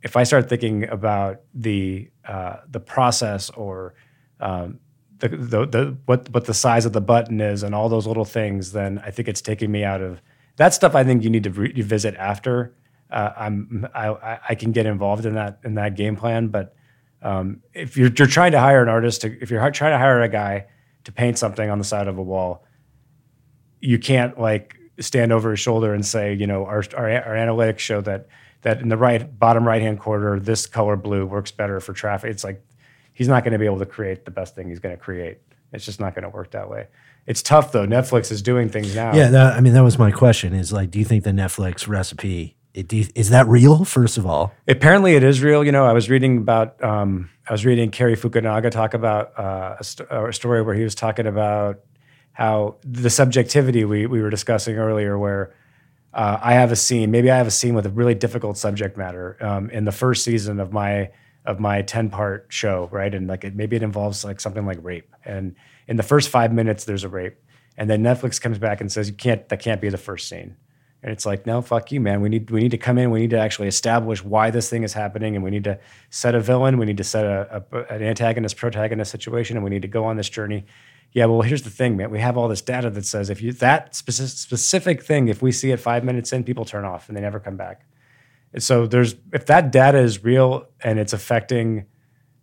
if 0.03 0.17
I 0.17 0.25
start 0.25 0.49
thinking 0.49 0.89
about 0.89 1.41
the 1.55 2.11
uh, 2.27 2.57
the 2.69 2.81
process 2.81 3.51
or 3.51 3.95
um, 4.41 4.81
the, 5.19 5.29
the, 5.29 5.67
the 5.67 5.97
what 6.07 6.29
what 6.31 6.45
the 6.47 6.55
size 6.55 6.85
of 6.87 6.93
the 6.93 7.01
button 7.01 7.41
is 7.41 7.63
and 7.63 7.75
all 7.75 7.89
those 7.89 8.07
little 8.07 8.25
things, 8.25 8.73
then 8.73 9.01
I 9.05 9.11
think 9.11 9.29
it's 9.29 9.41
taking 9.41 9.71
me 9.71 9.85
out 9.85 10.01
of 10.01 10.21
that 10.57 10.75
stuff. 10.75 10.95
I 10.95 11.05
think 11.05 11.23
you 11.23 11.31
need 11.31 11.45
to 11.45 11.51
re- 11.51 11.73
revisit 11.75 12.15
after. 12.17 12.75
Uh, 13.11 13.33
I'm 13.37 13.87
I, 13.95 14.09
I- 14.09 14.41
I 14.51 14.55
can 14.55 14.73
get 14.73 14.87
involved 14.87 15.25
in 15.27 15.35
that 15.35 15.61
in 15.65 15.75
that 15.75 15.95
game 15.97 16.17
plan, 16.17 16.49
but 16.49 16.75
um, 17.23 17.63
if 17.73 17.97
you're, 17.97 18.11
you're 18.19 18.27
trying 18.29 18.53
to 18.53 18.61
hire 18.61 18.83
an 18.83 18.89
artist, 18.89 19.23
to, 19.23 19.41
if 19.41 19.51
you're 19.51 19.61
trying 19.71 19.93
to 19.93 19.99
hire 19.99 20.21
a 20.21 20.29
guy 20.29 20.67
to 21.05 21.13
paint 21.13 21.39
something 21.39 21.71
on 21.71 21.79
the 21.79 21.85
side 21.85 22.07
of 22.07 22.19
a 22.19 22.23
wall, 22.23 22.65
you 23.81 23.99
can't 23.99 24.39
like 24.39 24.77
stand 25.01 25.33
over 25.33 25.51
his 25.51 25.61
shoulder 25.61 25.95
and 25.95 26.05
say, 26.05 26.35
you 26.35 26.47
know, 26.47 26.65
our, 26.67 26.83
our, 26.97 27.11
our 27.11 27.35
analytics 27.35 27.79
show 27.79 28.01
that 28.03 28.27
that 28.63 28.81
in 28.81 28.89
the 28.89 28.97
right 28.97 29.39
bottom 29.39 29.67
right 29.67 29.83
hand 29.83 30.01
corner, 30.01 30.39
this 30.41 30.67
color 30.67 30.97
blue 30.97 31.27
works 31.27 31.51
better 31.51 31.81
for 31.81 31.93
traffic. 31.93 32.31
It's 32.31 32.45
like 32.45 32.65
he's 33.15 33.29
not 33.29 33.43
going 33.45 33.53
to 33.53 33.59
be 33.59 33.65
able 33.67 33.79
to 33.79 33.87
create 33.87 34.25
the 34.27 34.31
best 34.31 34.55
thing 34.55 34.69
he's 34.69 34.81
going 34.81 34.95
to 34.95 35.03
create. 35.03 35.39
It's 35.73 35.85
just 35.85 35.99
not 35.99 36.15
going 36.15 36.25
to 36.25 36.29
work 36.29 36.51
that 36.51 36.69
way. 36.69 36.89
It's 37.27 37.43
tough 37.43 37.73
though. 37.73 37.87
Netflix 37.87 38.31
is 38.31 38.43
doing 38.43 38.69
things 38.69 38.95
now. 38.95 39.15
Yeah, 39.15 39.29
that, 39.29 39.55
I 39.55 39.61
mean, 39.61 39.73
that 39.73 39.83
was 39.83 39.99
my 39.99 40.11
question. 40.11 40.53
Is 40.53 40.73
like, 40.73 40.91
do 40.91 40.99
you 40.99 41.05
think 41.07 41.25
the 41.25 41.31
Netflix 41.31 41.89
recipe 41.89 42.57
it, 42.75 42.93
you- 42.93 43.07
is 43.15 43.31
that 43.31 43.47
real? 43.49 43.85
First 43.85 44.19
of 44.19 44.27
all, 44.27 44.53
Apparently, 44.69 45.15
it 45.15 45.23
is 45.23 45.43
real. 45.43 45.65
You 45.65 45.73
know, 45.73 45.87
I 45.87 45.93
was 45.93 46.11
reading 46.11 46.39
about. 46.39 46.83
Um, 46.85 47.31
I 47.49 47.53
was 47.53 47.65
reading 47.65 47.91
Cary 47.91 48.17
Fukunaga 48.17 48.71
talk 48.71 48.95
about 48.95 49.39
uh, 49.39 49.77
a, 49.79 49.85
st- 49.85 50.09
a 50.11 50.33
story 50.33 50.63
where 50.63 50.75
he 50.75 50.83
was 50.83 50.95
talking 50.95 51.27
about 51.27 51.81
how 52.33 52.77
the 52.83 53.11
subjectivity 53.11 53.85
we 53.85 54.07
we 54.07 54.21
were 54.23 54.31
discussing 54.31 54.77
earlier, 54.77 55.17
where 55.19 55.55
uh, 56.13 56.39
I 56.43 56.55
have 56.55 56.73
a 56.73 56.77
scene. 56.77 57.11
Maybe 57.11 57.31
I 57.31 57.37
have 57.37 57.47
a 57.47 57.51
scene 57.53 57.75
with 57.75 57.87
a 57.87 57.91
really 57.91 58.15
difficult 58.15 58.59
subject 58.59 58.97
matter. 58.97 59.37
Um, 59.41 59.71
in 59.71 59.85
the 59.85 59.93
first 59.93 60.25
season 60.25 60.59
of 60.61 60.73
my 60.73 61.11
of 61.45 61.61
my 61.61 61.83
10 61.83 62.11
part 62.11 62.47
show, 62.49 62.89
right? 62.91 63.15
And 63.15 63.27
like 63.27 63.45
it, 63.45 63.55
maybe 63.55 63.77
it 63.77 63.83
involves 63.83 64.25
like 64.25 64.41
something 64.41 64.65
like 64.65 64.79
rape. 64.83 65.15
And 65.25 65.55
in 65.87 65.97
the 65.97 66.03
first 66.03 66.31
five 66.31 66.53
minutes, 66.53 66.85
there's 66.85 67.05
a 67.05 67.09
rape. 67.09 67.37
And 67.77 67.91
then 67.91 68.03
Netflix 68.03 68.41
comes 68.41 68.59
back 68.59 68.81
and 68.81 68.91
says, 68.91 69.09
you 69.09 69.15
can't, 69.15 69.49
that 69.49 69.61
can't 69.61 69.81
be 69.81 69.89
the 69.89 69.99
first 69.99 70.29
scene. 70.29 70.57
And 71.03 71.13
it's 71.13 71.27
like, 71.27 71.45
no, 71.45 71.61
fuck 71.61 71.93
you, 71.93 72.01
man. 72.01 72.23
We 72.23 72.31
need, 72.31 72.51
we 72.51 72.61
need 72.61 72.71
to 72.71 72.79
come 72.79 72.97
in. 72.97 73.11
We 73.11 73.21
need 73.21 73.31
to 73.31 73.39
actually 73.39 73.69
establish 73.69 74.25
why 74.25 74.51
this 74.51 74.71
thing 74.71 74.85
is 74.85 74.95
happening. 74.95 75.35
And 75.35 75.45
we 75.45 75.51
need 75.51 75.65
to 75.65 75.79
set 76.09 76.35
a 76.35 76.41
villain. 76.41 76.79
We 76.79 76.87
need 76.87 76.97
to 76.97 77.05
set 77.05 77.27
a, 77.27 77.63
a 77.71 77.95
an 77.95 78.03
antagonist, 78.03 78.57
protagonist 78.57 79.11
situation. 79.11 79.59
And 79.59 79.65
we 79.65 79.71
need 79.71 79.83
to 79.83 79.89
go 79.89 80.07
on 80.07 80.17
this 80.17 80.31
journey. 80.31 80.65
Yeah, 81.13 81.27
well, 81.27 81.43
here's 81.43 81.63
the 81.63 81.71
thing, 81.71 81.99
man. 81.99 82.11
We 82.11 82.21
have 82.21 82.39
all 82.39 82.49
this 82.49 82.63
data 82.63 82.89
that 82.89 83.05
says 83.05 83.29
if 83.29 83.43
you, 83.43 83.53
that 83.53 83.95
specific, 83.95 84.31
specific 84.31 85.03
thing, 85.03 85.29
if 85.29 85.43
we 85.43 85.53
see 85.53 85.73
it 85.73 85.79
five 85.79 86.05
minutes 86.05 86.33
in, 86.33 86.43
people 86.43 86.65
turn 86.65 86.87
off 86.87 87.09
and 87.09 87.17
they 87.17 87.21
never 87.21 87.39
come 87.39 87.57
back. 87.57 87.85
So 88.59 88.87
there's 88.87 89.15
if 89.33 89.47
that 89.47 89.73
data 89.73 89.99
is 89.99 90.23
real 90.25 90.67
and 90.83 90.99
it's 90.99 91.13
affecting 91.13 91.87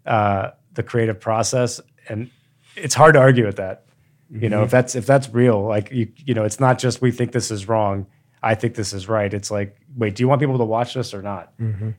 uh, 0.05 0.51
the 0.73 0.83
creative 0.83 1.19
process, 1.19 1.79
and 2.09 2.29
it's 2.75 2.95
hard 2.95 3.13
to 3.13 3.19
argue 3.19 3.45
with 3.45 3.57
that. 3.57 3.85
You 4.29 4.49
know, 4.49 4.63
if 4.63 4.71
that's 4.71 4.95
if 4.95 5.05
that's 5.05 5.29
real, 5.29 5.61
like 5.63 5.91
you 5.91 6.11
you 6.17 6.33
know, 6.33 6.43
it's 6.43 6.59
not 6.59 6.79
just 6.79 7.01
we 7.01 7.11
think 7.11 7.31
this 7.31 7.51
is 7.51 7.67
wrong. 7.67 8.07
I 8.43 8.55
think 8.55 8.75
this 8.75 8.93
is 8.93 9.07
right. 9.07 9.31
It's 9.33 9.51
like, 9.51 9.77
wait, 9.95 10.15
do 10.15 10.23
you 10.23 10.27
want 10.27 10.41
people 10.41 10.57
to 10.57 10.63
watch 10.65 10.93
this 10.93 11.13
or 11.13 11.21
not? 11.21 11.53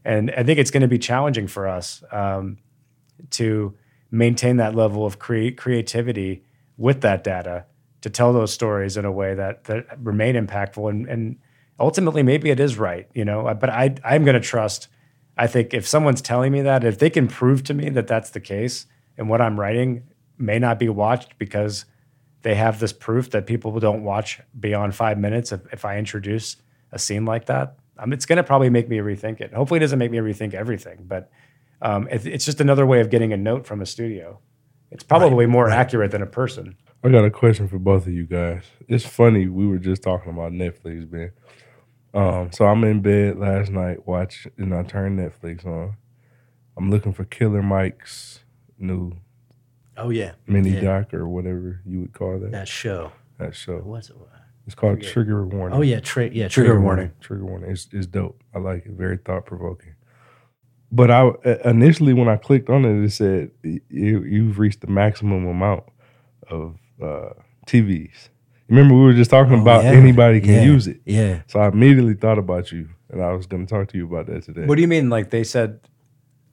And 0.04 0.30
I 0.32 0.42
think 0.42 0.58
it's 0.58 0.70
going 0.70 0.80
to 0.80 0.88
be 0.88 0.98
challenging 0.98 1.46
for 1.46 1.68
us 1.68 2.02
um, 2.10 2.58
to 3.30 3.74
maintain 4.10 4.56
that 4.56 4.74
level 4.74 5.06
of 5.06 5.18
create 5.18 5.56
creativity 5.56 6.42
with 6.76 7.02
that 7.02 7.22
data 7.22 7.66
to 8.00 8.10
tell 8.10 8.32
those 8.32 8.52
stories 8.52 8.96
in 8.96 9.04
a 9.04 9.12
way 9.12 9.34
that 9.34 9.64
that 9.64 9.86
remain 10.02 10.34
impactful 10.34 10.90
and 10.90 11.06
and 11.08 11.36
ultimately 11.82 12.22
maybe 12.22 12.48
it 12.48 12.60
is 12.60 12.78
right 12.78 13.08
you 13.12 13.24
know 13.24 13.52
but 13.60 13.68
i 13.68 13.94
i'm 14.04 14.24
going 14.24 14.40
to 14.40 14.40
trust 14.40 14.86
i 15.36 15.46
think 15.48 15.74
if 15.74 15.86
someone's 15.86 16.22
telling 16.22 16.52
me 16.52 16.62
that 16.62 16.84
if 16.84 16.98
they 16.98 17.10
can 17.10 17.26
prove 17.26 17.64
to 17.64 17.74
me 17.74 17.90
that 17.90 18.06
that's 18.06 18.30
the 18.30 18.40
case 18.40 18.86
and 19.18 19.28
what 19.28 19.40
i'm 19.40 19.58
writing 19.58 20.04
may 20.38 20.58
not 20.60 20.78
be 20.78 20.88
watched 20.88 21.36
because 21.38 21.84
they 22.42 22.54
have 22.54 22.78
this 22.78 22.92
proof 22.92 23.30
that 23.30 23.46
people 23.46 23.78
don't 23.80 24.04
watch 24.04 24.40
beyond 24.58 24.94
five 24.94 25.18
minutes 25.18 25.50
if, 25.50 25.60
if 25.72 25.84
i 25.84 25.98
introduce 25.98 26.56
a 26.92 26.98
scene 26.98 27.24
like 27.24 27.46
that 27.46 27.76
um, 27.98 28.12
it's 28.12 28.26
going 28.26 28.36
to 28.36 28.44
probably 28.44 28.70
make 28.70 28.88
me 28.88 28.98
rethink 28.98 29.40
it 29.40 29.52
hopefully 29.52 29.78
it 29.78 29.80
doesn't 29.80 29.98
make 29.98 30.12
me 30.12 30.18
rethink 30.18 30.54
everything 30.54 31.04
but 31.06 31.30
um, 31.82 32.06
it, 32.12 32.24
it's 32.24 32.44
just 32.44 32.60
another 32.60 32.86
way 32.86 33.00
of 33.00 33.10
getting 33.10 33.32
a 33.32 33.36
note 33.36 33.66
from 33.66 33.82
a 33.82 33.86
studio 33.86 34.38
it's 34.92 35.02
probably 35.02 35.46
more 35.46 35.68
accurate 35.68 36.12
than 36.12 36.22
a 36.22 36.26
person 36.26 36.76
I 37.04 37.08
got 37.08 37.24
a 37.24 37.30
question 37.30 37.66
for 37.66 37.80
both 37.80 38.06
of 38.06 38.12
you 38.12 38.26
guys. 38.26 38.62
It's 38.86 39.04
funny 39.04 39.48
we 39.48 39.66
were 39.66 39.78
just 39.78 40.04
talking 40.04 40.30
about 40.30 40.52
Netflix, 40.52 41.10
man. 41.10 41.32
Um, 42.14 42.52
so 42.52 42.66
I'm 42.66 42.84
in 42.84 43.00
bed 43.00 43.38
last 43.38 43.70
night 43.70 44.06
watching, 44.06 44.52
and 44.58 44.74
I 44.74 44.82
turned 44.82 45.18
Netflix 45.18 45.64
on. 45.66 45.94
I'm 46.76 46.90
looking 46.90 47.12
for 47.12 47.24
Killer 47.24 47.62
Mike's 47.62 48.40
new 48.78 49.12
Oh 49.96 50.08
yeah, 50.10 50.32
mini 50.46 50.70
Yeah. 50.70 50.80
doc 50.80 51.12
or 51.14 51.28
whatever 51.28 51.80
you 51.86 52.00
would 52.00 52.12
call 52.14 52.38
that 52.38 52.50
that 52.52 52.68
show. 52.68 53.12
that 53.38 53.54
show. 53.54 53.78
What's 53.78 54.08
it? 54.10 54.16
It's 54.66 54.74
called 54.74 55.02
Trigger 55.02 55.44
Warning. 55.46 55.76
Oh 55.78 55.82
yeah, 55.82 56.00
tra- 56.00 56.28
yeah, 56.30 56.48
Trigger 56.48 56.68
trigger, 56.70 56.80
warning. 56.80 56.84
warning. 57.06 57.12
Trigger 57.20 57.44
Warning. 57.44 57.70
It's, 57.72 57.88
it's 57.92 58.06
dope. 58.06 58.42
I 58.54 58.58
like 58.58 58.86
it. 58.86 58.92
Very 58.92 59.16
thought 59.18 59.44
provoking. 59.44 59.94
But 60.90 61.10
I 61.10 61.26
uh, 61.28 61.56
initially 61.64 62.12
when 62.14 62.28
I 62.28 62.36
clicked 62.36 62.70
on 62.70 62.84
it, 62.84 63.04
it 63.04 63.10
said 63.10 63.50
you 63.62 63.80
you've 64.22 64.58
reached 64.58 64.80
the 64.82 64.86
maximum 64.86 65.46
amount 65.46 65.84
of 66.48 66.76
uh, 67.02 67.30
TVs. 67.66 68.28
Remember, 68.72 68.94
we 68.94 69.02
were 69.02 69.12
just 69.12 69.30
talking 69.30 69.54
Oh, 69.58 69.60
about 69.62 69.84
yeah. 69.84 69.90
anybody 69.90 70.40
can 70.40 70.54
Yeah. 70.54 70.62
use 70.64 70.86
it. 70.86 71.00
Yeah. 71.04 71.42
So 71.46 71.60
I 71.60 71.68
immediately 71.68 72.14
thought 72.14 72.38
about 72.38 72.72
you, 72.72 72.88
and 73.10 73.22
I 73.22 73.32
was 73.34 73.46
going 73.46 73.66
to 73.66 73.70
talk 73.74 73.88
to 73.88 73.98
you 73.98 74.06
about 74.06 74.26
that 74.26 74.44
today. 74.44 74.64
what 74.64 74.76
do 74.76 74.80
you 74.82 74.88
mean 74.88 75.10
like 75.10 75.28
they 75.30 75.44
said 75.44 75.78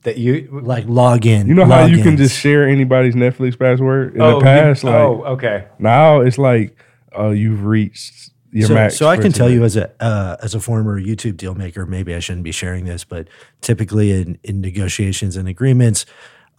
that 0.02 0.18
you 0.18 0.48
Like 0.62 0.84
log 0.86 1.24
in. 1.26 1.46
you 1.46 1.54
know 1.54 1.64
how 1.64 1.84
you 1.86 2.02
can 2.02 2.16
just 2.18 2.38
share 2.38 2.68
anybody's 2.68 3.14
Netflix 3.14 3.58
password 3.58 4.14
in 4.14 4.20
oh, 4.22 4.32
the 4.32 4.36
you- 4.36 4.42
past? 4.42 4.84
like 4.84 4.94
oh 4.94 5.24
okay 5.34 5.64
now, 5.78 6.20
it's 6.20 6.38
like 6.38 6.76
uh, 7.18 7.30
you've 7.30 7.64
reached 7.64 8.30
your 8.52 8.68
so, 8.68 8.74
max. 8.74 8.96
so 8.96 9.08
I 9.08 9.16
can 9.16 9.32
tell 9.32 9.48
you 9.50 9.64
as 9.64 9.76
a 9.76 9.90
uh, 10.02 10.36
as 10.42 10.54
a 10.54 10.60
former 10.60 11.00
YouTube 11.00 11.36
deal 11.38 11.54
maker, 11.54 11.86
maybe 11.86 12.14
I 12.14 12.18
shouldn't 12.20 12.44
be 12.44 12.52
sharing 12.52 12.84
this, 12.84 13.02
but 13.04 13.28
typically 13.62 14.10
in, 14.12 14.38
in 14.44 14.60
negotiations 14.60 15.36
and 15.36 15.48
agreements, 15.48 16.04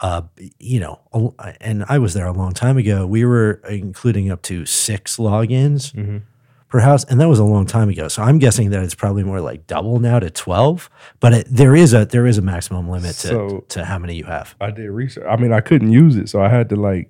uh, 0.02 0.24
you 0.60 0.80
know, 0.80 1.36
and 1.62 1.86
I 1.88 2.00
was 2.00 2.14
there 2.14 2.26
a 2.28 2.32
long 2.34 2.54
time 2.54 2.78
ago. 2.78 3.06
We 3.08 3.24
were 3.26 3.62
including 3.70 4.32
up 4.32 4.42
to 4.44 4.66
six 4.66 5.18
logins 5.18 5.94
Mm-hmm. 5.94 6.18
per 6.70 6.80
house, 6.80 7.04
and 7.06 7.20
that 7.22 7.28
was 7.30 7.38
a 7.40 7.44
long 7.44 7.66
time 7.66 7.90
ago. 7.90 8.08
So 8.08 8.24
I'm 8.24 8.40
guessing 8.40 8.72
that 8.72 8.82
it's 8.84 8.96
probably 8.96 9.24
more 9.24 9.42
like 9.42 9.68
double 9.68 10.00
now 10.00 10.20
to 10.20 10.30
twelve. 10.30 10.90
But 11.20 11.34
it, 11.34 11.48
there 11.52 11.76
is 11.76 11.94
a 11.94 12.06
there 12.06 12.26
is 12.26 12.38
a 12.38 12.42
maximum 12.42 12.90
limit 12.90 13.16
to 13.18 13.28
So- 13.28 13.66
to 13.70 13.86
how 13.86 14.00
many 14.00 14.16
you 14.16 14.24
have. 14.26 14.56
I 14.60 14.72
did 14.72 14.90
research. 14.90 15.26
I 15.30 15.36
mean, 15.38 15.54
I 15.54 15.62
couldn't 15.62 15.92
use 15.92 16.16
it, 16.16 16.30
so 16.30 16.42
I 16.42 16.50
had 16.50 16.70
to 16.70 16.76
like. 16.76 17.10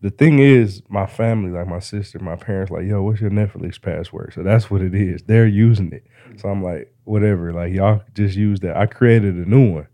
The 0.00 0.10
thing 0.10 0.38
is, 0.38 0.80
my 0.88 1.06
family, 1.06 1.50
like 1.50 1.66
my 1.66 1.80
sister, 1.80 2.20
my 2.20 2.36
parents, 2.36 2.70
like, 2.70 2.86
yo, 2.86 3.02
what's 3.02 3.20
your 3.20 3.30
Netflix 3.32 3.82
password? 3.82 4.32
So 4.32 4.44
that's 4.44 4.70
what 4.70 4.80
it 4.80 4.94
is. 4.94 5.24
They're 5.24 5.48
using 5.48 5.92
it. 5.92 6.06
So 6.36 6.48
I'm 6.48 6.62
like, 6.62 6.94
whatever. 7.02 7.52
Like 7.52 7.72
y'all 7.74 8.02
just 8.14 8.36
use 8.36 8.60
that. 8.60 8.76
I 8.76 8.86
created 8.86 9.34
a 9.34 9.44
new 9.50 9.72
one. 9.72 9.88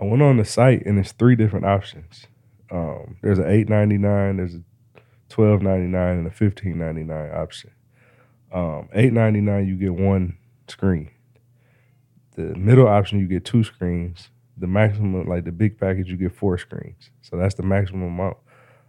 I 0.00 0.04
went 0.04 0.22
on 0.22 0.38
the 0.38 0.44
site 0.44 0.86
and 0.86 0.98
it's 0.98 1.12
three 1.12 1.36
different 1.36 1.66
options. 1.66 2.26
Um, 2.70 3.16
there's 3.22 3.38
an 3.38 3.48
eight 3.48 3.68
ninety 3.68 3.98
nine, 3.98 4.38
there's 4.38 4.54
a 4.54 4.62
twelve 5.28 5.60
ninety 5.60 5.86
nine, 5.86 6.18
and 6.18 6.26
a 6.26 6.30
fifteen 6.30 6.78
ninety 6.78 7.02
nine 7.02 7.30
option. 7.32 7.70
Um, 8.52 8.88
eight 8.94 9.12
ninety 9.12 9.40
nine, 9.40 9.66
you 9.66 9.76
get 9.76 9.94
one 9.94 10.38
screen. 10.68 11.10
The 12.36 12.54
middle 12.54 12.88
option, 12.88 13.18
you 13.18 13.26
get 13.26 13.44
two 13.44 13.64
screens 13.64 14.30
the 14.60 14.66
maximum, 14.66 15.26
like 15.26 15.44
the 15.44 15.52
big 15.52 15.78
package, 15.78 16.08
you 16.08 16.16
get 16.16 16.34
four 16.34 16.58
screens. 16.58 17.10
So 17.22 17.36
that's 17.36 17.54
the 17.54 17.62
maximum 17.62 18.08
amount. 18.08 18.36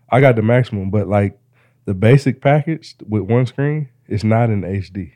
I 0.09 0.19
got 0.19 0.35
the 0.35 0.41
maximum, 0.41 0.89
but 0.89 1.07
like 1.07 1.39
the 1.85 1.93
basic 1.93 2.41
package 2.41 2.95
with 3.07 3.23
one 3.23 3.45
screen 3.45 3.89
is 4.07 4.23
not 4.23 4.49
in 4.49 4.61
HD. 4.61 5.13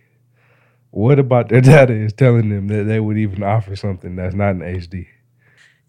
What 0.91 1.19
about 1.19 1.49
their 1.49 1.61
data 1.75 1.93
is 1.93 2.13
telling 2.13 2.49
them 2.49 2.67
that 2.69 2.85
they 2.85 2.99
would 2.99 3.17
even 3.17 3.43
offer 3.43 3.75
something 3.75 4.15
that's 4.15 4.33
not 4.33 4.51
in 4.51 4.59
HD? 4.59 5.07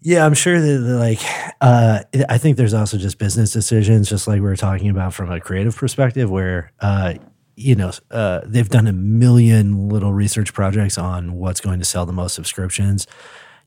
Yeah, 0.01 0.25
I'm 0.25 0.35
sure 0.35 0.59
that 0.59 0.79
like 0.79 1.19
uh, 1.59 2.03
I 2.29 2.37
think 2.37 2.57
there's 2.57 2.73
also 2.73 2.97
just 2.97 3.17
business 3.17 3.51
decisions, 3.51 4.09
just 4.09 4.27
like 4.27 4.35
we 4.35 4.41
were 4.41 4.55
talking 4.55 4.89
about 4.89 5.13
from 5.13 5.31
a 5.31 5.39
creative 5.39 5.75
perspective, 5.75 6.29
where 6.29 6.71
uh, 6.79 7.15
you 7.55 7.75
know 7.75 7.91
uh, 8.11 8.41
they've 8.45 8.69
done 8.69 8.87
a 8.87 8.93
million 8.93 9.89
little 9.89 10.13
research 10.13 10.53
projects 10.53 10.97
on 10.97 11.33
what's 11.33 11.61
going 11.61 11.79
to 11.79 11.85
sell 11.85 12.05
the 12.05 12.13
most 12.13 12.35
subscriptions. 12.35 13.07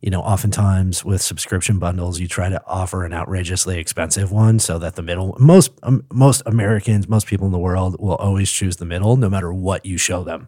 You 0.00 0.10
know, 0.10 0.22
oftentimes 0.22 1.04
with 1.04 1.20
subscription 1.20 1.78
bundles, 1.78 2.20
you 2.20 2.26
try 2.28 2.48
to 2.48 2.62
offer 2.66 3.04
an 3.04 3.12
outrageously 3.12 3.78
expensive 3.78 4.32
one 4.32 4.58
so 4.58 4.78
that 4.78 4.94
the 4.94 5.02
middle 5.02 5.36
most 5.38 5.72
um, 5.82 6.04
most 6.12 6.42
Americans, 6.46 7.08
most 7.08 7.26
people 7.26 7.46
in 7.46 7.52
the 7.52 7.58
world 7.58 7.96
will 8.00 8.14
always 8.16 8.50
choose 8.50 8.76
the 8.76 8.86
middle, 8.86 9.16
no 9.16 9.28
matter 9.28 9.52
what 9.52 9.84
you 9.84 9.98
show 9.98 10.22
them. 10.24 10.46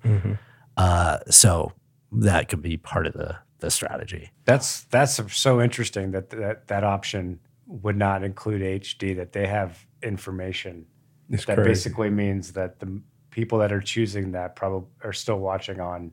Uh, 0.76 1.18
so 1.28 1.72
that 2.12 2.48
could 2.48 2.62
be 2.62 2.76
part 2.76 3.06
of 3.06 3.14
the 3.14 3.36
the 3.62 3.70
strategy. 3.70 4.30
That's 4.44 4.84
that's 4.84 5.20
so 5.34 5.62
interesting 5.62 6.12
that 6.12 6.30
that 6.30 6.68
that 6.68 6.84
option 6.84 7.40
would 7.66 7.96
not 7.96 8.24
include 8.24 8.62
HD. 8.82 9.16
That 9.16 9.32
they 9.32 9.46
have 9.48 9.86
information 10.02 10.86
It's 11.30 11.46
that 11.46 11.56
crazy. 11.56 11.70
basically 11.70 12.10
means 12.10 12.52
that 12.54 12.80
the 12.80 13.00
people 13.30 13.58
that 13.60 13.72
are 13.72 13.80
choosing 13.80 14.32
that 14.32 14.56
probably 14.56 14.88
are 15.04 15.14
still 15.14 15.38
watching 15.38 15.80
on 15.80 16.12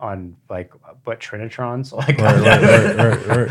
on 0.00 0.36
like 0.50 0.72
what 1.04 1.20
Trinitrons 1.20 1.92
like 1.98 2.18
Right, 2.18 2.40
right, 2.40 2.96
right, 2.96 3.50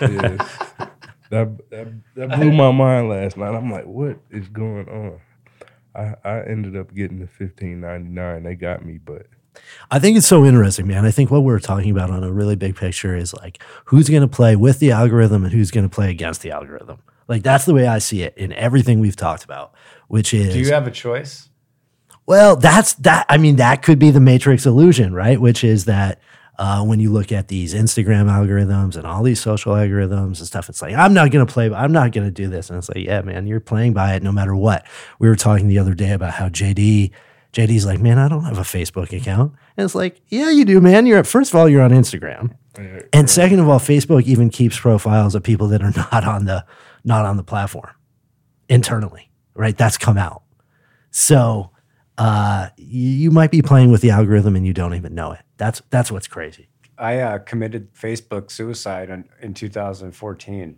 right. 0.00 0.40
That, 1.30 1.70
that 1.70 1.88
that 2.16 2.30
blew 2.40 2.52
my 2.52 2.72
mind 2.72 3.08
last 3.08 3.36
night. 3.36 3.54
I'm 3.54 3.70
like, 3.70 3.86
what 3.86 4.18
is 4.30 4.48
going 4.48 4.88
on? 4.88 5.20
I, 5.94 6.16
I 6.28 6.42
ended 6.42 6.76
up 6.76 6.92
getting 6.94 7.20
the 7.20 7.28
fifteen 7.28 7.80
ninety 7.80 8.10
nine. 8.10 8.42
They 8.42 8.56
got 8.56 8.84
me, 8.84 8.98
but 8.98 9.26
I 9.90 9.98
think 9.98 10.16
it's 10.16 10.26
so 10.26 10.44
interesting, 10.44 10.86
man. 10.86 11.04
I 11.04 11.10
think 11.10 11.30
what 11.30 11.42
we're 11.42 11.58
talking 11.58 11.90
about 11.90 12.10
on 12.10 12.22
a 12.22 12.30
really 12.30 12.56
big 12.56 12.76
picture 12.76 13.16
is 13.16 13.34
like 13.34 13.62
who's 13.86 14.08
going 14.08 14.22
to 14.22 14.28
play 14.28 14.56
with 14.56 14.78
the 14.78 14.92
algorithm 14.92 15.44
and 15.44 15.52
who's 15.52 15.70
going 15.70 15.88
to 15.88 15.94
play 15.94 16.10
against 16.10 16.42
the 16.42 16.50
algorithm. 16.52 16.98
Like 17.28 17.42
that's 17.42 17.64
the 17.64 17.74
way 17.74 17.86
I 17.86 17.98
see 17.98 18.22
it 18.22 18.36
in 18.36 18.52
everything 18.52 19.00
we've 19.00 19.16
talked 19.16 19.44
about, 19.44 19.74
which 20.08 20.32
is 20.32 20.54
Do 20.54 20.60
you 20.60 20.72
have 20.72 20.86
a 20.86 20.90
choice? 20.90 21.48
well, 22.26 22.54
that's 22.54 22.94
that. 22.94 23.26
I 23.28 23.38
mean, 23.38 23.56
that 23.56 23.82
could 23.82 23.98
be 23.98 24.10
the 24.10 24.20
matrix 24.20 24.64
illusion, 24.66 25.12
right? 25.12 25.40
Which 25.40 25.64
is 25.64 25.86
that 25.86 26.20
uh, 26.60 26.84
when 26.84 27.00
you 27.00 27.10
look 27.10 27.32
at 27.32 27.48
these 27.48 27.74
Instagram 27.74 28.26
algorithms 28.26 28.94
and 28.94 29.06
all 29.06 29.22
these 29.22 29.40
social 29.40 29.72
algorithms 29.72 30.38
and 30.38 30.46
stuff, 30.46 30.68
it's 30.68 30.82
like, 30.82 30.94
I'm 30.94 31.14
not 31.14 31.30
going 31.30 31.44
to 31.44 31.52
play, 31.52 31.70
but 31.70 31.76
I'm 31.76 31.90
not 31.90 32.12
going 32.12 32.26
to 32.26 32.30
do 32.30 32.48
this. 32.48 32.68
And 32.68 32.78
it's 32.78 32.88
like, 32.88 33.04
yeah, 33.04 33.22
man, 33.22 33.46
you're 33.46 33.60
playing 33.60 33.94
by 33.94 34.14
it 34.14 34.22
no 34.22 34.30
matter 34.30 34.54
what. 34.54 34.86
We 35.18 35.28
were 35.28 35.36
talking 35.36 35.68
the 35.68 35.78
other 35.78 35.94
day 35.94 36.12
about 36.12 36.34
how 36.34 36.50
JD, 36.50 37.12
JD's 37.52 37.84
like, 37.84 38.00
man, 38.00 38.18
I 38.18 38.28
don't 38.28 38.44
have 38.44 38.58
a 38.58 38.62
Facebook 38.62 39.12
account. 39.16 39.54
And 39.76 39.84
it's 39.84 39.94
like, 39.94 40.20
yeah, 40.28 40.50
you 40.50 40.64
do, 40.64 40.80
man. 40.80 41.06
You're 41.06 41.18
at, 41.18 41.26
first 41.26 41.50
of 41.52 41.56
all, 41.56 41.68
you're 41.68 41.82
on 41.82 41.90
Instagram. 41.90 42.54
And 43.12 43.28
second 43.28 43.58
of 43.58 43.68
all, 43.68 43.80
Facebook 43.80 44.22
even 44.24 44.48
keeps 44.50 44.78
profiles 44.78 45.34
of 45.34 45.42
people 45.42 45.68
that 45.68 45.82
are 45.82 45.90
not 46.12 46.24
on 46.24 46.44
the 46.44 46.64
not 47.04 47.26
on 47.26 47.36
the 47.36 47.42
platform 47.42 47.94
internally, 48.68 49.30
right? 49.54 49.76
That's 49.76 49.98
come 49.98 50.16
out. 50.16 50.42
So 51.10 51.70
uh, 52.18 52.68
you, 52.76 53.30
might 53.30 53.50
be 53.50 53.62
playing 53.62 53.90
with 53.90 54.02
the 54.02 54.10
algorithm 54.10 54.54
and 54.54 54.66
you 54.66 54.74
don't 54.74 54.94
even 54.94 55.14
know 55.14 55.32
it. 55.32 55.40
That's 55.56 55.82
that's 55.90 56.12
what's 56.12 56.28
crazy. 56.28 56.68
I 56.98 57.18
uh, 57.20 57.38
committed 57.38 57.94
Facebook 57.94 58.50
suicide 58.50 59.08
in, 59.08 59.28
in 59.40 59.54
2014, 59.54 60.76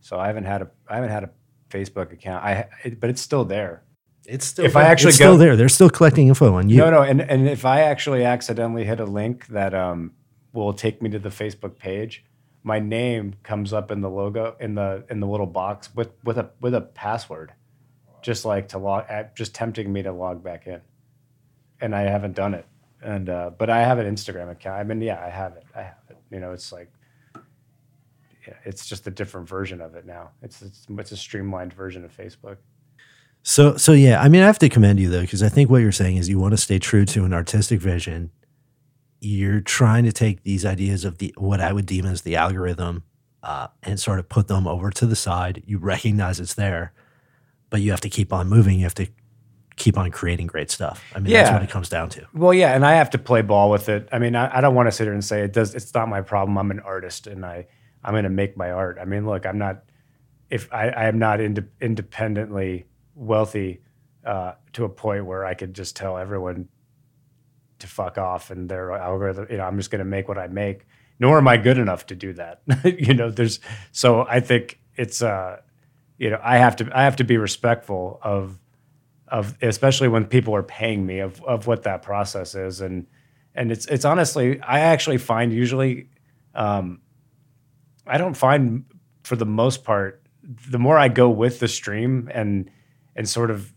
so 0.00 0.18
I 0.18 0.28
haven't 0.28 0.44
had 0.44 0.62
a 0.62 0.70
I 0.88 0.94
haven't 0.94 1.10
had 1.10 1.24
a 1.24 1.30
Facebook 1.68 2.12
account. 2.12 2.44
I 2.44 2.68
it, 2.84 3.00
but 3.00 3.10
it's 3.10 3.20
still 3.20 3.44
there. 3.44 3.82
It's 4.26 4.46
still 4.46 4.64
If 4.64 4.76
I 4.76 4.82
there. 4.82 4.90
actually 4.92 5.08
it's 5.08 5.16
still 5.16 5.36
there. 5.36 5.56
They're 5.56 5.68
still 5.68 5.90
collecting 5.90 6.28
info 6.28 6.54
on 6.54 6.68
you. 6.68 6.78
No, 6.78 6.90
no, 6.90 7.02
and 7.02 7.20
and 7.20 7.48
if 7.48 7.64
I 7.64 7.80
actually 7.82 8.24
accidentally 8.24 8.84
hit 8.84 9.00
a 9.00 9.04
link 9.04 9.46
that 9.48 9.74
um, 9.74 10.12
will 10.52 10.72
take 10.72 11.02
me 11.02 11.10
to 11.10 11.18
the 11.18 11.28
Facebook 11.28 11.78
page, 11.78 12.24
my 12.62 12.78
name 12.78 13.34
comes 13.42 13.72
up 13.72 13.90
in 13.90 14.00
the 14.00 14.08
logo 14.10 14.56
in 14.60 14.74
the 14.74 15.04
in 15.10 15.20
the 15.20 15.26
little 15.26 15.46
box 15.46 15.94
with 15.94 16.10
with 16.24 16.38
a 16.38 16.50
with 16.60 16.74
a 16.74 16.80
password, 16.80 17.52
just 18.22 18.44
like 18.44 18.68
to 18.68 18.78
log, 18.78 19.04
uh, 19.10 19.24
just 19.34 19.54
tempting 19.54 19.92
me 19.92 20.02
to 20.02 20.12
log 20.12 20.42
back 20.42 20.66
in, 20.66 20.80
and 21.80 21.94
I 21.94 22.02
haven't 22.02 22.34
done 22.34 22.54
it. 22.54 22.66
And 23.02 23.28
uh, 23.28 23.50
but 23.50 23.68
I 23.68 23.80
have 23.82 23.98
an 23.98 24.06
Instagram 24.12 24.50
account. 24.50 24.80
I 24.80 24.84
mean, 24.84 25.02
yeah, 25.02 25.22
I 25.22 25.28
have 25.28 25.56
it. 25.56 25.64
I 25.74 25.82
have 25.82 25.98
it. 26.08 26.16
You 26.30 26.40
know, 26.40 26.52
it's 26.52 26.72
like. 26.72 26.90
Yeah, 28.46 28.54
it's 28.66 28.86
just 28.86 29.06
a 29.06 29.10
different 29.10 29.48
version 29.48 29.80
of 29.80 29.94
it 29.94 30.04
now. 30.04 30.30
It's, 30.42 30.60
it's 30.60 30.86
it's 30.90 31.12
a 31.12 31.16
streamlined 31.16 31.72
version 31.72 32.04
of 32.04 32.14
Facebook. 32.14 32.58
So 33.46 33.76
so 33.76 33.92
yeah, 33.92 34.22
I 34.22 34.28
mean, 34.28 34.42
I 34.42 34.46
have 34.46 34.58
to 34.60 34.70
commend 34.70 34.98
you 34.98 35.10
though 35.10 35.20
because 35.20 35.42
I 35.42 35.50
think 35.50 35.68
what 35.68 35.82
you're 35.82 35.92
saying 35.92 36.16
is 36.16 36.30
you 36.30 36.38
want 36.38 36.52
to 36.52 36.56
stay 36.56 36.78
true 36.78 37.04
to 37.04 37.24
an 37.26 37.34
artistic 37.34 37.78
vision. 37.78 38.30
You're 39.20 39.60
trying 39.60 40.04
to 40.04 40.12
take 40.12 40.44
these 40.44 40.64
ideas 40.64 41.04
of 41.04 41.18
the 41.18 41.34
what 41.36 41.60
I 41.60 41.74
would 41.74 41.84
deem 41.84 42.06
as 42.06 42.22
the 42.22 42.36
algorithm 42.36 43.02
uh, 43.42 43.68
and 43.82 44.00
sort 44.00 44.18
of 44.18 44.30
put 44.30 44.48
them 44.48 44.66
over 44.66 44.90
to 44.90 45.06
the 45.06 45.14
side. 45.14 45.62
You 45.66 45.76
recognize 45.76 46.40
it's 46.40 46.54
there, 46.54 46.94
but 47.68 47.82
you 47.82 47.90
have 47.90 48.00
to 48.00 48.08
keep 48.08 48.32
on 48.32 48.48
moving. 48.48 48.78
You 48.78 48.84
have 48.84 48.94
to 48.94 49.08
keep 49.76 49.98
on 49.98 50.10
creating 50.10 50.46
great 50.46 50.70
stuff. 50.70 51.04
I 51.14 51.18
mean, 51.18 51.34
that's 51.34 51.52
what 51.52 51.62
it 51.62 51.68
comes 51.68 51.90
down 51.90 52.08
to. 52.10 52.26
Well, 52.32 52.54
yeah, 52.54 52.74
and 52.74 52.84
I 52.84 52.94
have 52.94 53.10
to 53.10 53.18
play 53.18 53.42
ball 53.42 53.68
with 53.70 53.90
it. 53.90 54.08
I 54.10 54.18
mean, 54.18 54.36
I, 54.36 54.56
I 54.56 54.60
don't 54.62 54.74
want 54.74 54.86
to 54.86 54.92
sit 54.92 55.04
here 55.04 55.12
and 55.12 55.24
say 55.24 55.42
it 55.42 55.52
does. 55.52 55.74
It's 55.74 55.92
not 55.92 56.08
my 56.08 56.22
problem. 56.22 56.56
I'm 56.56 56.70
an 56.70 56.80
artist, 56.80 57.26
and 57.26 57.44
I 57.44 57.66
I'm 58.02 58.14
going 58.14 58.24
to 58.24 58.30
make 58.30 58.56
my 58.56 58.70
art. 58.70 58.96
I 58.98 59.04
mean, 59.04 59.26
look, 59.26 59.44
I'm 59.44 59.58
not 59.58 59.84
if 60.48 60.72
I, 60.72 60.88
I 60.88 61.04
am 61.08 61.18
not 61.18 61.42
inde- 61.42 61.68
independently 61.82 62.86
wealthy 63.14 63.80
uh, 64.24 64.52
to 64.72 64.84
a 64.84 64.88
point 64.88 65.26
where 65.26 65.44
I 65.44 65.54
could 65.54 65.74
just 65.74 65.96
tell 65.96 66.18
everyone 66.18 66.68
to 67.78 67.86
fuck 67.86 68.18
off 68.18 68.50
and 68.50 68.68
their 68.68 68.92
algorithm. 68.92 69.46
You 69.50 69.58
know, 69.58 69.64
I'm 69.64 69.76
just 69.76 69.90
going 69.90 70.00
to 70.00 70.04
make 70.04 70.28
what 70.28 70.38
I 70.38 70.46
make. 70.48 70.86
Nor 71.20 71.38
am 71.38 71.46
I 71.46 71.56
good 71.56 71.78
enough 71.78 72.06
to 72.06 72.16
do 72.16 72.32
that. 72.34 72.62
you 72.84 73.14
know, 73.14 73.30
there's 73.30 73.60
so 73.92 74.26
I 74.28 74.40
think 74.40 74.80
it's 74.96 75.22
uh, 75.22 75.60
you 76.18 76.30
know, 76.30 76.40
I 76.42 76.58
have 76.58 76.76
to 76.76 76.90
I 76.92 77.04
have 77.04 77.16
to 77.16 77.24
be 77.24 77.36
respectful 77.36 78.18
of 78.22 78.58
of 79.28 79.56
especially 79.62 80.08
when 80.08 80.26
people 80.26 80.54
are 80.54 80.62
paying 80.62 81.06
me 81.06 81.20
of 81.20 81.42
of 81.44 81.66
what 81.66 81.84
that 81.84 82.02
process 82.02 82.54
is 82.54 82.80
and 82.80 83.06
and 83.54 83.72
it's 83.72 83.86
it's 83.86 84.04
honestly 84.04 84.60
I 84.60 84.80
actually 84.80 85.18
find 85.18 85.52
usually 85.52 86.08
um, 86.54 87.00
I 88.06 88.18
don't 88.18 88.34
find 88.34 88.84
for 89.22 89.36
the 89.36 89.46
most 89.46 89.84
part 89.84 90.22
the 90.68 90.78
more 90.78 90.98
I 90.98 91.08
go 91.08 91.30
with 91.30 91.58
the 91.60 91.68
stream 91.68 92.30
and 92.34 92.70
and 93.16 93.28
sort 93.28 93.50
of 93.50 93.72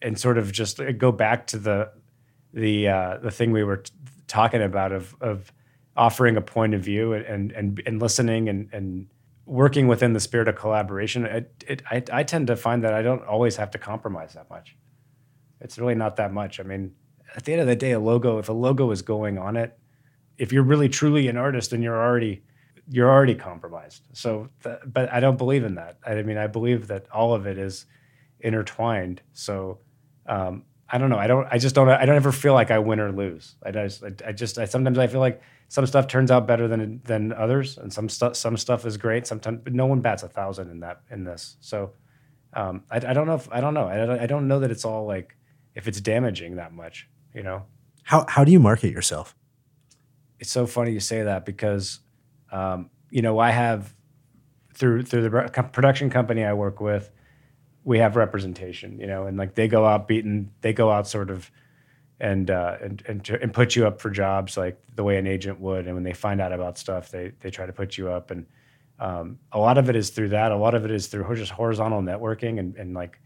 and 0.00 0.18
sort 0.18 0.38
of 0.38 0.52
just 0.52 0.80
go 0.98 1.12
back 1.12 1.46
to 1.48 1.58
the 1.58 1.90
the 2.52 2.88
uh, 2.88 3.18
the 3.18 3.30
thing 3.30 3.52
we 3.52 3.64
were 3.64 3.78
t- 3.78 3.92
talking 4.26 4.62
about 4.62 4.92
of 4.92 5.14
of 5.20 5.52
offering 5.96 6.36
a 6.36 6.40
point 6.40 6.74
of 6.74 6.82
view 6.82 7.12
and 7.12 7.52
and 7.52 7.82
and 7.86 8.00
listening 8.00 8.48
and 8.48 8.68
and 8.72 9.06
working 9.46 9.88
within 9.88 10.12
the 10.12 10.20
spirit 10.20 10.48
of 10.48 10.56
collaboration. 10.56 11.24
It, 11.26 11.64
it 11.66 11.82
I, 11.90 12.02
I 12.12 12.22
tend 12.22 12.46
to 12.46 12.56
find 12.56 12.84
that 12.84 12.94
I 12.94 13.02
don't 13.02 13.24
always 13.24 13.56
have 13.56 13.70
to 13.72 13.78
compromise 13.78 14.34
that 14.34 14.48
much. 14.50 14.76
It's 15.60 15.78
really 15.78 15.94
not 15.94 16.16
that 16.16 16.32
much. 16.32 16.60
I 16.60 16.62
mean, 16.62 16.92
at 17.36 17.44
the 17.44 17.52
end 17.52 17.60
of 17.60 17.66
the 17.66 17.76
day, 17.76 17.92
a 17.92 18.00
logo 18.00 18.38
if 18.38 18.48
a 18.48 18.52
logo 18.52 18.90
is 18.90 19.02
going 19.02 19.38
on 19.38 19.56
it, 19.56 19.78
if 20.38 20.52
you're 20.52 20.62
really 20.62 20.88
truly 20.88 21.28
an 21.28 21.36
artist 21.36 21.72
and 21.72 21.82
you're 21.82 22.00
already 22.00 22.42
you're 22.88 23.10
already 23.10 23.34
compromised. 23.34 24.02
So, 24.12 24.48
th- 24.62 24.78
but 24.86 25.10
I 25.12 25.20
don't 25.20 25.38
believe 25.38 25.64
in 25.64 25.76
that. 25.76 25.98
I 26.04 26.20
mean, 26.22 26.36
I 26.36 26.46
believe 26.46 26.88
that 26.88 27.06
all 27.12 27.32
of 27.32 27.46
it 27.46 27.58
is 27.58 27.86
intertwined. 28.42 29.22
So, 29.32 29.78
um, 30.26 30.64
I 30.88 30.98
don't 30.98 31.08
know. 31.08 31.18
I 31.18 31.26
don't. 31.26 31.48
I 31.50 31.58
just 31.58 31.74
don't. 31.74 31.88
I 31.88 32.04
don't 32.04 32.16
ever 32.16 32.32
feel 32.32 32.54
like 32.54 32.70
I 32.70 32.78
win 32.78 33.00
or 33.00 33.12
lose. 33.12 33.56
I 33.64 33.70
just. 33.70 34.04
I, 34.04 34.12
I 34.26 34.32
just. 34.32 34.58
I, 34.58 34.66
sometimes 34.66 34.98
I 34.98 35.06
feel 35.06 35.20
like 35.20 35.40
some 35.68 35.86
stuff 35.86 36.06
turns 36.06 36.30
out 36.30 36.46
better 36.46 36.68
than 36.68 37.00
than 37.04 37.32
others, 37.32 37.78
and 37.78 37.92
some 37.92 38.08
stuff. 38.08 38.36
Some 38.36 38.56
stuff 38.56 38.84
is 38.84 38.96
great. 38.98 39.26
Sometimes, 39.26 39.60
but 39.64 39.72
no 39.72 39.86
one 39.86 40.00
bats 40.00 40.22
a 40.22 40.28
thousand 40.28 40.70
in 40.70 40.80
that 40.80 41.00
in 41.10 41.24
this. 41.24 41.56
So, 41.60 41.92
um, 42.52 42.84
I, 42.90 42.96
I 42.96 43.12
don't 43.14 43.26
know. 43.26 43.36
If, 43.36 43.48
I 43.50 43.60
don't 43.60 43.72
know. 43.72 43.86
I 43.86 43.96
don't, 43.96 44.20
I 44.20 44.26
don't 44.26 44.48
know 44.48 44.60
that 44.60 44.70
it's 44.70 44.84
all 44.84 45.06
like 45.06 45.34
if 45.74 45.88
it's 45.88 46.00
damaging 46.00 46.56
that 46.56 46.72
much. 46.72 47.08
You 47.34 47.42
know. 47.42 47.64
How 48.02 48.26
how 48.28 48.44
do 48.44 48.52
you 48.52 48.60
market 48.60 48.92
yourself? 48.92 49.34
it's 50.42 50.50
so 50.50 50.66
funny 50.66 50.90
you 50.90 50.98
say 50.98 51.22
that 51.22 51.46
because 51.46 52.00
um, 52.50 52.90
you 53.10 53.22
know 53.22 53.38
I 53.38 53.52
have 53.52 53.94
through 54.74 55.04
through 55.04 55.22
the 55.22 55.30
production 55.72 56.10
company 56.10 56.42
I 56.42 56.52
work 56.54 56.80
with, 56.80 57.08
we 57.84 57.98
have 57.98 58.16
representation, 58.16 58.98
you 58.98 59.06
know, 59.06 59.26
and 59.26 59.36
like 59.36 59.54
they 59.54 59.68
go 59.68 59.84
out 59.86 60.06
beaten, 60.08 60.50
they 60.60 60.72
go 60.72 60.90
out 60.90 61.06
sort 61.08 61.30
of 61.30 61.50
and 62.20 62.50
uh, 62.50 62.76
and 62.80 63.02
and 63.06 63.24
to- 63.24 63.42
and 63.42 63.52
put 63.52 63.74
you 63.74 63.86
up 63.86 64.00
for 64.00 64.10
jobs 64.10 64.56
like 64.56 64.80
the 64.94 65.02
way 65.02 65.18
an 65.18 65.26
agent 65.26 65.60
would, 65.60 65.86
and 65.86 65.94
when 65.94 66.04
they 66.04 66.12
find 66.12 66.40
out 66.40 66.52
about 66.52 66.78
stuff, 66.78 67.10
they 67.10 67.32
they 67.40 67.50
try 67.50 67.66
to 67.66 67.72
put 67.72 67.98
you 67.98 68.10
up, 68.10 68.30
and 68.30 68.46
um, 69.00 69.38
a 69.50 69.58
lot 69.58 69.78
of 69.78 69.88
it 69.90 69.96
is 69.96 70.10
through 70.10 70.28
that, 70.28 70.52
a 70.52 70.56
lot 70.56 70.74
of 70.74 70.84
it 70.84 70.90
is 70.92 71.08
through 71.08 71.34
just 71.34 71.50
horizontal 71.52 72.00
networking 72.00 72.60
and 72.60 72.76
and 72.76 72.94
like 72.94 73.18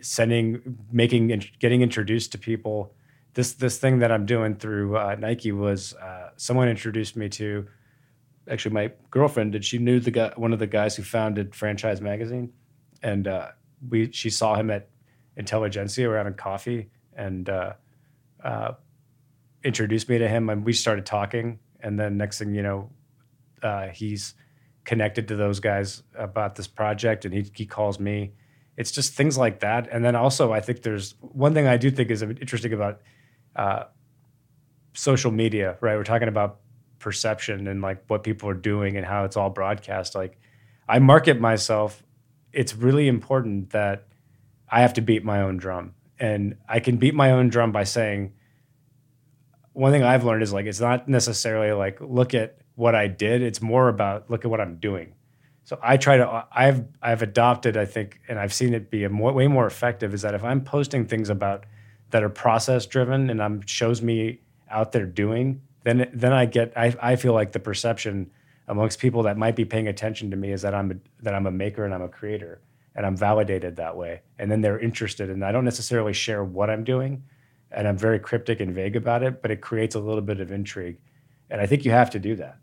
sending, 0.00 0.78
making, 0.90 1.42
getting 1.58 1.82
introduced 1.82 2.32
to 2.32 2.38
people. 2.38 2.94
This 3.34 3.52
this 3.52 3.78
thing 3.78 3.98
that 3.98 4.10
I'm 4.10 4.24
doing 4.24 4.56
through 4.56 4.96
uh, 4.96 5.16
Nike 5.18 5.52
was 5.52 5.94
uh, 5.94 6.30
someone 6.36 6.68
introduced 6.68 7.16
me 7.16 7.28
to. 7.30 7.66
Actually, 8.50 8.74
my 8.74 8.92
girlfriend 9.10 9.52
did. 9.52 9.64
She 9.64 9.78
knew 9.78 10.00
the 10.00 10.10
guy, 10.10 10.32
one 10.36 10.52
of 10.52 10.58
the 10.58 10.66
guys 10.66 10.96
who 10.96 11.02
founded 11.02 11.54
Franchise 11.54 12.00
Magazine, 12.00 12.52
and 13.02 13.26
uh, 13.26 13.48
we 13.88 14.10
she 14.12 14.30
saw 14.30 14.54
him 14.54 14.70
at 14.70 14.88
Intelligentsia. 15.36 16.04
We 16.04 16.08
were 16.08 16.18
having 16.18 16.34
coffee, 16.34 16.90
and 17.16 17.48
uh, 17.48 17.74
uh, 18.42 18.72
introduced 19.64 20.08
me 20.08 20.18
to 20.18 20.28
him, 20.28 20.48
and 20.50 20.64
we 20.64 20.72
started 20.72 21.06
talking. 21.06 21.58
And 21.80 21.98
then 21.98 22.16
next 22.16 22.38
thing 22.38 22.54
you 22.54 22.62
know, 22.62 22.90
uh, 23.62 23.88
he's 23.88 24.34
connected 24.84 25.28
to 25.28 25.36
those 25.36 25.60
guys 25.60 26.02
about 26.16 26.54
this 26.54 26.66
project, 26.66 27.24
and 27.24 27.34
he 27.34 27.50
he 27.54 27.66
calls 27.66 27.98
me. 27.98 28.32
It's 28.76 28.90
just 28.90 29.14
things 29.14 29.36
like 29.36 29.60
that. 29.60 29.88
And 29.92 30.04
then 30.04 30.16
also, 30.16 30.52
I 30.52 30.60
think 30.60 30.82
there's 30.82 31.14
one 31.20 31.52
thing 31.52 31.66
I 31.66 31.76
do 31.76 31.90
think 31.90 32.10
is 32.10 32.22
interesting 32.22 32.72
about 32.72 33.00
uh, 33.54 33.84
social 34.94 35.30
media. 35.30 35.76
Right, 35.80 35.96
we're 35.96 36.04
talking 36.04 36.28
about 36.28 36.60
perception 36.98 37.66
and 37.66 37.82
like 37.82 38.04
what 38.06 38.22
people 38.22 38.48
are 38.48 38.54
doing 38.54 38.96
and 38.96 39.04
how 39.04 39.24
it's 39.24 39.36
all 39.36 39.50
broadcast. 39.50 40.14
Like, 40.14 40.38
I 40.88 41.00
market 41.00 41.40
myself. 41.40 42.02
It's 42.52 42.74
really 42.74 43.08
important 43.08 43.70
that 43.70 44.06
I 44.68 44.80
have 44.80 44.94
to 44.94 45.00
beat 45.00 45.24
my 45.24 45.42
own 45.42 45.56
drum, 45.56 45.94
and 46.18 46.56
I 46.68 46.80
can 46.80 46.96
beat 46.96 47.14
my 47.14 47.30
own 47.30 47.48
drum 47.48 47.72
by 47.72 47.84
saying 47.84 48.32
one 49.72 49.92
thing 49.92 50.02
I've 50.02 50.24
learned 50.24 50.42
is 50.42 50.52
like 50.52 50.66
it's 50.66 50.80
not 50.80 51.08
necessarily 51.08 51.72
like 51.72 51.98
look 52.00 52.34
at 52.34 52.58
what 52.74 52.94
I 52.94 53.06
did. 53.06 53.42
It's 53.42 53.60
more 53.60 53.88
about 53.88 54.30
look 54.30 54.44
at 54.44 54.50
what 54.50 54.60
I'm 54.60 54.76
doing. 54.76 55.14
So 55.64 55.78
I 55.82 55.96
try 55.96 56.16
to 56.16 56.46
I've 56.52 56.84
I've 57.00 57.22
adopted 57.22 57.76
I 57.76 57.84
think 57.84 58.20
and 58.28 58.38
I've 58.38 58.52
seen 58.52 58.74
it 58.74 58.90
be 58.90 59.04
a 59.04 59.08
more, 59.08 59.32
way 59.32 59.46
more 59.46 59.66
effective 59.66 60.12
is 60.14 60.22
that 60.22 60.34
if 60.34 60.44
I'm 60.44 60.62
posting 60.62 61.06
things 61.06 61.30
about 61.30 61.64
that 62.10 62.22
are 62.22 62.28
process 62.28 62.86
driven 62.86 63.30
and 63.30 63.42
I'm 63.42 63.64
shows 63.66 64.02
me 64.02 64.40
out 64.70 64.92
there 64.92 65.06
doing 65.06 65.62
then 65.84 66.10
then 66.12 66.32
I 66.32 66.46
get 66.46 66.72
I, 66.76 66.94
I 67.00 67.16
feel 67.16 67.32
like 67.32 67.52
the 67.52 67.60
perception 67.60 68.30
amongst 68.72 68.98
people 68.98 69.22
that 69.24 69.36
might 69.36 69.54
be 69.54 69.66
paying 69.66 69.86
attention 69.86 70.30
to 70.30 70.36
me 70.36 70.50
is 70.50 70.62
that 70.62 70.74
I'm 70.74 70.90
a, 70.90 70.94
that 71.22 71.34
I'm 71.34 71.46
a 71.46 71.50
maker 71.50 71.84
and 71.84 71.92
I'm 71.92 72.00
a 72.00 72.08
creator 72.08 72.62
and 72.94 73.04
I'm 73.04 73.14
validated 73.14 73.76
that 73.76 73.96
way 73.96 74.22
and 74.38 74.50
then 74.50 74.62
they're 74.62 74.78
interested 74.78 75.28
and 75.28 75.44
I 75.44 75.52
don't 75.52 75.66
necessarily 75.66 76.14
share 76.14 76.42
what 76.42 76.70
I'm 76.70 76.82
doing 76.82 77.22
and 77.70 77.86
I'm 77.86 77.98
very 77.98 78.18
cryptic 78.18 78.60
and 78.60 78.74
vague 78.74 78.96
about 78.96 79.22
it, 79.22 79.42
but 79.42 79.50
it 79.50 79.60
creates 79.60 79.94
a 79.94 80.00
little 80.00 80.22
bit 80.22 80.40
of 80.40 80.50
intrigue. 80.50 80.96
And 81.50 81.60
I 81.60 81.66
think 81.66 81.84
you 81.84 81.90
have 81.90 82.08
to 82.10 82.18
do 82.18 82.34
that. 82.36 82.56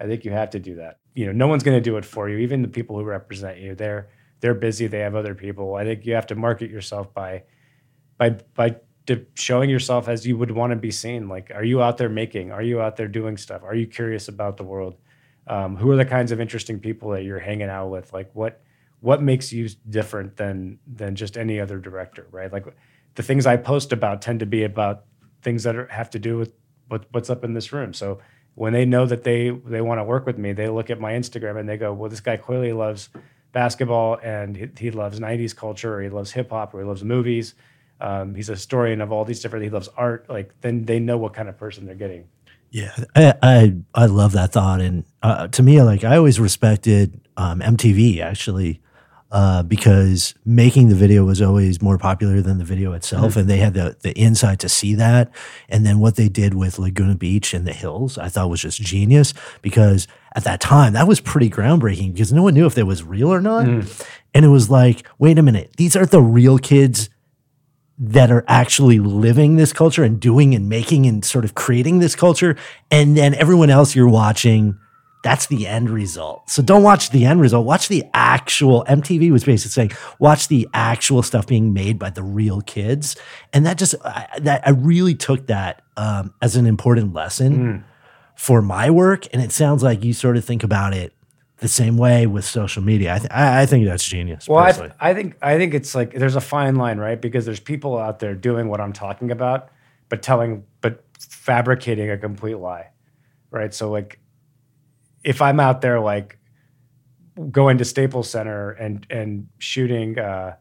I 0.00 0.06
think 0.06 0.24
you 0.24 0.32
have 0.32 0.50
to 0.50 0.58
do 0.58 0.74
that. 0.76 0.98
You 1.14 1.26
know, 1.26 1.32
no 1.32 1.46
one's 1.46 1.62
going 1.62 1.76
to 1.76 1.80
do 1.80 1.96
it 1.96 2.04
for 2.04 2.28
you. 2.28 2.38
Even 2.38 2.62
the 2.62 2.68
people 2.68 2.98
who 2.98 3.04
represent 3.04 3.58
you, 3.58 3.76
they're 3.76 4.08
they're 4.40 4.54
busy. 4.54 4.88
They 4.88 4.98
have 4.98 5.14
other 5.14 5.36
people. 5.36 5.76
I 5.76 5.84
think 5.84 6.04
you 6.04 6.14
have 6.14 6.26
to 6.26 6.34
market 6.34 6.70
yourself 6.70 7.14
by 7.14 7.44
by 8.18 8.30
by 8.54 8.76
showing 9.34 9.70
yourself 9.70 10.08
as 10.08 10.26
you 10.26 10.36
would 10.36 10.50
want 10.50 10.72
to 10.72 10.76
be 10.76 10.90
seen. 10.90 11.28
Like, 11.28 11.52
are 11.54 11.64
you 11.64 11.82
out 11.82 11.98
there 11.98 12.08
making? 12.08 12.50
Are 12.50 12.62
you 12.62 12.80
out 12.80 12.96
there 12.96 13.06
doing 13.06 13.36
stuff? 13.36 13.62
Are 13.62 13.76
you 13.76 13.86
curious 13.86 14.26
about 14.26 14.56
the 14.56 14.64
world? 14.64 14.96
Um, 15.46 15.76
who 15.76 15.90
are 15.90 15.96
the 15.96 16.04
kinds 16.04 16.30
of 16.30 16.40
interesting 16.40 16.78
people 16.78 17.10
that 17.10 17.24
you're 17.24 17.40
hanging 17.40 17.68
out 17.68 17.88
with? 17.88 18.12
Like, 18.12 18.30
what 18.32 18.62
what 19.02 19.20
makes 19.20 19.52
you 19.52 19.68
different 19.90 20.36
than 20.36 20.78
than 20.86 21.16
just 21.16 21.36
any 21.36 21.58
other 21.60 21.78
director, 21.78 22.26
right? 22.30 22.52
Like 22.52 22.66
the 23.16 23.22
things 23.22 23.46
I 23.46 23.56
post 23.56 23.92
about 23.92 24.22
tend 24.22 24.40
to 24.40 24.46
be 24.46 24.62
about 24.62 25.04
things 25.42 25.64
that 25.64 25.74
are, 25.76 25.86
have 25.88 26.08
to 26.10 26.20
do 26.20 26.38
with 26.38 26.52
what, 26.88 27.06
what's 27.10 27.28
up 27.28 27.42
in 27.44 27.52
this 27.52 27.72
room. 27.72 27.92
So 27.92 28.20
when 28.54 28.72
they 28.72 28.84
know 28.84 29.04
that 29.06 29.24
they 29.24 29.50
they 29.50 29.80
want 29.80 29.98
to 29.98 30.04
work 30.04 30.24
with 30.24 30.38
me, 30.38 30.52
they 30.52 30.68
look 30.68 30.88
at 30.88 31.00
my 31.00 31.12
Instagram 31.12 31.58
and 31.58 31.68
they 31.68 31.76
go, 31.76 31.92
"Well, 31.92 32.08
this 32.08 32.20
guy 32.20 32.36
clearly 32.36 32.72
loves 32.72 33.08
basketball 33.52 34.18
and 34.22 34.56
he, 34.56 34.68
he 34.78 34.90
loves 34.92 35.18
'90s 35.18 35.54
culture, 35.54 35.96
or 35.96 36.02
he 36.02 36.08
loves 36.08 36.30
hip 36.30 36.50
hop, 36.50 36.72
or 36.72 36.80
he 36.80 36.86
loves 36.86 37.02
movies. 37.02 37.54
Um, 38.00 38.34
he's 38.34 38.48
a 38.48 38.52
historian 38.52 39.00
of 39.00 39.10
all 39.10 39.24
these 39.24 39.40
different. 39.40 39.64
He 39.64 39.70
loves 39.70 39.88
art. 39.96 40.26
Like 40.28 40.60
then 40.60 40.84
they 40.84 41.00
know 41.00 41.18
what 41.18 41.34
kind 41.34 41.48
of 41.48 41.58
person 41.58 41.86
they're 41.86 41.94
getting." 41.96 42.28
Yeah, 42.72 42.96
I 43.14 43.34
I, 43.42 43.74
I 43.94 44.06
love 44.06 44.32
that 44.32 44.52
thought, 44.52 44.80
and 44.80 45.04
uh, 45.22 45.46
to 45.48 45.62
me, 45.62 45.80
like 45.82 46.04
I 46.04 46.16
always 46.16 46.40
respected 46.40 47.20
um, 47.36 47.60
MTV 47.60 48.20
actually. 48.20 48.80
Uh, 49.30 49.62
because 49.62 50.34
making 50.44 50.90
the 50.90 50.94
video 50.94 51.24
was 51.24 51.40
always 51.40 51.80
more 51.80 51.96
popular 51.96 52.42
than 52.42 52.58
the 52.58 52.66
video 52.66 52.92
itself, 52.92 53.34
and 53.34 53.48
they 53.48 53.56
had 53.56 53.72
the 53.72 53.96
the 54.02 54.12
insight 54.12 54.58
to 54.58 54.68
see 54.68 54.94
that. 54.94 55.30
And 55.70 55.86
then 55.86 56.00
what 56.00 56.16
they 56.16 56.28
did 56.28 56.52
with 56.52 56.78
Laguna 56.78 57.14
Beach 57.14 57.54
and 57.54 57.66
the 57.66 57.72
hills, 57.72 58.18
I 58.18 58.28
thought 58.28 58.50
was 58.50 58.60
just 58.60 58.78
genius. 58.82 59.32
Because 59.62 60.06
at 60.36 60.44
that 60.44 60.60
time, 60.60 60.92
that 60.92 61.08
was 61.08 61.18
pretty 61.20 61.48
groundbreaking 61.48 62.12
because 62.12 62.30
no 62.30 62.42
one 62.42 62.52
knew 62.52 62.66
if 62.66 62.76
it 62.76 62.82
was 62.82 63.04
real 63.04 63.32
or 63.32 63.40
not. 63.40 63.64
And 64.34 64.44
it 64.44 64.48
was 64.48 64.68
like, 64.68 65.06
wait 65.18 65.38
a 65.38 65.42
minute, 65.42 65.72
these 65.78 65.96
are 65.96 66.04
the 66.04 66.20
real 66.20 66.58
kids 66.58 67.08
that 68.04 68.32
are 68.32 68.44
actually 68.48 68.98
living 68.98 69.54
this 69.54 69.72
culture 69.72 70.02
and 70.02 70.18
doing 70.18 70.56
and 70.56 70.68
making 70.68 71.06
and 71.06 71.24
sort 71.24 71.44
of 71.44 71.54
creating 71.54 72.00
this 72.00 72.16
culture. 72.16 72.56
And 72.90 73.16
then 73.16 73.32
everyone 73.34 73.70
else 73.70 73.94
you're 73.94 74.08
watching, 74.08 74.76
that's 75.22 75.46
the 75.46 75.68
end 75.68 75.88
result. 75.88 76.50
So 76.50 76.62
don't 76.62 76.82
watch 76.82 77.10
the 77.10 77.24
end 77.24 77.40
result. 77.40 77.64
Watch 77.64 77.86
the 77.86 78.02
actual 78.12 78.84
MTV 78.88 79.30
was 79.30 79.44
basically 79.44 79.70
saying, 79.70 79.92
watch 80.18 80.48
the 80.48 80.68
actual 80.74 81.22
stuff 81.22 81.46
being 81.46 81.72
made 81.72 81.96
by 81.96 82.10
the 82.10 82.24
real 82.24 82.60
kids. 82.60 83.14
And 83.52 83.64
that 83.66 83.78
just, 83.78 83.94
I, 84.04 84.26
that 84.40 84.66
I 84.66 84.70
really 84.70 85.14
took 85.14 85.46
that 85.46 85.82
um, 85.96 86.34
as 86.42 86.56
an 86.56 86.66
important 86.66 87.12
lesson 87.12 87.84
for 88.34 88.60
my 88.62 88.90
work. 88.90 89.32
And 89.32 89.40
it 89.40 89.52
sounds 89.52 89.84
like 89.84 90.02
you 90.02 90.12
sort 90.12 90.36
of 90.36 90.44
think 90.44 90.64
about 90.64 90.92
it 90.92 91.14
the 91.62 91.68
same 91.68 91.96
way 91.96 92.26
with 92.26 92.44
social 92.44 92.82
media. 92.82 93.14
I, 93.14 93.18
th- 93.18 93.30
I, 93.30 93.62
I 93.62 93.66
think 93.66 93.86
that's 93.86 94.04
genius. 94.04 94.48
Well, 94.48 94.58
I, 94.58 94.66
personally. 94.66 94.92
I 95.00 95.14
think 95.14 95.36
I 95.40 95.56
think 95.56 95.74
it's 95.74 95.94
like 95.94 96.12
there's 96.12 96.36
a 96.36 96.40
fine 96.40 96.74
line, 96.74 96.98
right? 96.98 97.18
Because 97.18 97.46
there's 97.46 97.60
people 97.60 97.96
out 97.96 98.18
there 98.18 98.34
doing 98.34 98.68
what 98.68 98.80
I'm 98.80 98.92
talking 98.92 99.30
about, 99.30 99.70
but 100.08 100.22
telling, 100.22 100.64
but 100.80 101.04
fabricating 101.18 102.10
a 102.10 102.18
complete 102.18 102.56
lie, 102.56 102.90
right? 103.50 103.72
So 103.72 103.90
like, 103.90 104.18
if 105.24 105.40
I'm 105.40 105.60
out 105.60 105.80
there 105.80 106.00
like 106.00 106.38
going 107.50 107.78
to 107.78 107.84
Staples 107.84 108.28
Center 108.28 108.72
and 108.72 109.06
and 109.08 109.46
shooting, 109.58 110.18
uh, 110.18 110.56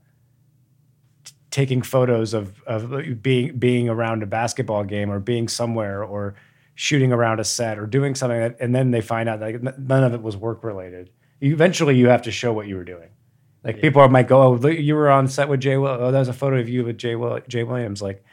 t- 1.25 1.33
taking 1.49 1.81
photos 1.81 2.35
of 2.35 2.61
of 2.67 3.21
being 3.23 3.57
being 3.57 3.89
around 3.89 4.21
a 4.21 4.27
basketball 4.27 4.83
game 4.83 5.09
or 5.09 5.19
being 5.19 5.47
somewhere 5.47 6.03
or 6.03 6.35
shooting 6.81 7.13
around 7.13 7.39
a 7.39 7.43
set 7.43 7.77
or 7.77 7.85
doing 7.85 8.15
something 8.15 8.39
that, 8.39 8.57
and 8.59 8.73
then 8.73 8.89
they 8.89 9.01
find 9.01 9.29
out 9.29 9.39
that 9.39 9.53
n- 9.53 9.75
none 9.77 10.03
of 10.03 10.15
it 10.15 10.21
was 10.23 10.35
work 10.35 10.63
related. 10.63 11.11
Eventually, 11.39 11.95
you 11.95 12.07
have 12.09 12.23
to 12.23 12.31
show 12.31 12.51
what 12.51 12.67
you 12.67 12.75
were 12.75 12.83
doing. 12.83 13.09
Like 13.63 13.79
people 13.81 14.07
might 14.09 14.27
go, 14.27 14.41
"Oh, 14.41 14.53
look, 14.53 14.75
you 14.75 14.95
were 14.95 15.11
on 15.11 15.27
set 15.27 15.47
with 15.47 15.59
Jay. 15.59 15.77
Will- 15.77 15.89
oh, 15.89 16.11
that 16.11 16.17
was 16.17 16.27
a 16.27 16.33
photo 16.33 16.57
of 16.57 16.67
you 16.67 16.83
with 16.83 16.97
Jay 16.97 17.15
Will- 17.15 17.39
Jay 17.47 17.63
Williams." 17.63 18.01
Like 18.01 18.23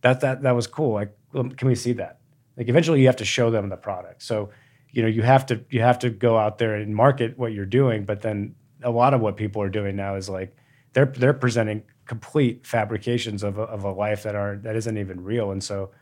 that 0.00 0.22
that 0.22 0.42
that 0.42 0.56
was 0.56 0.66
cool. 0.66 0.94
Like, 0.94 1.16
um, 1.36 1.52
can 1.52 1.68
we 1.68 1.76
see 1.76 1.92
that? 1.92 2.18
Like 2.56 2.68
eventually, 2.68 3.00
you 3.00 3.06
have 3.06 3.16
to 3.16 3.24
show 3.24 3.52
them 3.52 3.68
the 3.68 3.76
product. 3.76 4.24
So 4.24 4.50
you 4.90 5.02
know 5.02 5.08
you 5.08 5.22
have 5.22 5.46
to 5.46 5.64
you 5.70 5.80
have 5.80 6.00
to 6.00 6.10
go 6.10 6.36
out 6.36 6.58
there 6.58 6.74
and 6.74 6.96
market 6.96 7.38
what 7.38 7.52
you're 7.52 7.64
doing. 7.64 8.04
But 8.04 8.22
then 8.22 8.56
a 8.82 8.90
lot 8.90 9.14
of 9.14 9.20
what 9.20 9.36
people 9.36 9.62
are 9.62 9.70
doing 9.70 9.94
now 9.94 10.16
is 10.16 10.28
like 10.28 10.56
they're 10.94 11.06
they're 11.06 11.32
presenting 11.32 11.84
complete 12.06 12.66
fabrications 12.66 13.44
of 13.44 13.56
a, 13.58 13.62
of 13.62 13.84
a 13.84 13.92
life 13.92 14.24
that 14.24 14.34
are 14.34 14.56
that 14.64 14.74
isn't 14.74 14.98
even 14.98 15.22
real. 15.22 15.52
And 15.52 15.62
so 15.62 15.92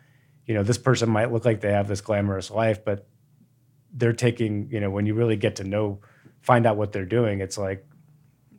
you 0.47 0.55
know 0.55 0.63
this 0.63 0.79
person 0.79 1.09
might 1.09 1.33
look 1.33 1.45
like 1.45 1.61
they 1.61 1.73
have 1.73 1.89
this 1.89 2.01
glamorous 2.01 2.51
life, 2.51 2.85
but 2.85 3.07
they're 3.93 4.13
taking 4.13 4.69
you 4.71 4.81
know 4.81 4.91
when 4.91 5.07
you 5.07 5.15
really 5.15 5.37
get 5.37 5.57
to 5.57 5.65
know 5.65 6.01
find 6.41 6.67
out 6.67 6.77
what 6.77 6.93
they're 6.93 7.05
doing, 7.05 7.41
it's 7.41 7.57
like 7.57 7.87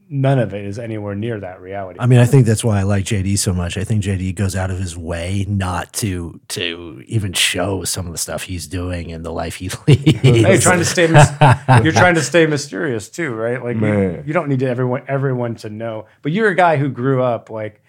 none 0.09 0.37
of 0.37 0.53
it 0.53 0.63
is 0.63 0.77
anywhere 0.77 1.15
near 1.15 1.39
that 1.39 1.59
reality. 1.59 1.99
I 1.99 2.05
mean, 2.05 2.19
I 2.19 2.25
think 2.25 2.45
that's 2.45 2.63
why 2.63 2.79
I 2.79 2.83
like 2.83 3.05
JD 3.05 3.37
so 3.39 3.53
much. 3.53 3.77
I 3.77 3.83
think 3.83 4.03
JD 4.03 4.35
goes 4.35 4.55
out 4.55 4.69
of 4.69 4.77
his 4.77 4.97
way 4.97 5.45
not 5.47 5.91
to 5.93 6.39
to 6.49 7.03
even 7.07 7.33
show 7.33 7.83
some 7.83 8.05
of 8.05 8.11
the 8.11 8.17
stuff 8.17 8.43
he's 8.43 8.67
doing 8.67 9.11
and 9.11 9.25
the 9.25 9.31
life 9.31 9.55
he 9.55 9.69
leads. 9.87 10.19
Hey, 10.19 10.41
you're 10.41 10.57
trying 10.59 10.79
to 10.79 10.85
stay 10.85 11.07
mys- 11.07 11.31
you're 11.83 11.93
trying 11.93 12.15
to 12.15 12.21
stay 12.21 12.45
mysterious 12.45 13.09
too, 13.09 13.33
right? 13.33 13.63
Like 13.63 13.77
you, 13.77 14.23
you 14.27 14.33
don't 14.33 14.49
need 14.49 14.59
to 14.59 14.67
everyone 14.67 15.03
everyone 15.07 15.55
to 15.55 15.69
know. 15.69 16.05
But 16.21 16.31
you're 16.31 16.49
a 16.49 16.55
guy 16.55 16.77
who 16.77 16.89
grew 16.89 17.23
up 17.23 17.49
like 17.49 17.81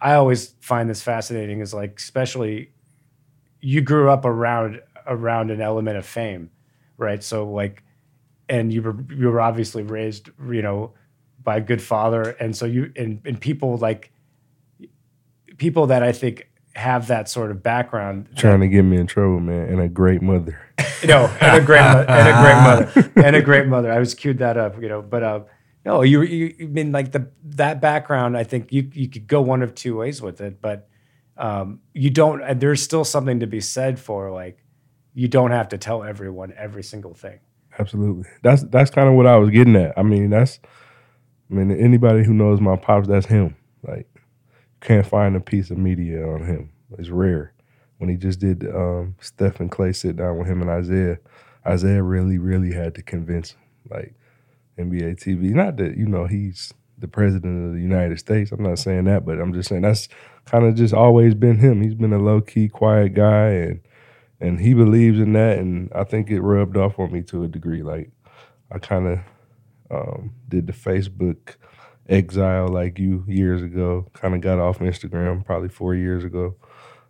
I 0.00 0.14
always 0.14 0.54
find 0.60 0.90
this 0.90 1.02
fascinating 1.02 1.60
is 1.60 1.72
like 1.72 1.98
especially 1.98 2.72
you 3.62 3.80
grew 3.80 4.10
up 4.10 4.24
around 4.26 4.82
around 5.06 5.50
an 5.50 5.62
element 5.62 5.96
of 5.96 6.04
fame, 6.04 6.50
right? 6.98 7.22
So 7.22 7.48
like 7.48 7.82
and 8.48 8.72
you 8.72 8.82
were 8.82 8.96
you 9.14 9.28
were 9.28 9.40
obviously 9.40 9.82
raised, 9.82 10.28
you 10.50 10.60
know, 10.60 10.92
by 11.42 11.56
a 11.56 11.60
good 11.60 11.80
father 11.80 12.36
and 12.38 12.54
so 12.54 12.66
you 12.66 12.92
and, 12.96 13.20
and 13.24 13.40
people 13.40 13.76
like 13.78 14.12
people 15.56 15.86
that 15.86 16.02
I 16.02 16.12
think 16.12 16.48
have 16.74 17.06
that 17.08 17.28
sort 17.28 17.50
of 17.50 17.62
background 17.62 18.28
Trying 18.36 18.60
to 18.60 18.68
get 18.68 18.82
me 18.82 18.96
in 18.96 19.06
trouble, 19.06 19.40
man, 19.40 19.68
and 19.68 19.80
a 19.80 19.88
great 19.88 20.22
mother. 20.22 20.58
no, 21.04 21.26
and 21.40 21.62
a 21.62 21.64
great, 21.64 21.80
mo- 21.80 22.04
and 22.08 22.28
a 22.28 22.42
great 22.42 22.62
mother, 22.62 23.12
and 23.26 23.36
a 23.36 23.42
great 23.42 23.66
mother. 23.66 23.92
I 23.92 23.98
was 23.98 24.14
queued 24.14 24.38
that 24.38 24.56
up, 24.56 24.80
you 24.80 24.88
know. 24.88 25.02
But 25.02 25.22
uh, 25.22 25.40
no, 25.84 26.02
you, 26.02 26.22
you, 26.22 26.54
I 26.60 26.64
mean, 26.64 26.92
like 26.92 27.12
the 27.12 27.28
that 27.44 27.80
background. 27.80 28.36
I 28.36 28.44
think 28.44 28.72
you 28.72 28.90
you 28.92 29.08
could 29.08 29.26
go 29.26 29.40
one 29.42 29.62
of 29.62 29.74
two 29.74 29.96
ways 29.98 30.22
with 30.22 30.40
it, 30.40 30.60
but 30.60 30.88
um, 31.42 31.80
you 31.92 32.08
don't. 32.08 32.40
and 32.42 32.60
There's 32.60 32.82
still 32.82 33.04
something 33.04 33.40
to 33.40 33.46
be 33.46 33.60
said 33.60 33.98
for 33.98 34.30
like 34.30 34.64
you 35.12 35.28
don't 35.28 35.50
have 35.50 35.68
to 35.70 35.78
tell 35.78 36.02
everyone 36.02 36.54
every 36.56 36.82
single 36.82 37.12
thing. 37.12 37.40
Absolutely. 37.78 38.28
That's 38.42 38.62
that's 38.64 38.90
kind 38.90 39.08
of 39.08 39.14
what 39.14 39.26
I 39.26 39.36
was 39.36 39.50
getting 39.50 39.76
at. 39.76 39.92
I 39.98 40.02
mean, 40.02 40.30
that's 40.30 40.60
I 41.50 41.54
mean, 41.54 41.70
anybody 41.70 42.24
who 42.24 42.32
knows 42.32 42.60
my 42.60 42.76
pops, 42.76 43.08
that's 43.08 43.26
him. 43.26 43.56
Like, 43.82 44.08
you 44.14 44.20
can't 44.80 45.06
find 45.06 45.36
a 45.36 45.40
piece 45.40 45.70
of 45.70 45.76
media 45.78 46.26
on 46.26 46.46
him. 46.46 46.72
It's 46.96 47.10
rare. 47.10 47.52
When 47.98 48.08
he 48.08 48.16
just 48.16 48.38
did 48.40 48.66
um, 48.66 49.16
Steph 49.20 49.60
and 49.60 49.70
Clay 49.70 49.92
sit 49.92 50.16
down 50.16 50.38
with 50.38 50.48
him 50.48 50.62
and 50.62 50.70
Isaiah, 50.70 51.18
Isaiah 51.66 52.02
really, 52.02 52.38
really 52.38 52.72
had 52.72 52.94
to 52.94 53.02
convince. 53.02 53.54
Like 53.90 54.14
NBA 54.78 55.22
TV. 55.22 55.50
Not 55.50 55.76
that 55.76 55.96
you 55.96 56.06
know 56.06 56.26
he's 56.26 56.72
the 57.02 57.08
president 57.08 57.66
of 57.66 57.74
the 57.74 57.80
United 57.80 58.18
States. 58.18 58.52
I'm 58.52 58.62
not 58.62 58.78
saying 58.78 59.04
that, 59.04 59.26
but 59.26 59.38
I'm 59.38 59.52
just 59.52 59.68
saying 59.68 59.82
that's 59.82 60.08
kind 60.46 60.64
of 60.64 60.74
just 60.74 60.94
always 60.94 61.34
been 61.34 61.58
him. 61.58 61.82
He's 61.82 61.94
been 61.94 62.12
a 62.12 62.18
low 62.18 62.40
key, 62.40 62.68
quiet 62.68 63.12
guy, 63.12 63.48
and 63.48 63.80
and 64.40 64.60
he 64.60 64.72
believes 64.72 65.20
in 65.20 65.34
that, 65.34 65.58
and 65.58 65.92
I 65.94 66.04
think 66.04 66.30
it 66.30 66.40
rubbed 66.40 66.76
off 66.76 66.98
on 66.98 67.12
me 67.12 67.22
to 67.24 67.44
a 67.44 67.48
degree. 67.48 67.82
Like 67.82 68.10
I 68.70 68.78
kind 68.78 69.06
of 69.06 69.18
um, 69.90 70.32
did 70.48 70.66
the 70.66 70.72
Facebook 70.72 71.56
exile 72.08 72.68
like 72.68 72.98
you 72.98 73.24
years 73.28 73.62
ago. 73.62 74.08
Kind 74.14 74.34
of 74.34 74.40
got 74.40 74.58
off 74.58 74.78
Instagram 74.78 75.44
probably 75.44 75.68
four 75.68 75.94
years 75.94 76.24
ago. 76.24 76.56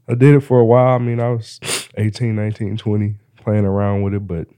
I 0.08 0.14
did 0.14 0.34
it 0.34 0.40
for 0.40 0.58
a 0.58 0.64
while. 0.64 0.96
I 0.96 0.98
mean, 0.98 1.20
I 1.20 1.28
was 1.28 1.60
18, 1.96 2.34
19, 2.34 2.76
20, 2.76 3.14
playing 3.36 3.64
around 3.64 4.02
with 4.02 4.14
it, 4.14 4.26
but 4.26 4.48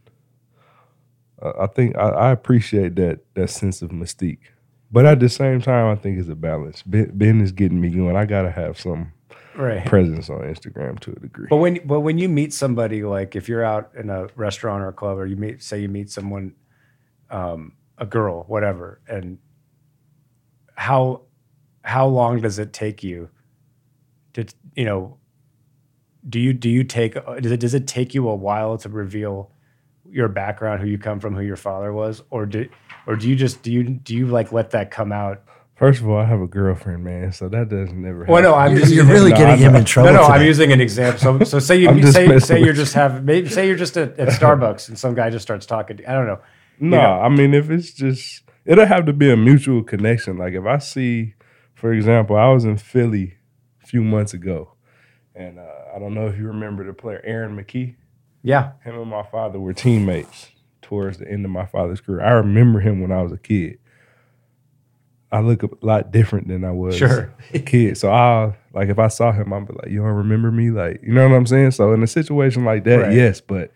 uh, 1.43 1.53
I 1.61 1.67
think 1.67 1.97
I, 1.97 2.09
I 2.09 2.31
appreciate 2.31 2.97
that 2.97 3.21
that 3.35 3.51
sense 3.51 3.83
of 3.83 3.91
mystique. 3.91 4.39
But 4.95 5.07
at 5.07 5.19
the 5.19 5.29
same 5.29 5.61
time, 5.61 5.91
I 5.91 5.97
think 6.01 6.21
it's 6.21 6.29
a 6.29 6.37
balance. 6.37 6.85
Ben, 6.85 7.11
ben 7.13 7.41
is 7.41 7.51
getting 7.51 7.81
me 7.81 7.91
going. 7.91 8.15
I 8.15 8.27
gotta 8.27 8.53
have 8.53 8.79
some 8.79 9.13
Right. 9.57 9.85
presence 9.85 10.31
on 10.31 10.43
Instagram 10.43 11.01
to 11.01 11.11
a 11.11 11.15
degree. 11.17 11.49
But 11.51 11.57
when 11.57 11.81
but 11.85 12.01
when 12.01 12.17
you 12.19 12.29
meet 12.29 12.53
somebody 12.53 13.03
like 13.03 13.35
if 13.35 13.49
you're 13.49 13.65
out 13.65 13.91
in 13.99 14.09
a 14.09 14.29
restaurant 14.37 14.85
or 14.85 14.89
a 14.89 14.93
club 14.93 15.19
or 15.19 15.27
you 15.27 15.35
meet 15.35 15.65
say 15.65 15.81
you 15.81 15.89
meet 15.89 16.11
someone 16.11 16.55
um, 17.31 17.73
a 17.99 18.07
girl 18.07 18.45
whatever 18.47 19.01
and 19.09 19.39
how 20.77 21.23
how 21.83 22.07
long 22.07 22.41
does 22.41 22.61
it 22.61 22.73
take 22.73 23.03
you 23.03 23.31
to 24.35 24.45
you 24.77 24.85
know 24.85 25.19
do 26.29 26.39
you 26.39 26.53
do 26.53 26.69
you 26.69 26.85
take 26.85 27.15
does 27.15 27.51
it 27.53 27.59
does 27.61 27.75
it 27.75 27.87
take 27.89 28.15
you 28.15 28.29
a 28.29 28.35
while 28.35 28.79
to 28.79 28.89
reveal 28.89 29.51
your 30.11 30.29
background 30.29 30.81
who 30.81 30.87
you 30.89 30.99
come 30.99 31.19
from 31.21 31.35
who 31.35 31.41
your 31.43 31.57
father 31.57 31.93
was 31.93 32.23
or 32.31 32.47
do 32.47 32.69
or 33.07 33.17
do 33.17 33.29
you 33.29 33.35
just 33.37 33.63
do 33.63 33.73
you 33.73 33.83
do 33.85 34.15
you 34.15 34.27
like 34.27 34.53
let 34.53 34.71
that 34.71 34.91
come 34.91 35.13
out 35.13 35.43
First 35.77 36.01
of 36.03 36.09
all, 36.09 36.19
I 36.19 36.25
have 36.27 36.41
a 36.41 36.47
girlfriend, 36.47 37.03
man, 37.03 37.33
so 37.33 37.49
that 37.49 37.69
doesn't 37.69 38.01
never. 38.01 38.27
well 38.27 38.41
no 38.43 38.55
i'm 38.55 38.71
You're, 38.73 38.81
just 38.83 38.93
you're 38.95 39.05
really 39.05 39.33
No, 39.33 39.37
getting 39.37 39.55
I'm 39.55 39.59
him 39.59 39.73
not- 39.73 39.79
in 39.81 39.85
trouble. 39.85 40.13
no, 40.13 40.19
no, 40.21 40.25
I'm 40.29 40.45
using 40.47 40.71
an 40.73 40.81
example. 40.81 41.19
So, 41.21 41.45
so 41.45 41.59
say 41.59 41.79
you 41.81 42.13
say, 42.13 42.39
say 42.39 42.63
you're 42.63 42.73
just 42.75 42.95
have 42.95 43.25
maybe 43.25 43.49
say 43.49 43.67
you're 43.67 43.75
just 43.77 43.97
at, 43.97 44.17
at 44.19 44.29
Starbucks 44.41 44.89
and 44.89 44.97
some 44.97 45.15
guy 45.17 45.31
just 45.31 45.43
starts 45.43 45.67
talking. 45.67 45.97
To, 45.97 46.09
I 46.11 46.15
don't 46.15 46.27
know. 46.27 46.39
No, 46.79 46.97
know? 47.01 47.21
I 47.21 47.29
mean 47.29 47.55
if 47.55 47.71
it's 47.71 47.93
just 47.93 48.45
it'll 48.65 48.87
have 48.87 49.05
to 49.07 49.13
be 49.13 49.31
a 49.33 49.37
mutual 49.37 49.83
connection. 49.83 50.37
Like 50.39 50.53
if 50.53 50.65
I 50.65 50.79
see, 50.79 51.35
for 51.75 51.93
example, 51.93 52.37
I 52.37 52.49
was 52.51 52.65
in 52.65 52.77
Philly 52.77 53.35
a 53.83 53.87
few 53.87 54.03
months 54.05 54.33
ago, 54.33 54.75
and 55.35 55.59
uh, 55.59 55.65
I 55.95 55.99
don't 55.99 56.15
know 56.15 56.29
if 56.29 56.39
you 56.39 56.47
remember 56.47 56.85
the 56.87 56.93
player 56.95 57.21
Aaron 57.25 57.57
McKie. 57.57 57.97
Yeah, 58.47 58.73
Him 58.85 58.97
and 59.01 59.11
my 59.11 59.23
father 59.25 59.59
were 59.59 59.73
teammates 59.73 60.51
towards 60.83 61.17
the 61.19 61.27
end 61.29 61.45
of 61.47 61.51
my 61.51 61.65
father's 61.67 62.01
career. 62.03 62.21
I 62.21 62.33
remember 62.33 62.79
him 62.79 63.01
when 63.01 63.11
I 63.11 63.23
was 63.23 63.33
a 63.33 63.39
kid. 63.39 63.79
I 65.33 65.41
look 65.41 65.63
a 65.65 65.71
lot 65.81 66.13
different 66.13 66.47
than 66.47 66.63
I 66.63 66.71
was 66.71 66.95
Sure. 66.97 67.33
a 67.53 67.59
kid. 67.59 67.97
So 67.99 68.13
I 68.13 68.55
like 68.75 68.89
if 68.91 68.99
I 68.99 69.09
saw 69.09 69.33
him, 69.33 69.53
I'd 69.53 69.67
be 69.67 69.73
like, 69.75 69.89
"You 69.91 69.99
don't 70.01 70.09
remember 70.15 70.53
me?" 70.53 70.71
Like, 70.71 71.01
you 71.03 71.13
know 71.13 71.29
what 71.29 71.35
I'm 71.35 71.47
saying? 71.47 71.73
So 71.73 71.93
in 71.95 72.03
a 72.03 72.07
situation 72.07 72.65
like 72.65 72.85
that, 72.85 73.01
Right. 73.01 73.13
yes, 73.15 73.41
but 73.41 73.73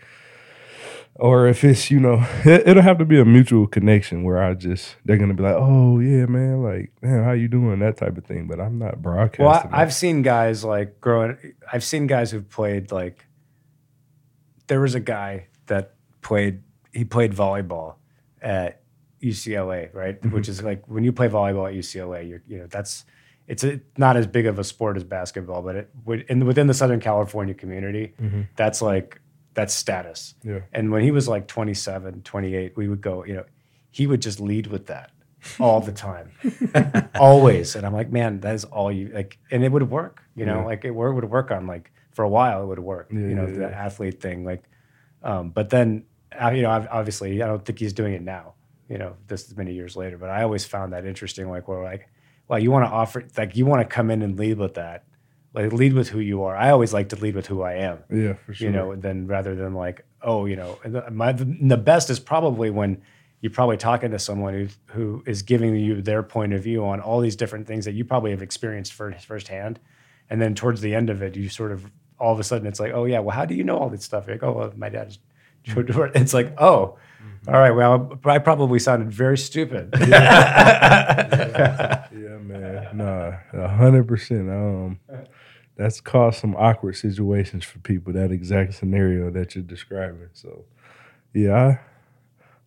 or 1.16 1.48
if 1.48 1.64
it's 1.64 1.90
you 1.90 1.98
know, 1.98 2.24
it, 2.44 2.68
it'll 2.68 2.82
have 2.82 2.98
to 2.98 3.04
be 3.04 3.18
a 3.18 3.24
mutual 3.24 3.66
connection 3.66 4.22
where 4.22 4.40
I 4.40 4.54
just 4.54 4.96
they're 5.04 5.16
gonna 5.16 5.34
be 5.34 5.42
like, 5.42 5.56
"Oh 5.56 5.98
yeah, 5.98 6.26
man, 6.26 6.62
like, 6.62 6.92
man, 7.02 7.24
how 7.24 7.32
you 7.32 7.48
doing?" 7.48 7.78
That 7.80 7.96
type 7.96 8.16
of 8.18 8.24
thing. 8.24 8.46
But 8.46 8.60
I'm 8.60 8.78
not 8.78 9.00
broadcasting. 9.02 9.46
Well, 9.46 9.68
I. 9.72 9.82
I've 9.82 9.94
seen 9.94 10.22
guys 10.22 10.62
like 10.62 11.00
growing. 11.00 11.38
I've 11.72 11.82
seen 11.84 12.06
guys 12.06 12.30
who've 12.30 12.48
played 12.48 12.92
like 12.92 13.24
there 14.68 14.80
was 14.80 14.94
a 14.94 15.00
guy 15.00 15.48
that 15.66 15.94
played 16.22 16.62
he 16.92 17.04
played 17.04 17.32
volleyball 17.32 17.96
at 18.40 18.82
UCLA, 19.22 19.92
right? 19.92 20.20
Mm-hmm. 20.20 20.34
Which 20.34 20.48
is 20.48 20.62
like 20.62 20.86
when 20.86 21.04
you 21.04 21.12
play 21.12 21.28
volleyball 21.28 21.68
at 21.68 21.74
UCLA, 21.74 22.28
you're 22.28 22.42
you 22.46 22.58
know 22.58 22.66
that's 22.66 23.04
it's 23.46 23.64
a, 23.64 23.80
not 23.96 24.16
as 24.16 24.26
big 24.26 24.46
of 24.46 24.58
a 24.58 24.64
sport 24.64 24.96
as 24.96 25.04
basketball, 25.04 25.62
but 25.62 25.74
it 25.74 25.90
would 26.04 26.20
in 26.28 26.46
within 26.46 26.66
the 26.66 26.74
Southern 26.74 27.00
California 27.00 27.54
community, 27.54 28.14
mm-hmm. 28.20 28.42
that's 28.56 28.80
like 28.80 29.20
that's 29.54 29.74
status. 29.74 30.34
Yeah. 30.44 30.60
And 30.72 30.92
when 30.92 31.02
he 31.02 31.10
was 31.10 31.26
like 31.26 31.48
27, 31.48 32.22
28, 32.22 32.76
we 32.76 32.86
would 32.86 33.00
go, 33.00 33.24
you 33.24 33.34
know, 33.34 33.44
he 33.90 34.06
would 34.06 34.22
just 34.22 34.38
lead 34.38 34.68
with 34.68 34.86
that 34.86 35.10
all 35.58 35.80
the 35.80 35.90
time, 35.90 36.30
always. 37.18 37.74
And 37.74 37.84
I'm 37.84 37.92
like, 37.92 38.12
man, 38.12 38.40
that 38.40 38.54
is 38.54 38.64
all 38.64 38.92
you 38.92 39.10
like, 39.12 39.38
and 39.50 39.64
it 39.64 39.72
would 39.72 39.90
work, 39.90 40.22
you 40.36 40.46
know, 40.46 40.60
Yeah. 40.60 40.64
like 40.64 40.84
it 40.84 40.92
would 40.92 41.24
work 41.24 41.50
on 41.50 41.66
like 41.66 41.90
for 42.18 42.24
a 42.24 42.28
while, 42.28 42.64
it 42.64 42.66
would 42.66 42.80
work, 42.80 43.06
Yeah, 43.12 43.20
you 43.20 43.34
know, 43.36 43.46
yeah, 43.46 43.58
the 43.58 43.72
athlete 43.72 44.20
thing, 44.20 44.44
like, 44.44 44.64
um, 45.22 45.50
but 45.50 45.70
then, 45.70 46.02
uh, 46.36 46.50
you 46.50 46.62
know, 46.62 46.70
obviously, 46.90 47.40
I 47.40 47.46
don't 47.46 47.64
think 47.64 47.78
he's 47.78 47.92
doing 47.92 48.12
it 48.12 48.22
now, 48.22 48.54
you 48.88 48.98
know, 48.98 49.14
this 49.28 49.56
many 49.56 49.72
years 49.72 49.94
later. 49.94 50.18
But 50.18 50.30
I 50.30 50.42
always 50.42 50.64
found 50.64 50.92
that 50.94 51.06
interesting, 51.06 51.48
like, 51.48 51.68
where 51.68 51.80
like, 51.84 52.08
well, 52.48 52.58
you 52.58 52.72
want 52.72 52.86
to 52.86 52.90
offer, 52.90 53.24
like, 53.36 53.56
you 53.56 53.66
want 53.66 53.82
to 53.82 53.94
come 53.96 54.10
in 54.10 54.22
and 54.22 54.36
lead 54.36 54.58
with 54.58 54.74
that, 54.74 55.04
like, 55.54 55.72
lead 55.72 55.92
with 55.92 56.08
who 56.08 56.18
you 56.18 56.42
are. 56.42 56.56
I 56.56 56.70
always 56.70 56.92
like 56.92 57.10
to 57.10 57.16
lead 57.16 57.36
with 57.36 57.46
who 57.46 57.62
I 57.62 57.74
am 57.74 57.98
Yeah, 58.10 58.34
for 58.44 58.52
sure. 58.52 58.66
you 58.66 58.72
know, 58.74 58.96
than 58.96 59.28
rather 59.28 59.54
than 59.54 59.74
like, 59.74 60.04
oh, 60.20 60.46
you 60.46 60.56
know, 60.56 60.76
the, 60.84 61.08
my, 61.12 61.30
the 61.30 61.76
best 61.76 62.10
is 62.10 62.18
probably 62.18 62.70
when 62.70 63.00
you're 63.42 63.52
probably 63.52 63.76
talking 63.76 64.10
to 64.10 64.18
someone 64.18 64.54
who 64.54 64.66
who 64.86 65.22
is 65.24 65.42
giving 65.42 65.76
you 65.76 66.02
their 66.02 66.24
point 66.24 66.52
of 66.52 66.64
view 66.64 66.84
on 66.84 66.98
all 67.00 67.20
these 67.20 67.36
different 67.36 67.68
things 67.68 67.84
that 67.84 67.94
you 67.94 68.04
probably 68.04 68.32
have 68.32 68.42
experienced 68.42 68.92
first, 68.92 69.24
firsthand, 69.24 69.78
and 70.28 70.42
then 70.42 70.56
towards 70.56 70.80
the 70.80 70.92
end 70.92 71.08
of 71.08 71.22
it, 71.22 71.36
you 71.36 71.48
sort 71.48 71.70
of 71.70 71.88
all 72.18 72.32
of 72.32 72.40
a 72.40 72.44
sudden 72.44 72.66
it's 72.66 72.80
like, 72.80 72.92
oh 72.92 73.04
yeah, 73.04 73.20
well, 73.20 73.34
how 73.34 73.44
do 73.44 73.54
you 73.54 73.64
know 73.64 73.78
all 73.78 73.88
this 73.88 74.04
stuff? 74.04 74.26
You're 74.26 74.36
like, 74.36 74.42
oh, 74.42 74.52
well, 74.52 74.72
my 74.76 74.88
dad's. 74.88 75.18
It's 76.14 76.34
like, 76.34 76.54
oh, 76.58 76.96
all 77.46 77.54
right. 77.54 77.70
Well, 77.70 78.18
I 78.24 78.38
probably 78.38 78.78
sounded 78.78 79.10
very 79.12 79.38
stupid. 79.38 79.92
Yeah, 82.10 82.38
man. 82.38 82.96
Nah, 82.96 83.32
a 83.52 83.68
hundred 83.68 84.08
percent. 84.08 84.48
Um, 84.50 84.98
that's 85.76 86.00
caused 86.00 86.40
some 86.40 86.56
awkward 86.56 86.96
situations 86.96 87.64
for 87.64 87.78
people. 87.78 88.12
That 88.12 88.32
exact 88.32 88.74
scenario 88.74 89.30
that 89.30 89.54
you're 89.54 89.62
describing. 89.64 90.28
So, 90.32 90.64
yeah, 91.34 91.78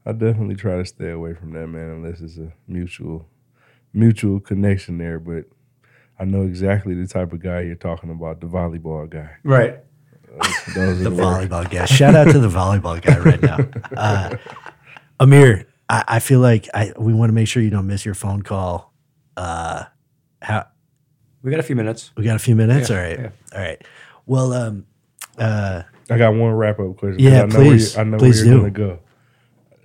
I, 0.06 0.10
I 0.10 0.14
definitely 0.14 0.56
try 0.56 0.78
to 0.78 0.86
stay 0.86 1.10
away 1.10 1.34
from 1.34 1.52
that, 1.54 1.68
man, 1.68 1.90
unless 1.90 2.22
it's 2.22 2.38
a 2.38 2.54
mutual, 2.68 3.28
mutual 3.94 4.40
connection 4.40 4.98
there. 4.98 5.20
But 5.20 5.46
I 6.22 6.26
know 6.26 6.44
exactly 6.44 6.94
the 6.94 7.08
type 7.08 7.34
of 7.34 7.42
guy 7.42 7.62
you're 7.62 7.74
talking 7.76 8.12
about, 8.12 8.42
the 8.42 8.46
volleyball 8.48 9.10
guy. 9.10 9.32
right. 9.44 9.80
Those 10.76 11.02
are 11.02 11.04
the 11.04 11.10
the 11.10 11.16
volleyball 11.22 11.70
guy. 11.70 11.86
Shout 11.86 12.16
out 12.16 12.32
to 12.32 12.40
the 12.40 12.48
volleyball 12.48 13.02
guy 13.02 13.18
right 13.20 13.42
now. 13.42 13.58
Uh, 13.98 14.38
Amir, 15.20 15.66
I, 15.90 16.04
I 16.08 16.20
feel 16.20 16.40
like 16.40 16.70
I 16.74 16.94
we 16.98 17.14
want 17.14 17.30
to 17.30 17.34
make 17.34 17.48
sure 17.48 17.62
you 17.62 17.70
don't 17.72 17.88
miss 17.88 18.06
your 18.06 18.14
phone 18.14 18.42
call. 18.44 18.94
Uh, 19.36 19.86
how 20.42 20.68
We 21.42 21.52
got 21.52 21.60
a 21.60 21.64
few 21.64 21.76
minutes. 21.76 22.12
we 22.16 22.24
got 22.24 22.36
a 22.36 22.40
few 22.40 22.56
minutes. 22.56 22.90
Yeah, 22.90 22.96
all 22.96 23.02
right, 23.04 23.20
yeah. 23.20 23.30
all 23.54 23.60
right. 23.62 23.82
Well, 24.26 24.54
um, 24.54 24.86
uh, 25.38 25.82
I 26.10 26.18
got 26.18 26.34
one 26.36 26.52
wrap 26.52 26.80
up 26.80 26.98
question. 26.98 27.20
Yeah, 27.20 27.42
I 27.44 27.46
know 27.48 27.56
please. 27.56 27.96
Where 27.98 28.06
you, 28.06 28.10
I 28.10 28.12
know 28.12 28.18
Please 28.20 28.38
where 28.42 28.46
you're 28.46 28.56
do. 28.70 28.72
gonna 28.72 28.96
go. 28.96 29.00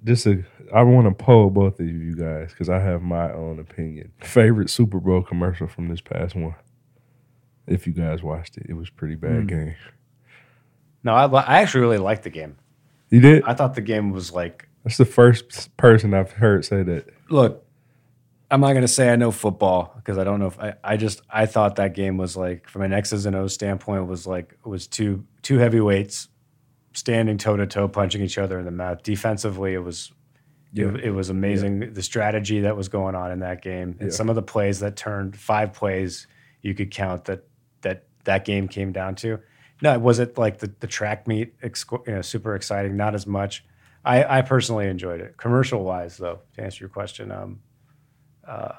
Just 0.05 0.27
a, 0.27 0.45
I 0.77 0.83
want 0.83 1.07
to 1.09 1.25
poll 1.25 1.49
both 1.51 1.81
of 1.81 1.87
you 1.87 2.15
guys 2.15 2.51
because 2.51 2.69
I 2.69 2.79
have 2.81 3.01
my 3.03 3.33
own 3.33 3.59
opinion. 3.59 4.13
Favorite 4.21 4.69
Super 4.71 5.01
Bowl 5.01 5.23
commercial 5.23 5.67
from 5.67 5.89
this 5.89 6.01
past 6.01 6.35
one. 6.35 6.55
If 7.67 7.87
you 7.87 7.93
guys 7.93 8.23
watched 8.23 8.57
it, 8.59 8.67
it 8.69 8.75
was 8.75 8.91
pretty 8.91 9.15
bad 9.15 9.41
Hmm. 9.43 9.47
game. 9.47 9.75
No, 11.03 11.15
I, 11.15 11.27
I 11.27 11.63
actually 11.63 11.81
really 11.83 11.99
liked 11.99 12.25
the 12.25 12.31
game. 12.31 12.57
You 13.11 13.21
did? 13.21 13.45
I 13.45 13.55
thought 13.55 13.75
the 13.75 13.81
game 13.81 14.11
was 14.11 14.33
like 14.33 14.69
That's 14.85 14.97
the 14.99 15.05
first 15.05 15.77
person 15.77 16.13
I've 16.15 16.33
heard 16.33 16.65
say 16.65 16.83
that. 16.83 17.09
look, 17.31 17.65
I'm 18.51 18.61
not 18.61 18.75
gonna 18.75 18.87
say 18.89 19.11
I 19.13 19.17
know 19.17 19.31
football 19.31 19.93
because 19.97 20.19
I 20.19 20.25
don't 20.25 20.39
know 20.41 20.47
if 20.47 20.59
I, 20.61 20.75
I 20.85 20.97
just 20.97 21.21
I 21.31 21.47
thought 21.47 21.77
that 21.77 21.95
game 21.95 22.17
was 22.17 22.37
like 22.37 22.69
from 22.69 22.83
an 22.83 22.93
X's 22.93 23.27
and 23.27 23.35
O's 23.35 23.55
standpoint 23.55 24.07
was 24.07 24.27
like 24.27 24.53
it 24.65 24.69
was 24.69 24.87
two 24.87 25.25
two 25.43 25.59
heavyweights 25.59 26.29
standing 26.93 27.39
toe 27.39 27.57
to 27.57 27.67
toe 27.67 27.89
punching 27.89 28.23
each 28.23 28.39
other 28.39 28.59
in 28.59 28.65
the 28.65 28.71
mouth. 28.71 29.03
Defensively 29.03 29.75
it 29.75 29.79
was 29.83 30.13
Yeah. 30.73 30.89
it, 30.89 31.05
it 31.05 31.11
was 31.13 31.31
amazing 31.31 31.93
the 31.93 32.03
strategy 32.03 32.61
that 32.61 32.77
was 32.77 32.89
going 32.89 33.15
on 33.15 33.31
in 33.31 33.41
that 33.41 33.63
game 33.63 33.97
and 34.01 34.11
Yeah. 34.11 34.17
some 34.17 34.29
of 34.29 34.35
the 34.35 34.43
plays 34.43 34.81
that 34.81 34.97
turned 34.97 35.37
five 35.37 35.73
plays 35.73 36.27
you 36.63 36.75
could 36.75 36.91
count 36.91 37.25
that 37.27 37.45
that 37.83 38.05
that 38.25 38.45
game 38.45 38.67
came 38.69 38.93
down 38.93 39.15
to. 39.17 39.39
No, 39.83 39.93
it 39.93 40.01
was 40.01 40.19
it 40.19 40.37
like 40.39 40.59
the, 40.59 40.73
the 40.81 40.87
track 40.87 41.27
meet 41.29 41.55
ex- 41.63 41.85
you 42.07 42.15
know, 42.15 42.23
super 42.23 42.55
exciting? 42.55 42.97
Not 42.97 43.15
as 43.15 43.27
much. 43.27 43.65
I, 44.05 44.39
I 44.39 44.43
personally 44.43 44.87
enjoyed 44.87 45.21
it. 45.21 45.37
Commercial 45.37 45.83
wise, 45.85 46.17
though, 46.17 46.41
to 46.55 46.63
answer 46.63 46.83
your 46.85 46.89
question, 46.89 47.31
um, 47.33 47.61
uh, 48.47 48.73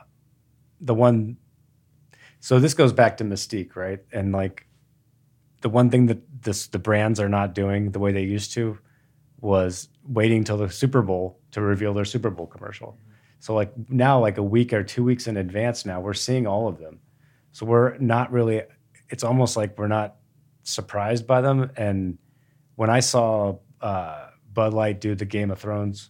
the 0.82 0.94
one. 0.94 1.38
So 2.40 2.60
this 2.60 2.74
goes 2.74 2.94
back 2.94 3.18
to 3.18 3.24
Mystique, 3.26 3.76
right? 3.76 4.00
And 4.12 4.32
like, 4.32 4.68
the 5.62 5.70
one 5.70 5.90
thing 5.90 6.06
that 6.08 6.20
this 6.44 6.68
the 6.68 6.80
brands 6.80 7.20
are 7.20 7.30
not 7.30 7.54
doing 7.54 7.92
the 7.92 8.00
way 8.00 8.12
they 8.12 8.24
used 8.24 8.54
to 8.54 8.78
was 9.40 9.90
waiting 10.08 10.44
till 10.44 10.58
the 10.58 10.70
Super 10.70 11.02
Bowl 11.02 11.40
to 11.52 11.62
reveal 11.62 11.94
their 11.94 12.06
Super 12.06 12.30
Bowl 12.30 12.48
commercial. 12.48 12.98
So 13.40 13.54
like 13.54 13.72
now, 13.90 14.20
like 14.20 14.38
a 14.38 14.44
week 14.44 14.74
or 14.74 14.84
two 14.84 15.04
weeks 15.04 15.28
in 15.28 15.38
advance, 15.38 15.86
now 15.86 16.02
we're 16.02 16.14
seeing 16.14 16.48
all 16.48 16.68
of 16.68 16.80
them. 16.80 17.00
So 17.52 17.66
we're 17.66 17.98
not 17.98 18.32
really. 18.32 18.64
It's 19.10 19.24
almost 19.24 19.56
like 19.56 19.78
we're 19.78 19.88
not 19.88 20.16
surprised 20.64 21.26
by 21.28 21.42
them. 21.42 21.72
And 21.78 22.18
when 22.76 22.90
I 22.90 23.00
saw 23.00 23.58
uh, 23.80 24.28
Bud 24.54 24.74
Light 24.74 25.00
do 25.00 25.16
the 25.16 25.26
Game 25.26 25.52
of 25.52 25.60
Thrones 25.60 26.10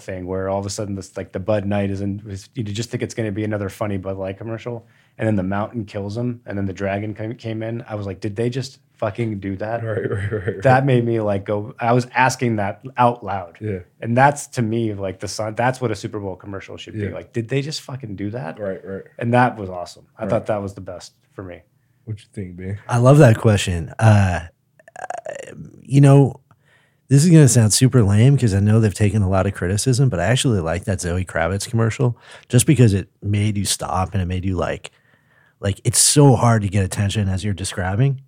thing, 0.00 0.26
where 0.26 0.48
all 0.48 0.58
of 0.58 0.64
a 0.64 0.70
sudden 0.70 0.94
this 0.94 1.14
like 1.14 1.32
the 1.32 1.38
Bud 1.38 1.66
Knight 1.66 1.90
is 1.90 2.00
in, 2.00 2.22
you 2.54 2.62
just 2.62 2.88
think 2.88 3.02
it's 3.02 3.12
going 3.12 3.26
to 3.28 3.32
be 3.32 3.44
another 3.44 3.68
funny 3.68 3.98
Bud 3.98 4.16
Light 4.16 4.38
commercial, 4.38 4.86
and 5.18 5.26
then 5.26 5.36
the 5.36 5.42
mountain 5.42 5.84
kills 5.84 6.16
him, 6.16 6.40
and 6.46 6.56
then 6.56 6.64
the 6.64 6.72
dragon 6.72 7.14
came 7.34 7.62
in. 7.62 7.84
I 7.86 7.94
was 7.94 8.06
like, 8.06 8.20
did 8.20 8.34
they 8.34 8.48
just 8.48 8.78
fucking 9.04 9.40
do 9.40 9.56
that? 9.56 9.84
Right, 9.84 10.10
right, 10.10 10.32
right. 10.32 10.46
right. 10.46 10.62
That 10.62 10.86
made 10.86 11.04
me 11.04 11.20
like 11.20 11.44
go. 11.44 11.74
I 11.78 11.92
was 11.92 12.06
asking 12.14 12.56
that 12.56 12.82
out 12.96 13.24
loud. 13.24 13.58
Yeah. 13.60 13.80
And 14.00 14.16
that's 14.16 14.46
to 14.48 14.62
me 14.62 14.94
like 14.94 15.20
the 15.20 15.28
sun. 15.28 15.54
That's 15.54 15.80
what 15.80 15.90
a 15.90 15.94
Super 15.94 16.20
Bowl 16.20 16.36
commercial 16.36 16.76
should 16.76 16.94
be. 16.94 17.08
Like, 17.08 17.32
did 17.32 17.48
they 17.48 17.60
just 17.62 17.82
fucking 17.82 18.16
do 18.16 18.30
that? 18.30 18.58
Right, 18.58 18.84
right. 18.84 19.04
And 19.18 19.34
that 19.34 19.56
was 19.56 19.68
awesome. 19.68 20.06
I 20.18 20.26
thought 20.26 20.46
that 20.46 20.62
was 20.62 20.74
the 20.74 20.80
best 20.80 21.12
for 21.32 21.42
me. 21.42 21.62
What 22.04 22.20
you 22.20 22.26
think, 22.32 22.56
Ben? 22.56 22.78
I 22.88 22.98
love 22.98 23.18
that 23.18 23.38
question. 23.38 23.92
Uh, 23.98 24.46
you 25.82 26.00
know, 26.00 26.40
this 27.08 27.24
is 27.24 27.30
going 27.30 27.44
to 27.44 27.48
sound 27.48 27.72
super 27.72 28.02
lame 28.02 28.34
because 28.34 28.54
I 28.54 28.60
know 28.60 28.80
they've 28.80 28.94
taken 28.94 29.22
a 29.22 29.28
lot 29.28 29.46
of 29.46 29.54
criticism, 29.54 30.08
but 30.08 30.20
I 30.20 30.24
actually 30.24 30.60
like 30.60 30.84
that 30.84 31.00
Zoe 31.00 31.24
Kravitz 31.24 31.68
commercial 31.68 32.18
just 32.48 32.66
because 32.66 32.94
it 32.94 33.08
made 33.22 33.56
you 33.56 33.64
stop 33.64 34.12
and 34.12 34.22
it 34.22 34.26
made 34.26 34.44
you 34.44 34.56
like, 34.56 34.90
like 35.60 35.80
it's 35.84 35.98
so 35.98 36.36
hard 36.36 36.62
to 36.62 36.68
get 36.68 36.84
attention 36.84 37.28
as 37.28 37.44
you're 37.44 37.54
describing. 37.54 38.22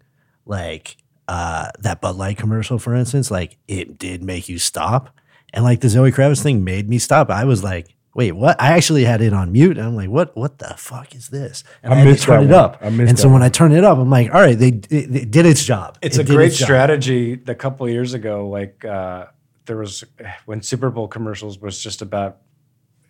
Like 0.47 0.97
uh, 1.29 1.71
that 1.81 2.01
Bud 2.01 2.17
Light 2.17 2.39
commercial, 2.39 2.79
for 2.79 2.95
instance, 2.95 3.31
like 3.31 3.59
it 3.69 3.99
did 3.99 4.23
make 4.23 4.49
you 4.49 4.59
stop, 4.59 5.11
and 5.53 5.65
like 5.65 5.81
the 5.81 5.89
Zoe 5.89 6.13
Kravitz 6.13 6.43
thing 6.43 6.65
made 6.65 6.89
me 6.89 6.99
stop. 6.99 7.31
I 7.31 7.45
was 7.45 7.63
like, 7.65 7.95
wait, 8.15 8.33
what? 8.33 8.61
I 8.61 8.69
actually 8.69 9.05
had 9.05 9.21
it 9.21 9.33
on 9.35 9.53
mute, 9.53 9.77
and 9.77 9.87
I'm 9.87 9.95
like, 9.97 10.09
what? 10.09 10.37
What 10.37 10.59
the 10.59 10.75
fuck 10.79 11.15
is 11.15 11.29
this? 11.29 11.65
And 11.83 11.93
I 11.93 11.97
I, 11.97 11.99
had 11.99 12.05
to 12.05 12.11
missed 12.11 12.25
turn 12.25 12.49
that 12.49 12.51
it 12.51 12.55
one. 12.55 12.65
up. 12.65 12.79
I 12.81 12.91
missed 12.91 13.11
and 13.11 13.19
so 13.19 13.29
that 13.29 13.35
when 13.35 13.43
I 13.43 13.49
turn 13.49 13.73
it 13.73 13.85
up, 13.85 13.99
I'm 13.99 14.09
like, 14.09 14.33
all 14.33 14.41
right, 14.41 14.59
they, 14.59 14.69
it, 14.69 14.91
it 14.91 15.31
did 15.31 15.47
its 15.47 15.65
job. 15.65 15.99
It's 16.01 16.17
It 16.17 16.29
a 16.29 16.33
great 16.33 16.53
its 16.53 16.63
strategy. 16.63 17.41
A 17.47 17.55
couple 17.55 17.87
of 17.87 17.93
years 17.93 18.15
ago, 18.15 18.49
like 18.49 18.85
uh, 18.85 19.27
there 19.67 19.77
was 19.77 20.05
when 20.47 20.63
Super 20.63 20.91
Bowl 20.91 21.09
commercials 21.09 21.59
was 21.61 21.83
just 21.83 22.03
about 22.03 22.39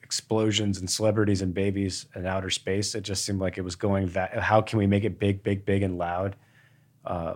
explosions 0.03 0.79
and 0.79 0.89
celebrities 0.89 1.43
and 1.43 1.53
babies 1.53 2.07
and 2.15 2.27
outer 2.27 2.51
space. 2.51 2.95
It 2.95 3.03
just 3.03 3.25
seemed 3.25 3.41
like 3.41 3.59
it 3.59 3.63
was 3.63 3.77
going 3.77 4.09
that. 4.11 4.39
How 4.39 4.61
can 4.63 4.79
we 4.79 4.87
make 4.87 5.05
it 5.05 5.19
big, 5.19 5.43
big, 5.43 5.65
big 5.65 5.83
and 5.83 5.99
loud? 5.99 6.37
Uh, 7.07 7.35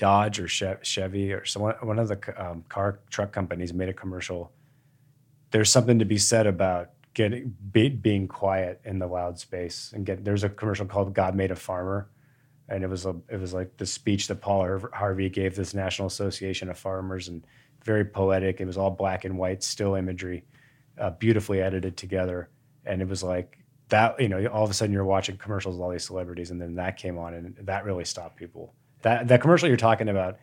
Dodge 0.00 0.40
or 0.40 0.48
Chev- 0.48 0.78
Chevy 0.82 1.30
or 1.30 1.44
someone, 1.44 1.74
one 1.82 1.98
of 1.98 2.08
the 2.08 2.18
um, 2.42 2.64
car 2.70 3.00
truck 3.10 3.32
companies 3.32 3.74
made 3.74 3.90
a 3.90 3.92
commercial. 3.92 4.50
There's 5.50 5.70
something 5.70 5.98
to 5.98 6.06
be 6.06 6.16
said 6.16 6.46
about 6.46 6.88
getting 7.12 7.54
be, 7.70 7.90
being 7.90 8.26
quiet 8.26 8.80
in 8.84 8.98
the 8.98 9.06
loud 9.06 9.38
space 9.38 9.92
and 9.94 10.06
get. 10.06 10.24
There's 10.24 10.42
a 10.42 10.48
commercial 10.48 10.86
called 10.86 11.12
"God 11.12 11.34
Made 11.34 11.50
a 11.50 11.56
Farmer," 11.56 12.08
and 12.66 12.82
it 12.82 12.86
was 12.86 13.04
a 13.04 13.14
it 13.28 13.38
was 13.38 13.52
like 13.52 13.76
the 13.76 13.84
speech 13.84 14.26
that 14.28 14.40
Paul 14.40 14.80
Harvey 14.94 15.28
gave 15.28 15.54
this 15.54 15.74
National 15.74 16.08
Association 16.08 16.70
of 16.70 16.78
Farmers 16.78 17.28
and 17.28 17.46
very 17.84 18.06
poetic. 18.06 18.58
It 18.60 18.66
was 18.66 18.78
all 18.78 18.90
black 18.90 19.26
and 19.26 19.36
white 19.36 19.62
still 19.62 19.96
imagery, 19.96 20.44
uh, 20.98 21.10
beautifully 21.10 21.60
edited 21.60 21.98
together, 21.98 22.48
and 22.86 23.02
it 23.02 23.08
was 23.08 23.22
like 23.22 23.58
that. 23.88 24.18
You 24.18 24.30
know, 24.30 24.46
all 24.46 24.64
of 24.64 24.70
a 24.70 24.74
sudden 24.74 24.94
you're 24.94 25.04
watching 25.04 25.36
commercials 25.36 25.76
with 25.76 25.82
all 25.82 25.90
these 25.90 26.06
celebrities, 26.06 26.50
and 26.50 26.58
then 26.58 26.76
that 26.76 26.96
came 26.96 27.18
on, 27.18 27.34
and 27.34 27.54
that 27.66 27.84
really 27.84 28.06
stopped 28.06 28.36
people. 28.36 28.72
That 29.02 29.28
that 29.28 29.40
commercial 29.40 29.68
you're 29.68 29.76
talking 29.76 30.08
about. 30.08 30.38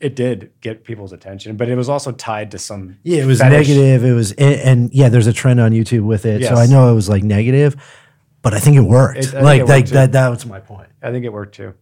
It 0.00 0.14
did 0.14 0.52
get 0.60 0.84
people's 0.84 1.12
attention, 1.12 1.56
but 1.56 1.68
it 1.68 1.74
was 1.74 1.88
also 1.88 2.12
tied 2.12 2.52
to 2.52 2.58
some. 2.58 2.98
Yeah, 3.02 3.22
it 3.22 3.26
was 3.26 3.40
fetish. 3.40 3.68
negative. 3.68 4.04
It 4.04 4.12
was, 4.12 4.30
and, 4.32 4.54
and 4.54 4.94
yeah, 4.94 5.08
there's 5.08 5.26
a 5.26 5.32
trend 5.32 5.58
on 5.58 5.72
YouTube 5.72 6.02
with 6.04 6.24
it. 6.24 6.44
So 6.44 6.54
I 6.54 6.66
know 6.66 6.92
it 6.92 6.94
was 6.94 7.08
like 7.08 7.24
negative, 7.24 7.74
but 8.40 8.54
I 8.54 8.60
think 8.60 8.76
it 8.76 8.82
worked. 8.82 9.18
It- 9.18 9.34
like, 9.34 9.62
it 9.62 9.64
like 9.66 9.68
worked, 9.68 9.88
too. 9.88 9.94
that. 9.94 10.12
That 10.12 10.28
was 10.28 10.46
my 10.46 10.60
point. 10.60 10.88
I 11.02 11.10
think 11.10 11.24
it 11.24 11.32
worked 11.32 11.56
too. 11.56 11.74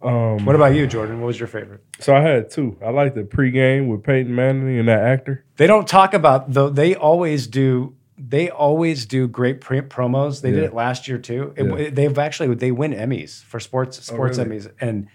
Um, 0.00 0.44
What 0.46 0.56
about 0.56 0.74
you, 0.74 0.86
Jordan? 0.86 1.20
What 1.20 1.26
was 1.28 1.38
your 1.38 1.46
favorite? 1.48 1.84
so 2.00 2.16
I 2.16 2.20
had 2.22 2.50
two. 2.50 2.76
I 2.84 2.88
like 2.90 3.14
the 3.14 3.22
pregame 3.24 3.88
with 3.88 4.02
Peyton 4.02 4.34
Manning 4.34 4.78
and 4.78 4.88
that 4.88 5.00
actor. 5.04 5.44
They 5.58 5.66
don't 5.66 5.86
talk 5.86 6.14
about 6.14 6.52
though. 6.52 6.70
They 6.70 6.94
always 6.94 7.46
do. 7.46 7.94
They 8.18 8.50
always 8.50 9.06
do 9.06 9.26
great 9.26 9.60
pre- 9.60 9.80
promos. 9.80 10.42
They 10.42 10.50
did 10.52 10.62
it 10.64 10.74
last 10.74 11.08
year 11.08 11.18
too. 11.18 11.54
It- 11.56 11.64
Yeah. 11.66 11.90
they've 11.90 12.18
actually 12.18 12.54
they 12.54 12.70
win 12.70 12.92
Emmys 12.92 13.42
for 13.44 13.58
sports 13.58 14.00
sports 14.04 14.38
really? 14.38 14.58
Emmys, 14.58 14.70
and 14.80 15.08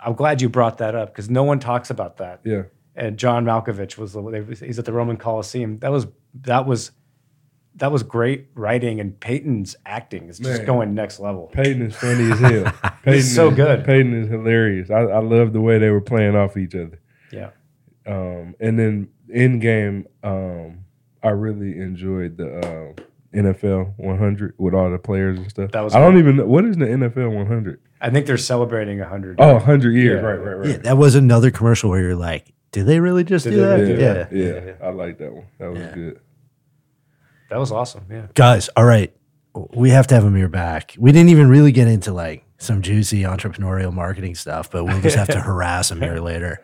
I'm 0.00 0.14
glad 0.14 0.42
you 0.42 0.48
brought 0.48 0.78
that 0.78 0.94
up 0.94 1.08
because 1.12 1.30
no 1.30 1.44
one 1.44 1.58
talks 1.60 1.90
about 1.90 2.16
that. 2.18 2.40
Yeah. 2.44 2.62
And 2.96 3.16
John 3.18 3.44
Malkovich 3.44 3.96
was 3.98 4.12
they- 4.14 4.66
he's 4.66 4.78
at 4.78 4.84
the 4.84 4.92
Roman 4.92 5.16
Coliseum. 5.16 5.78
That 5.78 5.90
was 5.92 6.06
that 6.42 6.66
was 6.66 6.90
that 7.76 7.90
was 7.90 8.02
great 8.04 8.48
writing, 8.54 9.00
and 9.00 9.18
Peyton's 9.18 9.74
acting 9.84 10.28
is 10.28 10.38
just 10.38 10.58
Man. 10.58 10.66
going 10.66 10.94
next 10.94 11.18
level. 11.18 11.48
Peyton 11.52 11.82
is 11.82 11.96
funny 11.96 12.30
as 12.30 12.38
hell. 12.38 12.72
Peyton 13.04 13.22
so 13.22 13.48
is- 13.48 13.56
good. 13.56 13.84
Peyton 13.84 14.14
is 14.14 14.28
hilarious. 14.28 14.90
I, 14.90 15.00
I 15.00 15.18
love 15.20 15.52
the 15.52 15.60
way 15.60 15.78
they 15.78 15.90
were 15.90 16.00
playing 16.00 16.36
off 16.36 16.56
each 16.56 16.74
other. 16.76 17.00
Yeah. 17.32 17.50
Um, 18.06 18.54
and 18.60 18.78
then 18.78 19.08
in 19.28 19.58
game, 19.58 20.06
um, 20.22 20.83
I 21.24 21.30
really 21.30 21.78
enjoyed 21.80 22.36
the 22.36 22.58
uh, 22.58 23.02
NFL 23.34 23.94
100 23.96 24.54
with 24.58 24.74
all 24.74 24.90
the 24.90 24.98
players 24.98 25.38
and 25.38 25.50
stuff. 25.50 25.70
That 25.72 25.80
was 25.80 25.94
I 25.94 26.00
don't 26.00 26.18
even 26.18 26.36
know 26.36 26.44
what 26.46 26.64
is 26.64 26.76
the 26.76 26.84
NFL 26.86 27.34
100. 27.34 27.80
I 28.00 28.10
think 28.10 28.26
they're 28.26 28.36
celebrating 28.36 28.98
100. 29.00 29.36
Oh, 29.40 29.54
100 29.54 29.92
years. 29.94 30.20
Yeah. 30.22 30.28
Right, 30.28 30.34
right, 30.38 30.54
right. 30.58 30.68
Yeah, 30.68 30.76
that 30.78 30.98
was 30.98 31.14
another 31.14 31.50
commercial 31.50 31.90
where 31.90 32.00
you're 32.00 32.14
like, 32.14 32.52
did 32.72 32.86
they 32.86 33.00
really 33.00 33.24
just 33.24 33.44
Did 33.44 33.52
do 33.52 33.60
that? 33.62 33.74
really 33.80 33.94
do 33.96 34.00
Yeah, 34.00 34.12
that? 34.14 34.32
yeah. 34.32 34.44
yeah, 34.44 34.60
Yeah. 34.66 34.72
I 34.82 34.90
like 34.90 35.18
that 35.18 35.32
one. 35.32 35.46
That 35.58 35.70
was 35.70 35.78
Yeah. 35.80 35.94
good. 35.94 36.20
That 37.50 37.58
was 37.58 37.72
awesome. 37.72 38.04
Yeah. 38.10 38.26
Guys, 38.34 38.68
all 38.76 38.84
right. 38.84 39.14
We 39.72 39.90
have 39.90 40.06
to 40.08 40.14
have 40.14 40.24
Amir 40.24 40.48
back. 40.48 40.94
We 40.98 41.12
didn't 41.12 41.28
even 41.30 41.48
really 41.48 41.72
get 41.72 41.86
into 41.88 42.12
like 42.12 42.44
some 42.58 42.82
juicy 42.82 43.22
entrepreneurial 43.22 43.92
marketing 43.92 44.34
stuff, 44.34 44.70
but 44.70 44.84
we'll 44.84 45.00
just 45.00 45.16
have 45.16 45.28
to 45.28 45.40
harass 45.40 45.90
Amir 45.90 46.20
later. 46.20 46.60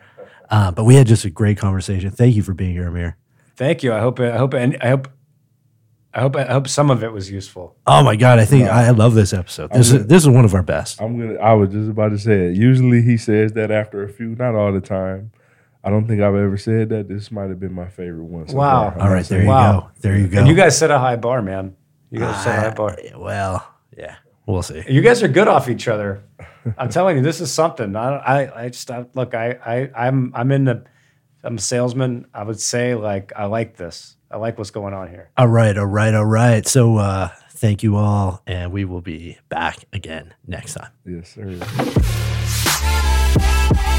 Uh, 0.51 0.73
but 0.73 0.85
we 0.85 0.97
had 0.97 1.07
just 1.07 1.25
a 1.25 1.31
great 1.31 1.57
conversation. 1.59 2.11
Thank 2.11 2.35
you 2.35 2.43
for 2.43 2.55
being 2.55 2.73
here, 2.73 2.89
Amir. 2.89 3.17
Thank 3.61 3.83
you. 3.83 3.93
I 3.93 4.01
hope. 4.01 4.19
I 4.21 4.39
hope. 4.39 4.55
And 4.55 4.79
I 4.81 4.89
hope. 4.89 5.09
I 6.15 6.21
hope. 6.23 6.35
I 6.35 6.45
hope 6.45 6.67
some 6.67 6.91
of 6.91 7.05
it 7.05 7.13
was 7.13 7.31
useful. 7.31 7.77
Oh 7.87 8.03
my 8.03 8.17
god, 8.17 8.39
I 8.39 8.47
think 8.47 8.67
I, 8.67 8.87
I 8.87 8.91
love 8.91 9.13
this 9.15 9.35
episode. 9.35 9.71
This 9.71 9.93
is 9.93 10.07
this 10.07 10.23
is 10.23 10.29
one 10.31 10.47
of 10.47 10.55
our 10.55 10.63
best. 10.63 10.99
I'm 11.03 11.19
gonna. 11.19 11.39
I 11.39 11.53
was 11.53 11.69
just 11.69 11.91
about 11.91 12.09
to 12.09 12.19
say 12.19 12.47
it. 12.47 12.57
Usually 12.57 13.03
he 13.03 13.19
says 13.19 13.53
that 13.53 13.71
after 13.71 14.03
a 14.03 14.09
few, 14.09 14.35
not 14.35 14.55
all 14.55 14.73
the 14.73 14.81
time. 14.81 15.31
I 15.85 15.91
don't 15.91 16.07
think 16.09 16.23
I've 16.23 16.35
ever 16.35 16.57
said 16.57 16.89
that. 16.89 17.09
This 17.09 17.31
might 17.31 17.51
have 17.51 17.61
been 17.61 17.75
my 17.75 17.89
favorite 17.89 18.25
one. 18.25 18.49
So 18.49 18.57
Wow. 18.57 18.71
far. 18.71 18.93
I'm 18.95 19.01
All 19.03 19.07
not 19.09 19.13
right, 19.15 19.25
there 19.27 19.43
you 19.43 19.49
Wow. 19.49 19.81
go. 19.81 19.91
There 20.01 20.17
you 20.19 20.27
go. 20.29 20.39
And 20.39 20.49
you 20.49 20.55
guys 20.55 20.79
set 20.79 20.91
a 20.91 20.99
high 20.99 21.17
bar, 21.17 21.43
man. 21.43 21.77
You 22.11 22.21
guys 22.21 22.43
set 22.43 22.59
a 22.59 22.61
high 22.63 22.75
bar. 22.75 22.93
Uh, 22.93 23.19
well, 23.19 23.69
yeah, 23.97 24.17
we'll 24.47 24.63
see. 24.63 24.83
You 24.89 25.03
guys 25.03 25.23
are 25.23 25.29
good 25.29 25.49
off 25.49 25.69
each 25.69 25.87
other. 25.87 26.23
I'm 26.79 26.89
telling 26.89 27.19
you, 27.19 27.23
this 27.23 27.43
is 27.43 27.53
something. 27.53 27.95
I, 27.95 28.17
I, 28.17 28.63
I 28.65 28.69
just 28.71 28.91
I, 28.91 29.05
look. 29.15 29.35
I, 29.35 29.51
I, 29.65 30.07
I'm, 30.07 30.33
I'm 30.35 30.51
in 30.51 30.65
the. 30.65 30.85
I'm 31.43 31.57
a 31.57 31.61
salesman. 31.61 32.27
I 32.35 32.43
would 32.43 32.61
say 32.61 32.95
like 32.95 33.33
I 33.37 33.47
like 33.47 33.77
this. 33.77 34.17
I 34.31 34.37
like 34.37 34.59
what's 34.59 34.71
going 34.71 34.95
on 34.95 35.09
here. 35.09 35.31
All 35.37 35.49
right, 35.49 35.77
all 35.77 35.87
right, 35.87 36.15
all 36.15 36.25
right. 36.25 36.67
So 36.67 36.97
uh 36.99 37.29
thank 37.51 37.83
you 37.83 37.97
all, 37.97 38.43
and 38.47 38.73
we 38.73 38.85
will 38.85 39.03
be 39.03 39.39
back 39.49 39.85
again 39.93 40.35
next 40.47 40.75
time. 40.75 40.91
Yes, 41.05 41.35
sir. 41.35 41.57
Thank 41.61 41.97
you. 43.77 43.90